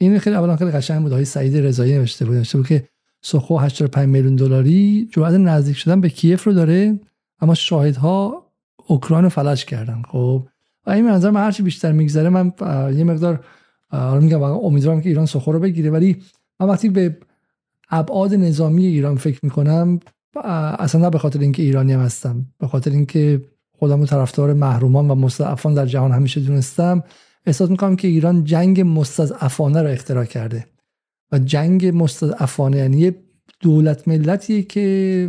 [0.00, 1.12] این خیلی اولا خیلی قشنگ بود.
[1.12, 2.34] های سعید رضایی نوشته بود.
[2.34, 2.88] نوشته بود که
[3.22, 7.00] سخو 85 میلیون دلاری جرأت نزدیک شدن به کیف رو داره
[7.40, 8.46] اما شاهدها
[8.86, 10.02] اوکراین فلج کردن.
[10.08, 10.48] خب
[10.88, 12.52] و این منظر من هرچی بیشتر میگذره من
[12.96, 13.44] یه مقدار
[14.20, 16.16] میگم امیدوارم که ایران سخو رو بگیره ولی
[16.60, 17.16] من وقتی به
[17.90, 20.00] ابعاد نظامی ایران فکر می‌کنم
[20.78, 23.42] اصلا نه به خاطر اینکه ایرانی هم هستم به خاطر اینکه
[23.78, 27.02] خودم طرفدار محرومان و مستضعفان در جهان همیشه دونستم
[27.46, 30.66] احساس می‌کنم که ایران جنگ مستضعفانه را اختراع کرده.
[31.32, 33.12] و جنگ مستضعفانه یعنی
[33.60, 35.28] دولت ملتیه که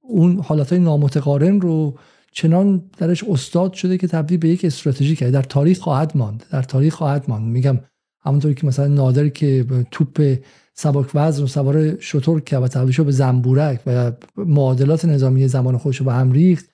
[0.00, 1.98] اون حالت های نامتقارن رو
[2.36, 6.44] چنان درش استاد شده که تبدیل به یک استراتژی کرده در تاریخ خواهد ماند.
[6.50, 7.52] در تاریخ خواهد ماند.
[7.52, 7.78] میگم
[8.20, 10.38] همونطوری که مثلا نادر که توپ
[10.74, 15.96] سبک وزن و سوار شطور که و تبدیل به زنبورک و معادلات نظامی زمان خودش
[15.96, 16.70] رو به هم ریخت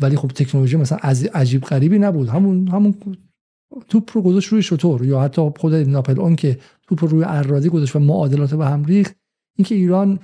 [0.00, 0.98] ولی خب تکنولوژی مثلا
[1.34, 2.28] عجیب غریبی نبود.
[2.28, 2.94] همون همون
[3.88, 7.68] توپ رو گذاشت روی شطور یا حتی خود ناپل اون که توپ رو روی ارادی
[7.68, 9.16] گذاشت و معادلات به هم ریخت.
[9.58, 10.20] اینکه ایران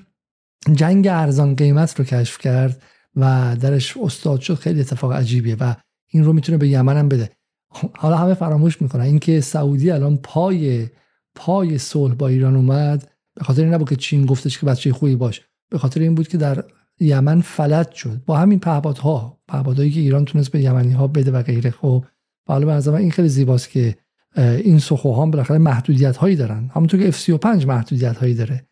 [0.72, 2.82] جنگ ارزان قیمت رو کشف کرد
[3.16, 5.74] و درش استاد شد خیلی اتفاق عجیبیه و
[6.10, 7.30] این رو می‌تونه به یمن هم بده.
[7.96, 9.02] حالا همه فراموش می‌کنن.
[9.02, 10.88] اینکه سعودی الان پای
[11.34, 15.16] پای صلح با ایران اومد به خاطر این نبود که چین گفتش که بچه خوبی
[15.16, 15.42] باش.
[15.70, 16.64] به خاطر این بود که در
[17.00, 18.20] یمن فلج شد.
[18.26, 21.70] با همین پهپادها پهپادهایی که ایران تونست به یمنی ها بده و غیره.
[21.70, 22.04] خب
[22.46, 23.96] حالا به این خیلی زیباست که
[24.36, 26.70] این سخوها هم بالاخره محدودیت هایی دارن.
[26.74, 28.67] همونطور که F35 محدودیت هایی داره.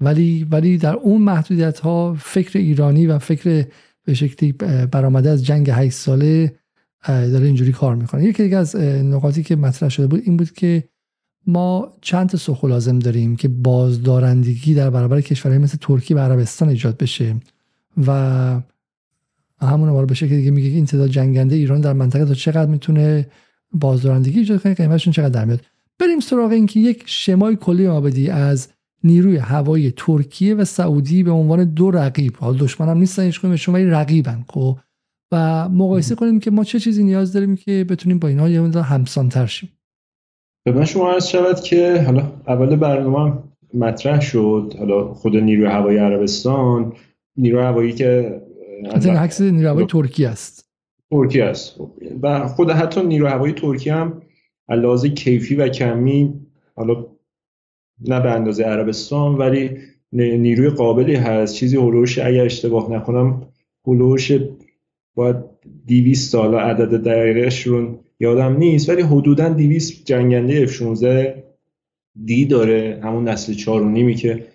[0.00, 3.66] ولی ولی در اون محدودیت ها فکر ایرانی و فکر
[4.04, 4.52] به شکلی
[4.92, 6.54] برآمده از جنگ 8 ساله
[7.06, 8.24] داره اینجوری کار می‌کنه.
[8.24, 10.84] یکی دیگه از نقاطی که مطرح شده بود این بود که
[11.46, 16.68] ما چند تا سخو لازم داریم که بازدارندگی در برابر کشورهای مثل ترکیه و عربستان
[16.68, 17.36] ایجاد بشه
[18.06, 18.60] و
[19.60, 23.26] همون رو به شکلی دیگه میگه این تعداد جنگنده ایران در منطقه تا چقدر می‌تونه
[23.72, 25.60] بازدارندگی ایجاد کنه قیمتشون چقدر در میاد.
[25.98, 28.68] بریم سراغ اینکه یک شمای کلی ما از
[29.04, 32.36] نیروی هوایی ترکیه و سعودی به عنوان دو رقیب.
[32.36, 34.76] حال دشمن هم نیستن هیچ شما رقیبن خب.
[35.32, 39.28] و مقایسه کنیم که ما چه چیزی نیاز داریم که بتونیم با اینها یه همسان
[39.28, 39.70] تر شیم.
[40.64, 43.38] به من شما عرض شود که حالا اول برنامه
[43.74, 44.74] مطرح شد.
[44.78, 46.92] حالا خود نیروی هوایی عربستان
[47.36, 48.40] نیروی هوایی که
[49.16, 50.70] عکس نیروی هوایی ترکیه است.
[51.10, 51.80] ترکیه است.
[52.22, 54.22] و خود حتی نیروی هوایی ترکیه هم
[54.68, 56.34] لحاظ کیفی و کمی
[56.76, 57.06] حالا
[58.00, 59.70] نه به اندازه عربستان ولی
[60.12, 61.54] نیروی قابلی هست.
[61.54, 63.42] چیزی هلوش اگر اشتباه نکنم
[63.86, 64.32] هلوش
[65.14, 65.36] باید
[65.86, 67.68] دیویست سال عدد دقیقش
[68.20, 71.28] یادم نیست ولی حدودا دیویست جنگنده F-16
[72.24, 73.00] دی داره.
[73.02, 74.46] همون نسل چهار و نیمی که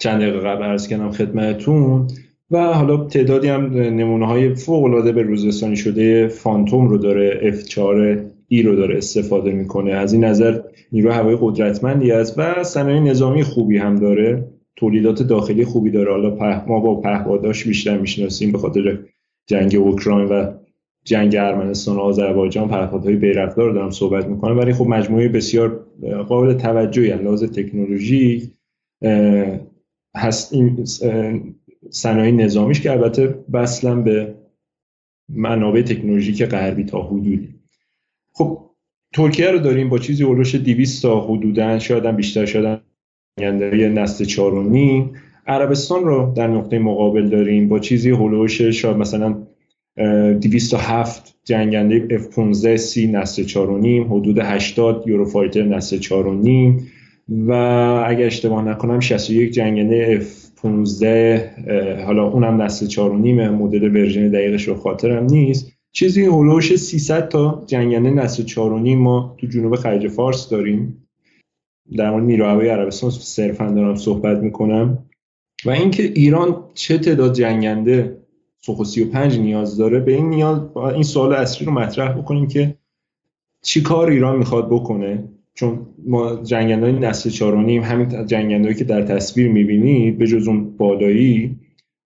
[0.00, 2.08] چند دقیقه قبل عرض کردم خدمتتون.
[2.50, 8.18] و حالا تعدادی هم نمونه های فوق العاده به روزستانی شده فانتوم رو داره F4
[8.48, 9.92] ای رو داره استفاده می‌کنه.
[9.92, 10.60] از این نظر
[10.92, 14.48] نیرو هوایی قدرتمندی است و صنایع نظامی خوبی هم داره.
[14.76, 16.10] تولیدات داخلی خوبی داره.
[16.10, 18.98] حالا ما با پهپاداش بیشتر می‌شناسیم به خاطر
[19.46, 20.52] جنگ اوکراین و
[21.04, 22.68] جنگ ارمنستان و آذربایجان.
[22.68, 24.58] پهپادهای بیرقدار دارم صحبت می‌کنم.
[24.58, 25.86] ولی خب مجموعه بسیار
[26.28, 28.52] قابل توجهی لحاظ تکنولوژی
[30.16, 30.84] هست این
[31.90, 34.34] صنایع نظامیش که البته وصلا به
[35.28, 37.57] منابع تکنولوژیک غربی تا حدودی.
[38.38, 38.58] خب
[39.14, 42.80] ترکیه رو داریم با چیزی اولوش 200 تا حدودا شاید هم بیشتر شدن
[43.40, 45.10] یه نسل چهارمی
[45.46, 49.36] عربستان رو در نقطه مقابل داریم با چیزی هلوش شاید مثلا
[49.96, 53.56] 207 جنگنده F-15 سی نسل 4.5
[54.10, 56.82] حدود 80 یوروفایتر نسل 4.5
[57.28, 57.52] و
[58.06, 61.04] اگر اشتباه نکنم 61 جنگنده F-15
[62.06, 62.98] حالا اونم نسل 4.5
[63.50, 65.77] مدل ورژن دقیقش رو خاطرم نیست.
[65.98, 68.56] چیزی هلوش 300 تا جنگنده نسل 4.5
[68.96, 71.06] ما تو جنوب خلیج فارس داریم.
[71.96, 74.98] در مورد نیروهای عربستان صرفا دارم صحبت می‌کنم.
[75.64, 78.16] و اینکه ایران چه تعداد جنگنده
[78.60, 82.74] سوخو 35 نیاز داره به این نیاز این سوال اصلی رو مطرح بکنیم که
[83.62, 85.24] چی کار ایران می‌خواد بکنه.
[85.54, 91.56] چون ما جنگنده نسل 4 همین جنگنده که در تصویر می‌بینید به جز اون بالایی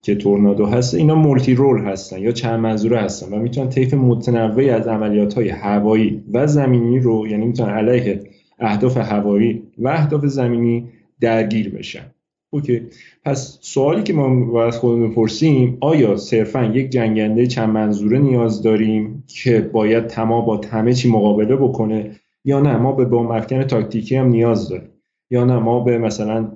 [0.03, 4.87] که تورنادو هست اینا multirole هستن یا چند منظوره هستن و می‌تونن طیف متنوعی از
[4.87, 8.21] عملیات های هوایی و زمینی رو یعنی می‌تونن علیه
[8.59, 10.89] اهداف هوایی و اهداف زمینی
[11.21, 12.13] درگیر بشن.
[12.51, 12.83] اوکی.
[13.25, 19.25] پس سوالی که ما باید خودمون بپرسیم آیا صرفا یک جنگنده چند منظوره نیاز داریم
[19.27, 22.11] که باید تما با همه چی مقابله بکنه
[22.45, 24.89] یا نه؟ ما به بمب افکن تاکتیکی هم نیاز داریم.
[25.31, 26.53] یا نه؟ ما به مثلا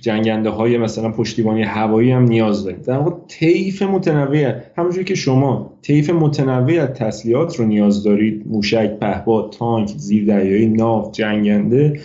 [0.00, 5.78] جنگنده های مثلا پشتیبانی هوایی هم نیاز داریم در واقع طیف متنوع همونجوری که شما
[5.82, 12.00] طیف متنوع از تسلیحات رو نیاز دارید موشک پهپاد تانک زیردریایی ناو جنگنده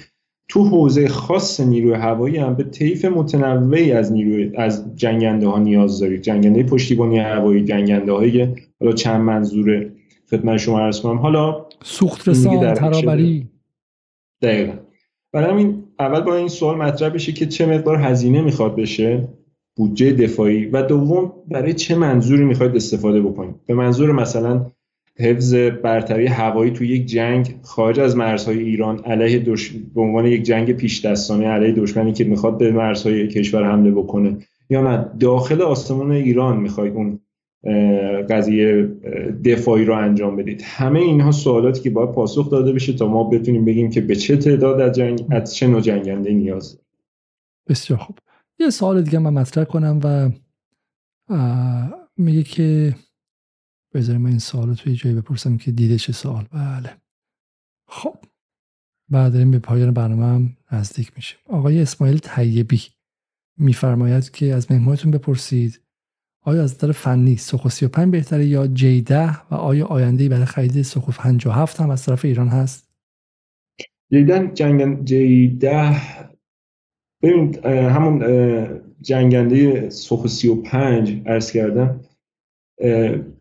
[0.52, 6.00] تو حوزه خاص نیروی هوایی هم به طیف متنوعی از نیروی از جنگنده ها نیاز
[6.00, 6.22] دارید.
[6.22, 8.48] جنگنده پشتیبانی هوایی جنگنده های
[8.80, 9.92] حالا چند منظوره
[10.32, 11.18] خدمت شما عرض کنم.
[11.18, 13.50] حالا سوخت رسان ترابری.
[14.42, 14.74] دقیقا.
[15.34, 19.28] برای همین اول با این سوال مطرح بشه که چه مقدار هزینه می‌خواد بشه
[19.76, 23.56] بودجه دفاعی و دوم برای چه منظوری می‌خواید استفاده بکنید.
[23.66, 24.66] به منظور مثلا
[25.20, 29.72] حفظ برتری هوایی تو یک جنگ خارج از مرزهای ایران علیه دش...
[29.96, 34.38] به عنوان یک جنگ پیش دستانه علیه دشمنی که می‌خواد به مرزهای کشور حمله بکنه
[34.70, 35.06] یا نه.
[35.20, 37.20] داخل آسمان ایران می‌خواید اون
[38.30, 38.84] قضیه
[39.46, 40.62] دفاعی رو انجام بدید.
[40.66, 44.38] همه اینها سوالاتی که باید پاسخ داده بشه تا ما بتونیم بگیم که به چه
[44.38, 46.80] تعداد از جنگ از چه نوع جنگنده نیاز
[47.68, 48.18] بسیار خوب.
[48.60, 50.30] یه سوال دیگه من مطرح کنم و
[52.18, 52.96] میگه که
[53.94, 56.46] بذاریم این سوال توی جایی بپرسم که دیده چه سوال.
[56.52, 56.98] بله.
[57.88, 58.16] خب.
[59.10, 61.40] بعد داریم به پایان برنامه هم نزدیک میشیم.
[61.50, 62.82] آقای اسماعیل طیبی
[63.58, 65.81] میفرماید که از مهمانتون بپرسید
[66.44, 70.82] آیا از نظر فنی سوخو 35 بهتره یا جی 10 و آیا آینده برای خرید
[70.82, 72.90] سوخو 57 هم از طرف ایران هست؟
[74.12, 75.96] جیدن جنگ جی 10
[77.24, 78.24] ببینید همون
[79.02, 82.00] جنگنده سوخو 35 عرض کردم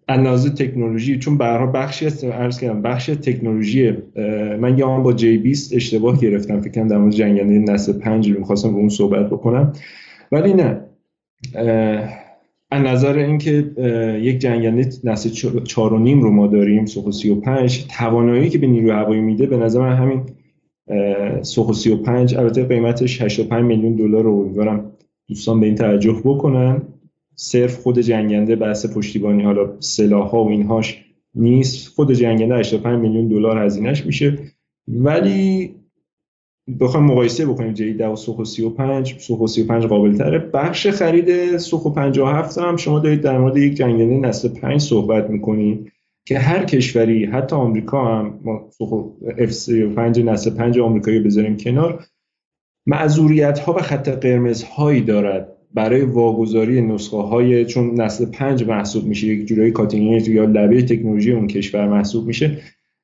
[0.08, 3.92] اندازه تکنولوژی چون برها بخشی از عرض کردم بخشی تکنولوژی
[4.60, 8.38] من یا با جی 20 اشتباه گرفتم فکر کنم در مورد جنگنده نسل 5 رو
[8.38, 9.72] می‌خواستم به اون صحبت بکنم
[10.32, 10.80] ولی نه
[12.70, 13.50] از نظر اینکه
[14.22, 15.30] یک جنگنده نسل
[15.64, 19.56] چهار و نیم رو ما داریم سوخو 35 توانایی که به نیروی هوایی میده به
[19.56, 20.22] نظر من همین
[21.42, 24.92] سوخو 35 البته قیمتش 85 میلیون دلار رو امیدوارم
[25.28, 26.82] دوستان به این توجه بکنن.
[27.34, 31.88] صرف خود جنگنده بحث پشتیبانی حالا سلاح ها و اینهاش نیست.
[31.88, 34.38] خود جنگنده 85 میلیون دلار هزینهش میشه.
[34.88, 35.74] ولی
[36.80, 41.90] بخوایم مقایسه بکنیم جی 10 و سوخو 35 سوخو 35 قابل تره بخش خرید سوخو
[41.90, 45.92] 57 هم شما دارید در مورد یک جنگنده نسل 5 صحبت می‌کنید
[46.24, 52.04] که هر کشوری حتی آمریکا هم ما سوخو F35 نسل 5 آمریکایی بذاریم کنار
[52.86, 59.04] معذوریت ها و خط قرمز هایی دارد برای واگذاری نسخه های چون نسل پنج محسوب
[59.04, 62.58] میشه یک جورایی کاتینگ یا لبه تکنولوژی اون کشور محسوب میشه.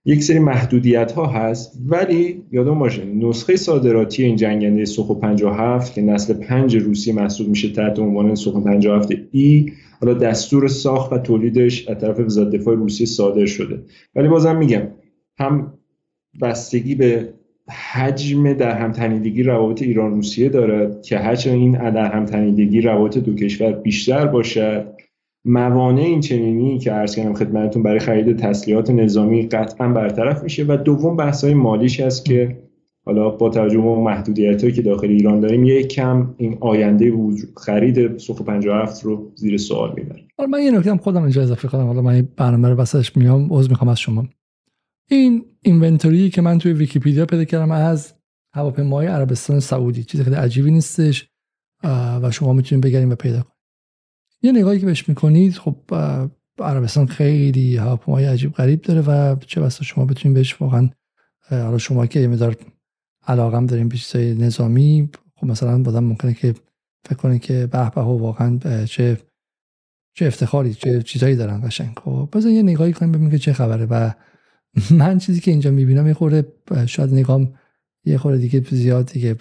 [0.09, 6.03] یک سری محدودیت ها هست ولی یادم باشه نسخه صادراتی این جنگنده سوخو 57 که
[6.03, 11.89] نسل 5 روسی محسوب میشه تحت عنوان سوخو 57 ای حالا دستور ساخت و تولیدش
[11.89, 13.83] از طرف وزارت دفاع روسیه صادر شده.
[14.15, 14.83] ولی بازم میگم
[15.39, 15.73] هم
[16.43, 17.33] بستگی به
[17.93, 23.19] حجم در هم تنیدگی روابط ایران روسیه دارد که هرچند این در هم تنیدگی روابط
[23.19, 24.96] دو کشور بیشتر باشد
[25.49, 30.77] موانع این چنینی که عرض کردم خدمتتون برای خرید تسلیحات نظامی قطعا برطرف میشه و
[30.77, 32.59] دوم بحث های مالیش هست که
[33.05, 37.13] حالا با توجه به محدودیت که داخل ایران داریم یک کم این آینده
[37.57, 41.87] خرید سوخ 57 رو زیر سوال می‌بره من یه نکته خودم اینجا اضافه کنم.
[41.87, 44.29] حالا من برنامه رو وسطش میام عذر می‌خوام از شما.
[45.11, 48.15] این اینونتوری که من توی ویکیپدیا پیدا کردم از
[48.55, 50.05] هواپیمای عربستان سعودی.
[50.05, 51.29] چیز خیلی عجیبی نیستش
[52.23, 53.56] و شما می‌تونید بگردید و پیدا کنید.
[54.47, 55.77] یه نگاهی که بهش می‌کنید خب
[56.59, 60.91] عربستان خیلی هواپیمای عجیب غریب داره و چه بسا شما بتونید بهش واقعا
[61.51, 62.57] حالا شما که یه مدار
[63.27, 66.55] علاقم داریم به چیزای نظامی خب مثلا بازم ممکنه که
[67.05, 69.19] فکر کنید که به به واقعا چه
[70.15, 71.99] چه افتخاری چه چیزایی دارن قشنگ.
[72.05, 74.11] خب بذار یه نگاهی کنیم ببینیم که چه خبره و
[75.01, 76.53] من چیزی که اینجا می‌بینم یه خورده
[76.87, 77.55] شاید نگام
[78.05, 79.37] یه خورده دیگه زیاد دیگه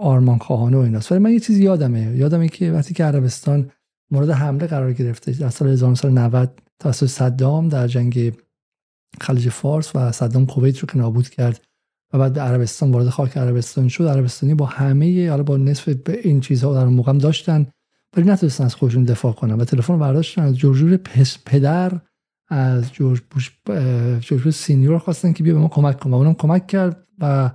[0.00, 1.12] آرمان خواهانه و ایناست.
[1.12, 2.16] ولی من یه چیزی یادمه.
[2.16, 3.70] یادمه که وقتی که عربستان
[4.10, 8.32] مورد حمله قرار گرفته در سال 1990 توسط صدام در جنگ
[9.20, 11.60] خلیج فارس و صدام کویت رو که نابود کرد
[12.12, 14.04] و بعد به عربستان وارد خاک عربستان شد.
[14.04, 17.66] عربستانی با همه حالا با نصف به این چیزها در اون موقع داشتن
[18.16, 20.42] ولی نتونستن از خودشون دفاع کنن و تلفن برداشتن.
[20.42, 20.96] از جورجور
[21.44, 22.00] پدر
[22.48, 23.58] از جورج بوش
[24.20, 27.50] جورج سینیور خواستن که بیا به ما کمک کن و اونم کمک کرد و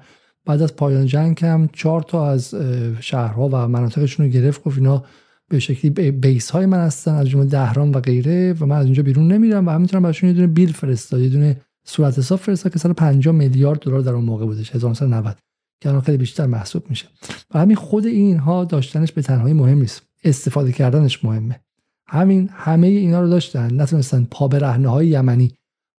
[0.49, 2.55] بعد از پایان جنگ هم چهار تا از
[2.99, 5.03] شهرها و مناطقشون رو گرفت گفت اینا
[5.49, 9.03] به شکلی بیس های من هستن از جمله دهران و غیره و من از اینجا
[9.03, 12.79] بیرون نمیرم و همینطورم براشون یه دونه بیل فرستاد یه دونه صورت حساب فرستاد که
[12.79, 15.37] سال 50 میلیارد دلار در اون موقع بودش 1990
[15.81, 17.07] که الان خیلی بیشتر محسوب میشه.
[17.53, 20.01] و همین خود اینها داشتنش به تنهایی مهم نیست.
[20.23, 21.59] استفاده کردنش مهمه.
[22.07, 23.81] همین همه اینا رو داشتن.
[23.81, 25.51] نتونستن پا به رهنه های یمنی.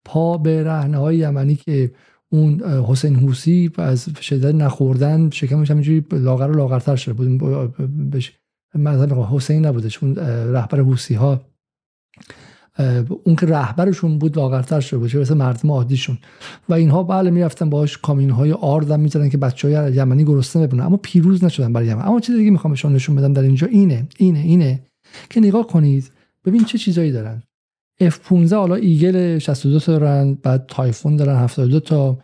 [0.05, 1.91] پا به رهنه های یمنی که
[2.33, 7.27] اون حسین حوسی از شدت نخوردن شکمش همینجوری لاغر و لاغرتر شده بود.
[8.75, 10.15] مثلا حسین نبودش اون
[10.53, 11.41] رهبر حوسی ها
[13.23, 16.17] اون که رهبرشون بود لاغرتر شده بود مثل مردم عادیشون.
[16.69, 20.83] و اینها بله می‌رفتن باهاش کامین های آرد می‌زدن که بچه های یمنی گرسنه ببینن.
[20.83, 22.01] اما پیروز نشدن برای یمن.
[22.01, 23.67] اما چیز دیگه می‌خوام نشون بدم در اینجا.
[23.67, 24.83] اینه اینه اینه
[25.29, 26.11] که نگاه کنید.
[26.45, 27.43] ببین چه چیزایی دارن.
[28.01, 32.17] F15 حالا ایگل 62 تا دارن بعد تایفون دارن 72 تا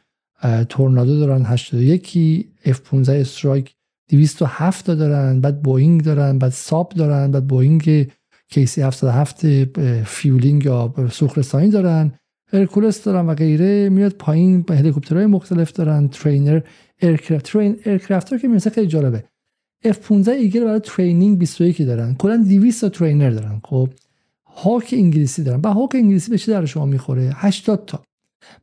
[0.70, 3.76] تورنادو دارن 81 F15 استرایک
[4.10, 8.08] 207 تا دارن بعد بوینگ دارن بعد ساب دارن بعد بوینگ
[8.50, 9.46] KC 77
[10.04, 12.12] fueling یا سوخت‌رسانی دارن
[12.54, 16.62] هرکولس دارن و غیره میاد پایین هلیکوپترهای مختلف دارن trainer
[17.02, 19.24] aircraft train aircraft که می‌رسه خیلی جالبه.
[19.86, 22.16] F15 ایگل برای training 21 دارن.
[22.16, 23.90] کلا 200 تا trainer دارن خب؟
[24.58, 25.62] هاک انگلیسی دارن.
[25.64, 28.04] و هاک انگلیسی به چه درد شما می‌خوره؟ 80 تا.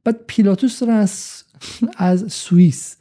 [0.04, 1.44] بعد پیلاتوس دارن از
[1.96, 2.96] از سوئیس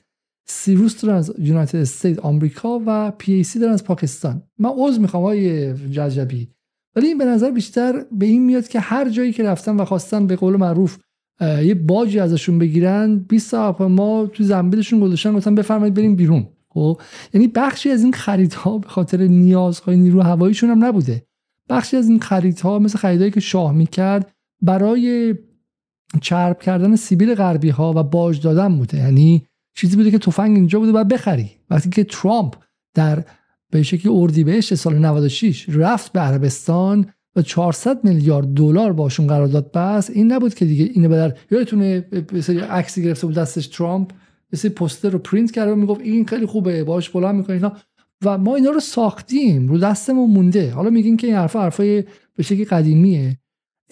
[0.45, 4.44] سیروس دارن از United State آمریکا و PAC دارن از پاکستان.
[4.60, 6.49] من عذر می‌خوام های ججبی
[6.95, 10.28] ولی این به نظر بیشتر به این میاد که هر جایی که رفتن و خواستن
[10.28, 10.98] به قول معروف
[11.41, 16.48] یه باجی ازشون بگیرن 20 ساعت ما تو زنبیلشون گذاشتن گفتن بفرمایید بریم بیرون.
[16.70, 17.02] خب؟
[17.34, 21.24] یعنی بخشی از این خریدها به خاطر نیازهای نیرو هواییشون هم نبوده.
[21.69, 24.31] بخشی از این خریدها مثل خریدهایی که شاه می‌کرد
[24.61, 25.35] برای
[26.22, 28.98] چرب کردن سیبیل غربی ها و باج دادن بوده.
[28.98, 29.45] یعنی
[29.76, 31.52] چیزی بوده که تفنگ اینجا بوده باید بخری.
[31.69, 32.56] وقتی که ترامپ
[32.94, 33.23] در
[33.72, 40.10] به شکل اردیبهشت سال 96 رفت به عربستان و 400 میلیارد دلار باشون قرارداد بست
[40.10, 42.06] این نبود که دیگه اینو بدر یادتونه
[42.69, 44.11] عکسی گرفته بود دستش ترامپ
[44.53, 47.77] مثل پوستر رو پرینت کرده و می‌گفت این خیلی خوبه باش بلند می‌کنه اینا.
[48.26, 50.72] و ما اینا رو ساختیم رو دستمون مونده.
[50.72, 52.04] حالا میگین که این حرفا حرفای
[52.36, 53.38] به شکلی قدیمیه.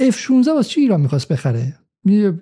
[0.01, 1.73] F16 واسه چی ایران می‌خواست بخره؟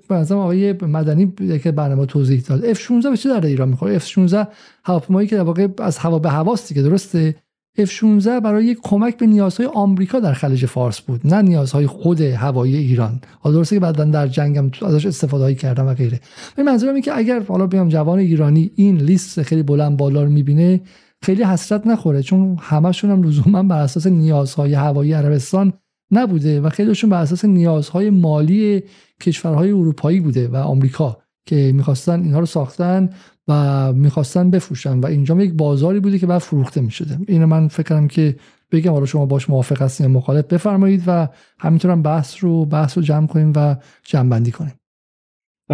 [0.10, 1.34] مثلا آقای مدنی
[1.64, 2.74] که برنامه توضیح داد.
[2.74, 4.36] F16 به چه در ایران می‌خوره؟ F16
[4.84, 7.36] هواپیمایی که در واقع از هوا به هواست که درسته؟
[7.80, 13.22] F16 برای کمک به نیازهای آمریکا در خلیج فارس بود نه نیازهای خود هوایی ایران.
[13.40, 16.20] حالا درسته که بعدا در جنگ هم ازش استفاده کردن و غیره.
[16.58, 20.30] ولی منظورم اینه که اگر حالا بیام جوان ایرانی این لیست خیلی بلند بالا رو
[20.30, 20.82] می‌بینه
[21.22, 25.74] خیلی حسرت نخوره چون همشون هم لزوما بر اساس نیازهای هوایی عربستان
[26.12, 28.84] نبوده و خیلیشون بر اساس نیازهای مالی
[29.22, 33.10] کشورهای اروپایی بوده و آمریکا که می‌خواستن اینها رو ساختن
[33.48, 37.20] و می‌خواستن بفروشن و اینجا یک بازاری بوده که بعد فروخته می‌شده.
[37.28, 38.36] اینو من فکرم که
[38.72, 41.28] بگم حالا شما باش موافق هستین یا مخالف بفرمایید و
[41.60, 44.74] همینطور هم بحث رو بحث رو جمع کنیم و جمع بندی کنیم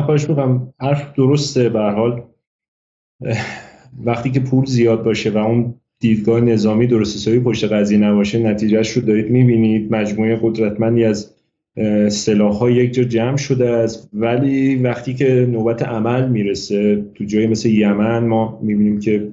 [0.06, 2.24] خواهش می‌کنم حرف درسته به حال.
[4.04, 8.92] وقتی که پول زیاد باشه و اون دیدگاه نظامی درست حسابی پشت قضیه نباشه نتیجهش
[8.92, 9.92] رو دارید می‌بینید.
[9.92, 11.32] مجموعه قدرتمندی از
[12.10, 14.10] سلاح یک جا جمع شده است.
[14.14, 19.32] ولی وقتی که نوبت عمل می‌رسه تو جایی مثل یمن ما می‌بینیم که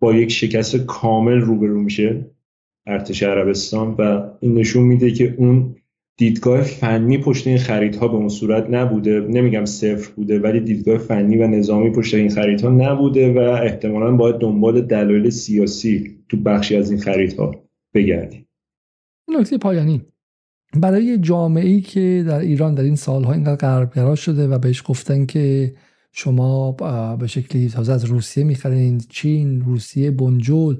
[0.00, 2.26] با یک شکست کامل روبرو میشه
[2.86, 5.76] ارتش عربستان و این نشون میده که اون
[6.18, 9.20] دیدگاه فنی پشت این خریدها به اون صورت نبوده.
[9.20, 14.36] نمیگم صفر بوده ولی دیدگاه فنی و نظامی پشت این خریدها نبوده و احتمالا باید
[14.36, 17.54] دنبال دلایل سیاسی تو بخشی از این خریدها
[17.94, 18.48] بگردیم.
[19.28, 20.02] نکته پایانی.
[20.74, 25.26] برای جامعه ای که در ایران در این سالها اینقدر غربگرا شده و بهش گفتن
[25.26, 25.74] که
[26.12, 26.72] شما
[27.20, 30.78] به شکلی تازه از روسیه می‌خرین چین روسیه بنجول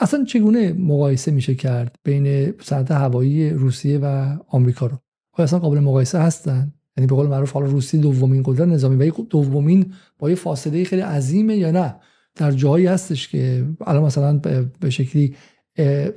[0.00, 4.98] اصلا چگونه مقایسه میشه کرد بین صنعت هوایی روسیه و آمریکا رو؟
[5.32, 9.10] آیا اصلا قابل مقایسه هستن؟ یعنی به قول معروف حالا روسیه دومین قدرت نظامی و
[9.10, 11.94] دومین با یه فاصله خیلی عظیمه یا نه؟
[12.34, 14.40] در جایی هستش که الان مثلا
[14.80, 15.36] به شکلی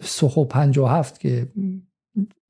[0.01, 1.47] سخو 57 که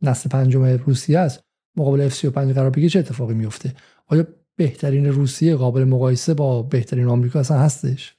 [0.01, 1.43] نسل پنجم روسیه است
[1.77, 3.73] مقابل F35 قرار بگیره چه اتفاقی میفته؟
[4.07, 8.15] آیا بهترین روسیه قابل مقایسه با بهترین آمریکا اصلا هستش؟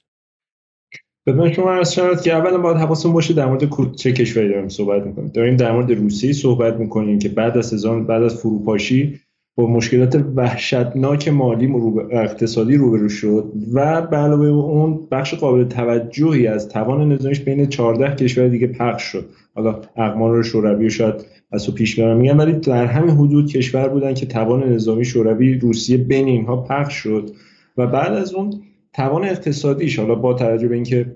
[1.25, 5.05] خدمت شما عرض شد که اولا باید حواسون باشه در مورد چه کشوری داریم صحبت
[5.05, 5.31] می‌کنیم.
[5.33, 9.19] داریم در مورد روسیه صحبت می‌کنیم که بعد از سزان بعد از فروپاشی
[9.55, 16.47] با مشکلات وحشتناک مالی رو اقتصادی روبرو شد و به علاوه اون بخش قابل توجهی
[16.47, 19.25] از توان نظامیش بین 14 کشور دیگه پخش شد.
[19.55, 21.15] حالا اقمار شوروی شاید
[21.51, 25.97] از پیش برم میگن ولی در همین حدود کشور بودن که توان نظامی شوروی روسیه
[25.97, 27.31] بین اینها پخش شد
[27.77, 28.53] و بعد از اون
[28.93, 31.15] توان اقتصادیش حالا با توجه به اینکه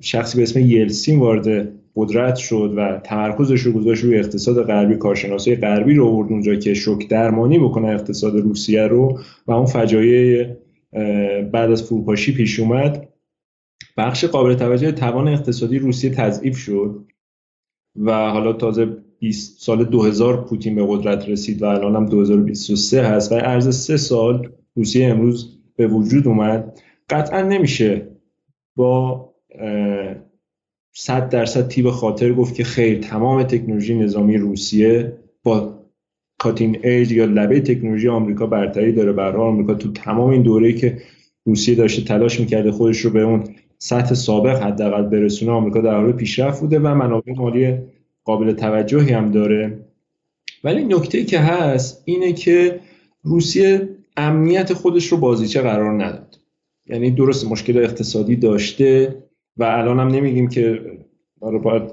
[0.00, 5.56] شخصی به اسم یلسین وارد قدرت شد و تمرکزش رو گذاشت روی اقتصاد غربی کارشناسای
[5.56, 10.46] غربی رو آورد اونجا که شوک درمانی بکنه اقتصاد روسیه رو و اون فجایع
[11.52, 13.08] بعد از فروپاشی پیش اومد.
[13.96, 17.04] بخش قابل توجه توان اقتصادی روسیه تضعیف شد
[17.96, 23.32] و حالا تازه 20 سال 2000 پوتین به قدرت رسید و الان هم 2023 هست
[23.32, 26.80] و ارز سه سال روسیه امروز به وجود اومد.
[27.10, 28.06] قطعا نمیشه
[28.76, 29.28] با
[30.92, 35.12] صد درصد تیب خاطر گفت که خیر تمام تکنولوژی نظامی روسیه
[35.42, 35.78] با
[36.38, 39.12] کاتین ایج یا لبه تکنولوژی آمریکا برتری داره.
[39.12, 40.98] برای آمریکا تو تمام این دوره‌ای که
[41.44, 43.44] روسیه داشته تلاش می‌کرده خودش رو به اون
[43.78, 47.78] سطح سابق حداقل برسونه آمریکا در حال پیشرفت بوده و منابع مالی
[48.24, 49.78] قابل توجهی هم داره.
[50.64, 52.80] ولی نکته که هست اینه که
[53.22, 56.27] روسیه امنیت خودش رو بازیچه قرار نداد
[56.88, 59.16] یعنی درست مشکل اقتصادی داشته
[59.56, 60.80] و الان هم نمیگیم که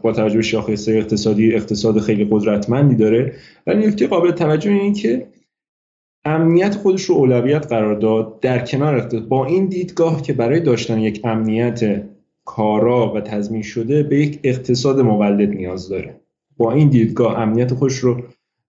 [0.01, 3.33] با توجه شاخصه اقتصادی اقتصاد خیلی قدرتمندی داره
[3.67, 5.27] ولی نکته قابل توجه این که
[6.25, 9.27] امنیت خودش رو اولویت قرار داد در کنار اقتصاد.
[9.27, 12.03] با این دیدگاه که برای داشتن یک امنیت
[12.45, 16.21] کارا و تضمین شده به یک اقتصاد مولد نیاز داره.
[16.57, 18.21] با این دیدگاه امنیت خودش رو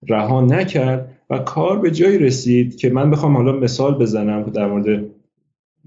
[0.09, 5.06] رها نکرد و کار به جایی رسید که من بخوام حالا مثال بزنم در مورد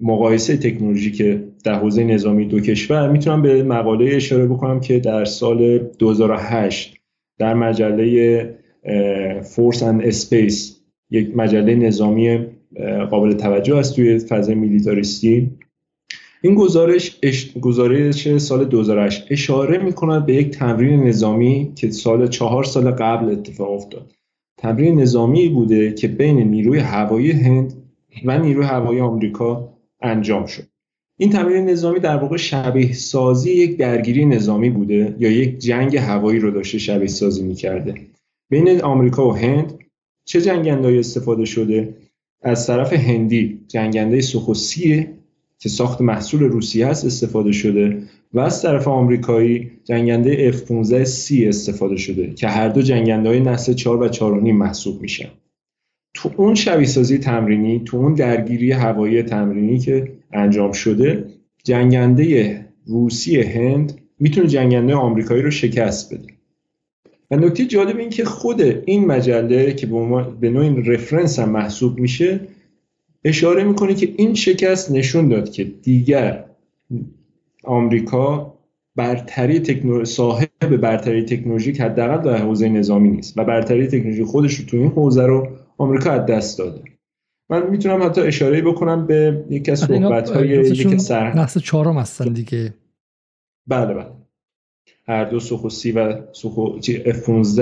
[0.02, 5.26] مقایسه تکنولوژی که در حوزه نظامی دو کشور می‌تونم به مقاله اشاره بکنم که در
[5.26, 6.98] سال 2008
[7.40, 8.56] در مجله
[9.44, 10.82] Force and Space
[11.12, 12.40] یک مجله نظامی
[13.10, 15.52] قابل توجه است توی فضای میلیتاریستی.
[16.42, 17.20] این گزارش
[17.62, 23.72] گزارش سال 2008 اشاره می‌کند به یک تمرین نظامی که سال چهار سال قبل اتفاق
[23.72, 24.12] افتاد.
[24.58, 27.74] تمرین نظامی بوده که بین نیروی هوایی هند
[28.26, 29.69] و نیروی هوایی آمریکا
[30.02, 30.64] انجام شد.
[31.18, 36.40] این تمرین نظامی در واقع شبیه سازی یک درگیری نظامی بوده یا یک جنگ هوایی
[36.40, 37.96] رو داشته شبیه سازی می‌کرده.
[38.50, 39.74] بین آمریکا و هند
[40.26, 41.96] چه جنگندهایی استفاده شده؟
[42.42, 45.08] از طرف هندی جنگنده سخوسی
[45.60, 48.04] که ساخت محصول روسیه است استفاده شده
[48.34, 53.98] و از طرف آمریکایی جنگنده F-15C استفاده شده که هر دو جنگنده های نسل 4
[53.98, 54.22] و 4.5
[54.54, 55.30] محسوب میشن.
[56.14, 61.26] تو اون شبیه سازی تمرینی تو اون درگیری هوایی تمرینی که انجام شده
[61.64, 66.28] جنگنده روسی هند می‌تونه جنگنده آمریکایی رو شکست بده.
[67.32, 69.88] و نکته جالب این که خود این مجله که
[70.42, 72.40] به نوع رفرنس هم محسوب میشه
[73.24, 76.46] اشاره می‌کنه که این شکست نشون داد که دیگر
[77.64, 78.54] آمریکا
[78.96, 84.78] برتری صاحب برتری تکنولوژیک حداقل در حوزه نظامی نیست و برتری تکنولوژی خودش رو تو
[84.78, 85.48] این حوزه رو
[85.80, 86.82] آمریکا از دست داده.
[87.50, 92.34] من می‌تونم حتی اشاره بکنم به یکی از صحبت های یک سر نسل چهارم هستن
[92.34, 92.74] دیگه.
[93.68, 94.06] بله بله.
[95.08, 97.60] هر دو سوخو سی و سوخو F-15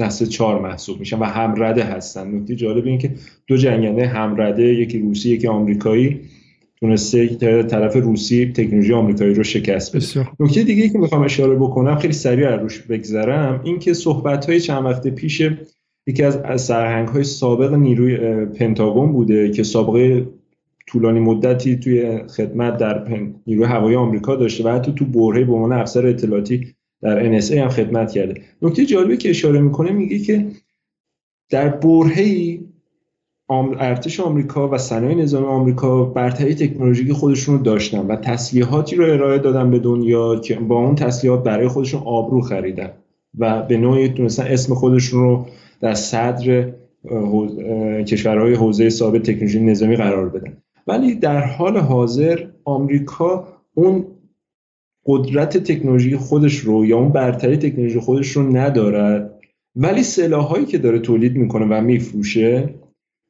[0.00, 2.34] نسل 4 محسوب میشن و همرده هستن.
[2.34, 3.14] نکته جالب این که
[3.46, 6.20] دو جنگنده همرده یکی روسی یکی آمریکایی
[6.80, 10.28] تونسته طرف روسی تکنولوژی آمریکایی رو شکست بده.
[10.40, 14.84] نکته دیگه که می‌خوام اشاره بکنم خیلی سریع روش بگذرم این که صحبت های چند
[14.84, 15.42] وقت پیش
[16.08, 20.26] یکی از سرهنگ های سابق نیروی پنتاگون بوده که سابقه
[20.86, 23.08] طولانی مدتی توی خدمت در
[23.46, 27.68] نیروی هوایی آمریکا داشته و حتی تو برهه به عنوان افسر اطلاعاتی در NSA هم
[27.68, 28.42] خدمت کرده.
[28.62, 30.46] نکته جالبی که اشاره می‌کنه میگه که
[31.50, 32.58] در برهه
[33.78, 39.38] ارتش آمریکا و صنایع نظام آمریکا برتری تکنولوژیک خودشون رو داشتن و تسلیحاتی رو ارائه
[39.38, 42.90] دادن به دنیا که با اون تسلیحات برای خودشون آبرو خریدن
[43.38, 45.46] و به نوعی تونستن اسم خودشون رو
[45.80, 46.72] در صدر
[48.06, 50.56] کشورهای حوزه ثابت تکنولوژی نظامی قرار بدن.
[50.86, 54.06] ولی در حال حاضر آمریکا اون
[55.06, 59.40] قدرت تکنولوژی خودش رو یا اون برتری تکنولوژی خودش رو ندارد
[59.76, 62.74] ولی سلاحایی که داره تولید می‌کنه و میفروشه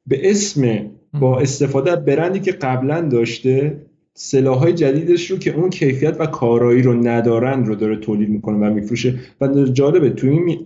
[0.07, 3.83] به اسم با استفاده برندی که قبلا داشته
[4.20, 8.74] سلاحهای جدیدش رو که اون کیفیت و کارایی رو ندارن رو داره تولید می‌کنه و
[8.74, 9.15] میفروشه.
[9.40, 10.65] و جالبه تو این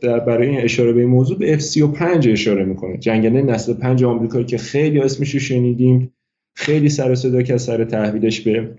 [0.00, 2.98] در برای این اشاره به این موضوع به F35 اشاره می‌کنه.
[2.98, 6.12] جنگنده نسل 5 آمریکایی که خیلی اسمش رو شنیدیم
[6.54, 8.70] خیلی سر صدا که سر تحویلش به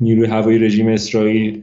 [0.00, 1.62] نیروی هوایی رژیم اسرائیل.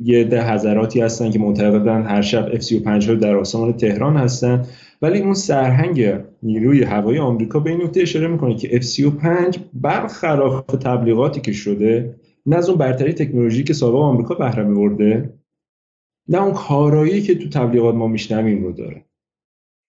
[0.00, 4.66] یه ده هزاراتی هستن که معتقدن هر شب F35 ها در آسمان تهران هستن.
[5.02, 6.12] ولی اون سرهنگ
[6.46, 12.14] نیروی هوایی آمریکا به این نکته اشاره می‌کنه که F35 برخلاف تبلیغاتی که شده
[12.46, 15.34] نه از اون برتری تکنولوژی که سابق آمریکا بهره برده
[16.28, 19.04] نه اون کارایی که تو تبلیغات ما میشنویم رو داره.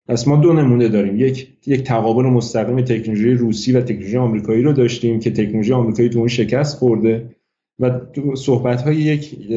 [0.09, 1.21] پس ما دو نمونه داریم.
[1.21, 6.19] یک یک تقابل مستقیم تکنولوژی روسی و تکنولوژی آمریکایی رو داشتیم که تکنولوژی آمریکایی تو
[6.19, 7.37] اون شکست خورده
[7.79, 8.01] و
[8.35, 9.49] صحبت های یک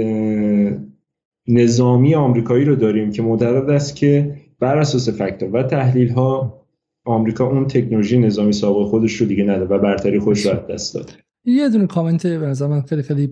[1.47, 6.58] نظامی آمریکایی رو داریم که معتقد است که بر اساس فکتور و تحلیل ها
[7.09, 11.13] آمریکا اون تکنولوژی نظامی سابق خودش رو دیگه نداره و برتری خودش رو دست داد
[11.45, 13.27] یه دونه کامنت به نظر من خیلی خیلی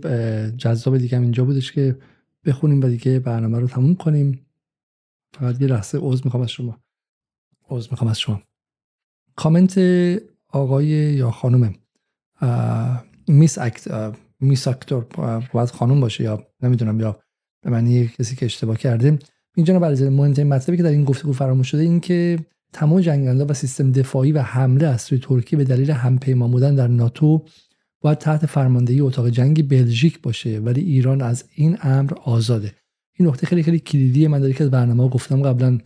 [0.58, 1.98] جذاب دیگه اینجا بودش که
[2.46, 4.46] بخونیم و دیگه برنامه رو تموم کنیم.
[5.34, 6.78] فقط یه لحظه عذر می‌خوام از شما.
[7.70, 8.42] عذر می‌خوام از شما.
[9.36, 9.80] کامنت
[10.50, 11.76] آقای یا خانم
[13.28, 15.06] میس اکت میس اکتور
[15.54, 17.20] باید خانم باشه یا نمی‌دونم یا
[17.62, 19.20] به معنی کسی که اشتباه کرده.
[19.56, 22.40] اینجا برای مهمترین مطلبی که در این گفتگو فراموش شده این که
[22.74, 26.88] تمام جنگنده و سیستم دفاعی و حمله از سوی ترکیه به دلیل همپیمان بودن در
[26.88, 27.46] ناتو
[28.02, 32.74] باید تحت فرماندهی اتاق جنگی بلژیک باشه ولی ایران از این امر آزاده.
[33.20, 34.28] این نکته خیلی خیلی کلیدیه.
[34.28, 35.80] من در یک از برنامه گفتم قبلا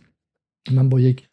[0.71, 1.27] من با یک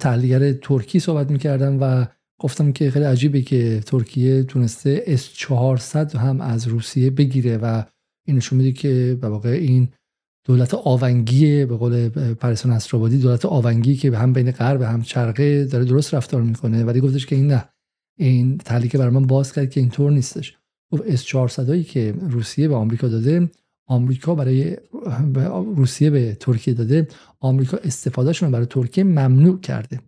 [0.00, 2.06] تحلیلگر ترکی صحبت می‌کردم و
[2.38, 7.82] گفتم که خیلی عجیبه که ترکیه تونسته S400 هم از روسیه بگیره و
[8.26, 9.88] این نشون میده که به واقع این
[10.44, 15.84] دولت آونگی به قول پرسون اسرابادی دولت آونگی که هم بین غرب هم شرقه داره
[15.84, 16.84] درست رفتار می‌کنه.
[16.84, 17.68] ولی گفتش که این نه.
[18.18, 20.56] این تحلیل برای من باز کرد که اینطور نیستش.
[20.92, 23.50] گفت اس 400 که روسیه به آمریکا داده
[23.86, 24.76] آمریکا برای
[25.76, 27.08] روسیه به ترکیه داده
[27.40, 30.00] آمریکا استفادهشون برای ترکیه ممنوع کرده.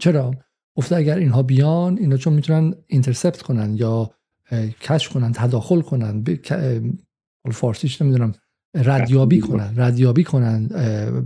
[0.00, 0.34] چرا؟
[0.76, 4.10] گفته اگر اینها بیان اینا چون می‌تونن اینترسپت کنن یا
[4.80, 6.24] کشف کنن تداخل کنن
[7.52, 8.32] فارسیش نمی‌دونم.
[8.84, 10.66] ردیابی کنن ردیابی کنن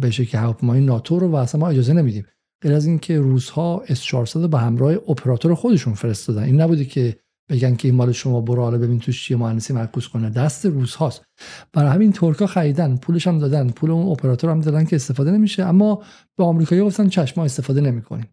[0.00, 2.26] به شکل هواپیمای ناتو رو و اصلا ما اجازه نمیدیم.
[2.62, 6.42] غیر از اینکه روزها اس 400 به همراه اپراتور خودشون فرستادن.
[6.42, 7.16] این نبوده که
[7.50, 10.30] بگن که این مال شما برو حالا ببین توش چیه مهندسی معکوس کنه.
[10.30, 11.24] دست روز هاست
[11.72, 13.68] برای همین ترکا خریدن پولش هم دادن.
[13.68, 15.64] پول اون اپراتور هم دادن که استفاده نمیشه.
[15.64, 16.02] اما
[16.36, 18.26] به آمریکایی گفتن چشما استفاده نمی‌کنیم.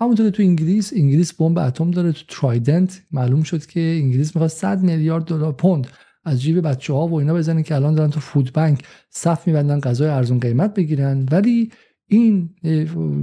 [0.00, 4.82] همونطور تو انگلیس انگلیس بمب اتم داره تو ترایدنت معلوم شد که انگلیس می‌خواد 100
[4.82, 5.86] میلیارد دلار پوند
[6.24, 9.80] از جیب بچه ها و اینا بزنن که الان دارن تو فود بانک صف میبندن
[9.80, 11.28] غذای ارزون قیمت بگیرن.
[11.30, 11.70] ولی
[12.08, 12.50] این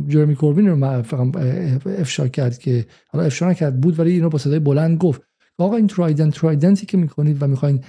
[0.07, 0.83] جرمی کوربین رو
[1.85, 5.21] افشا کرد که حالا افشا نکرد بود ولی اینو با صدای بلند گفت.
[5.57, 7.83] آقا این ترایدنت ترایدنتی که می‌کنید و می‌خواین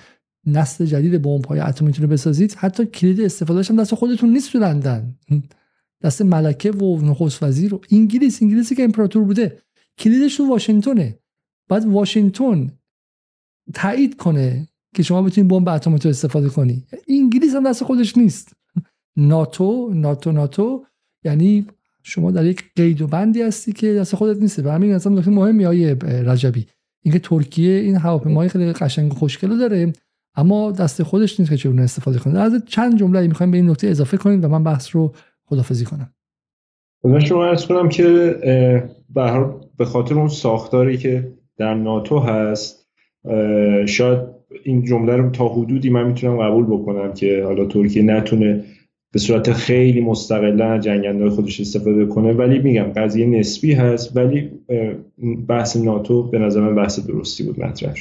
[0.46, 4.80] نسل جدید بمب های اتمیتون رو بسازید حتی کلید استفادهش هم دست خودتون نیست تو
[6.02, 9.58] دست ملکه و نخست وزیر و انگلیس انگلیسی که امپراتور بوده
[9.98, 11.18] کلیدش تو واشنگتنه.
[11.68, 12.72] بعد واشنگتن
[13.74, 16.84] تایید کنه که شما بتونید بمب اتمی استفاده کنی.
[17.08, 18.52] انگلیس هم دست خودش نیست.
[19.16, 20.84] ناتو ناتو ناتو.
[21.24, 21.66] یعنی
[22.02, 25.30] شما در یک قید و بندی هستی که دست خودت نیست و همین اصلا نکته
[25.30, 26.66] مهمی های رجبی.
[27.02, 29.92] اینکه ترکیه این هواپیمای خیلی قشنگ و خوشگل داره
[30.34, 32.38] اما دست خودش نیست که چگونه استفاده کنه.
[32.38, 35.14] از چند جمله می‌خوایم به این نکته اضافه کنیم و من بحث رو
[35.44, 36.14] خدافزی کنم.
[37.04, 38.04] من شما ارز کنم که
[39.14, 42.88] به به خاطر اون ساختاری که در ناتو هست
[43.86, 48.64] شاید این جمله رو تا حدودی من می‌تونم قبول بکنم که حالا ترکیه نتونه
[49.12, 54.50] به صورت خیلی مستقلا جنگنده خودش استفاده کنه ولی میگم قضیه نسبی هست ولی
[55.48, 57.94] بحث ناتو به نظر من بحث درستی بود مطرح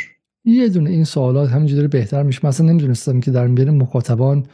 [0.46, 2.46] یه دونه این سوالات همینجوری بهتر میشه.
[2.46, 4.46] مثلا نمی‌دونستم که در میان مخاطبان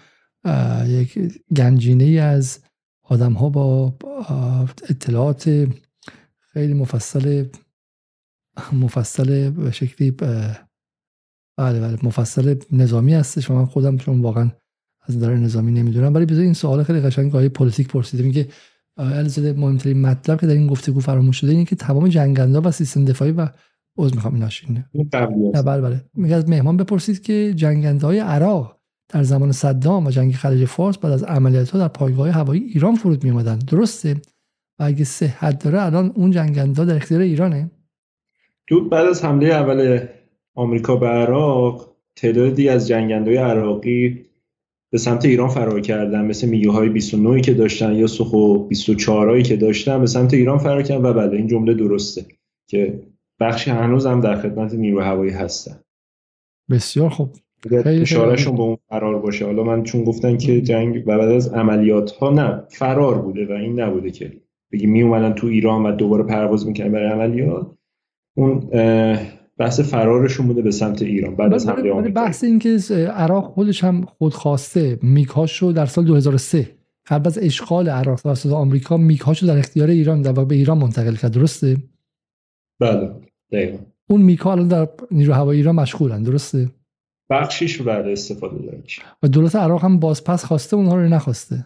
[0.88, 1.20] یک
[1.58, 2.60] گنجینه ای از
[3.04, 3.94] آدم ها با
[4.90, 5.68] اطلاعات
[6.40, 7.46] خیلی مفصل
[8.74, 10.14] مفصل به شکلی
[11.57, 14.49] بله بله مفصل نظامی هستش و من خودم چون واقعا
[15.07, 16.14] از نظر نظامی نمی‌دونم.
[16.14, 18.48] ولی بذار این سوال خیلی قشنگ High Politic پرسیده میگه
[18.98, 23.06] الزاده مهمترین مطلب که در این گفتگو فراموش شده اینه که تمام جنگنده و سیستم
[23.06, 23.48] دفاعی و
[23.98, 24.34] عذر می‌خوام.
[24.34, 24.44] این
[25.53, 26.06] نه بله بله.
[26.14, 28.80] میگه از مهمان بپرسید که جنگنده های عراق
[29.10, 32.95] در زمان صدام و جنگ خلیج فارس بعد از عملیات ها در پایگاه هوایی ایران
[32.95, 34.22] فرود می درسته؟
[34.80, 37.72] و اگه صحت داره الان اون جنگنده در اختیار ایرانه؟
[38.69, 40.07] تو بعد از حمله اول
[40.56, 44.26] آمریکا به عراق تعدادی از جنگنده عراقی
[44.91, 49.44] به سمت ایران فرار کردن مثل میگه های 29 که داشتن یا سخو 24 هایی
[49.44, 52.26] که داشتن به سمت ایران فرار کردن و بله این جمله درسته
[52.69, 52.99] که
[53.40, 55.80] بخشی هنوز هم در خدمت نیروی هوایی هستن.
[56.69, 57.30] بسیار خوب.
[57.86, 59.45] اشارهشون به اون فرار باشه.
[59.45, 63.52] حالا من چون گفتن که جنگ و بعد از عملیات ها نه فرار بوده و
[63.52, 64.41] این نبوده که
[64.72, 67.68] بگی می اومدن تو ایران و دوباره پرواز می‌کنن برای عملیات
[68.38, 68.69] اون
[69.57, 72.22] بحث فرارشون بوده به سمت ایران بعد از حمله آمریکا.
[72.22, 72.77] بحث این که
[73.14, 74.99] عراق خودش هم خودخواسته.
[75.02, 76.76] میکاشو در سال 2003
[77.07, 81.34] قبل از اشغال عراق توسط آمریکا میکاشو در اختیار ایران و به ایران منتقل کرد.
[81.34, 81.77] درسته؟
[82.80, 83.11] بله
[83.52, 83.77] دقیقا.
[84.10, 86.23] اون میکا الان در نیرو هوایی ایران مشغولن.
[86.23, 86.69] درسته؟
[87.30, 88.84] بخشیش بعد استفاده داره.
[89.23, 91.65] و دولت عراق هم بازپس خواسته اونها رو نخواسته.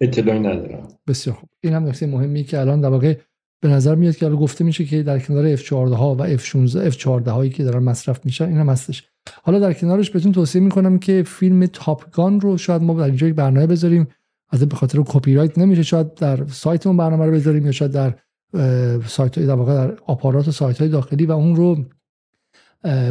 [0.00, 0.88] اطلاعی ندارم.
[1.08, 1.48] بسیار خوب.
[1.60, 3.18] این هم نکته مهمی که الان در واقع
[3.64, 7.50] به نظر میاد که گفته میشه که در کنار F14 ها و F16 F14 هایی
[7.50, 9.04] که دارن مصرف میشن این هم هستش.
[9.42, 13.32] حالا در کنارش بهتون توصیه می‌کنم که فیلم تاپ گان رو شاید ما در اینجا
[13.32, 14.06] برنامه بذاریم.
[14.50, 15.82] از به خاطر کپی رایت نمیشه.
[15.82, 18.14] شاید در سایتمون برنامه رو بذاریم یا شاید در
[19.06, 21.84] سایت در واقع در آپارات و سایت های داخلی و اون رو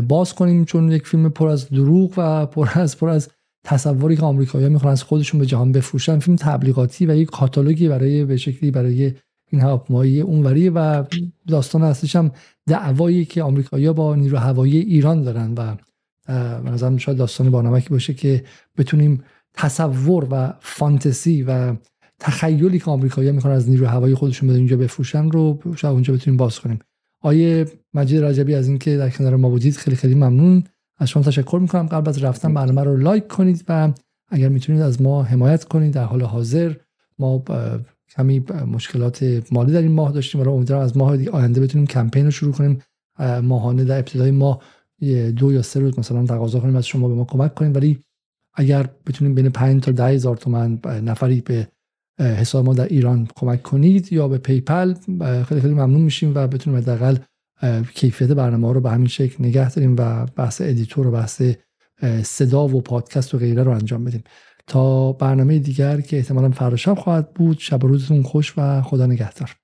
[0.08, 3.30] باز کنیم چون یک فیلم پر از دروغ و پر از پر از
[3.64, 6.20] تصوری که آمریکایی‌ها می‌خوان از خودشون به جهان بفروشن.
[6.20, 9.14] فیلم تبلیغاتی و یک کاتالوگی برای به شکلی برای
[9.54, 11.04] این هواپیمایی اونوری و
[11.48, 12.32] داستان اصلیش هم
[12.68, 15.76] دعوایی که آمریکایی‌ها با نیرو هوایی ایران دارن و
[16.70, 18.44] نظر شاید داستان بانمکی باشه که
[18.78, 19.24] بتونیم
[19.54, 21.76] تصور و فانتزی و
[22.20, 26.38] تخیلی که آمریکایی‌ها می‌خوان از نیرو هوایی خودشون به اینجا بفروشن رو شاید اونجا بتونیم
[26.38, 26.80] باز کنیم.
[27.22, 30.64] آیه مجید رجبی از اینکه در کنار ما بودید خیلی خیلی ممنون.
[30.98, 31.88] از شما تشکر می‌کنم.
[31.88, 33.92] قبل از رفتن برنامه رو لایک کنید و
[34.28, 36.74] اگر می‌تونید از ما حمایت کنید در حال حاضر
[37.20, 37.44] ما
[38.18, 40.42] کمی مشکلات مالی در این ماه داشتیم.
[40.42, 42.82] و امیدوارم از ماه آینده بتونیم کمپین رو شروع کنیم.
[43.44, 44.62] ماهانه در ابتدای ماه
[45.36, 47.74] دو یا سه روز مثلا تقاضا کنیم از شما به ما کمک کنیم.
[47.74, 48.04] ولی
[48.56, 51.68] اگر بتونیم بین 5 تا 10 هزار تومن نفری به
[52.20, 54.94] حساب ما در ایران کمک کنید یا به PayPal
[55.44, 57.18] خیلی خیلی ممنون میشیم و بتونیم حداقل
[57.96, 61.42] کیفیت برنامه رو به همین شکل نگه داریم و بحث ادیتور و بحث
[62.24, 64.24] صدا و پادکست و غیره رو انجام بدیم.
[64.68, 67.60] تا برنامه دیگر که احتمالا فردا خواهد بود.
[67.60, 69.63] شب روزتون خوش و خدا نگهدار.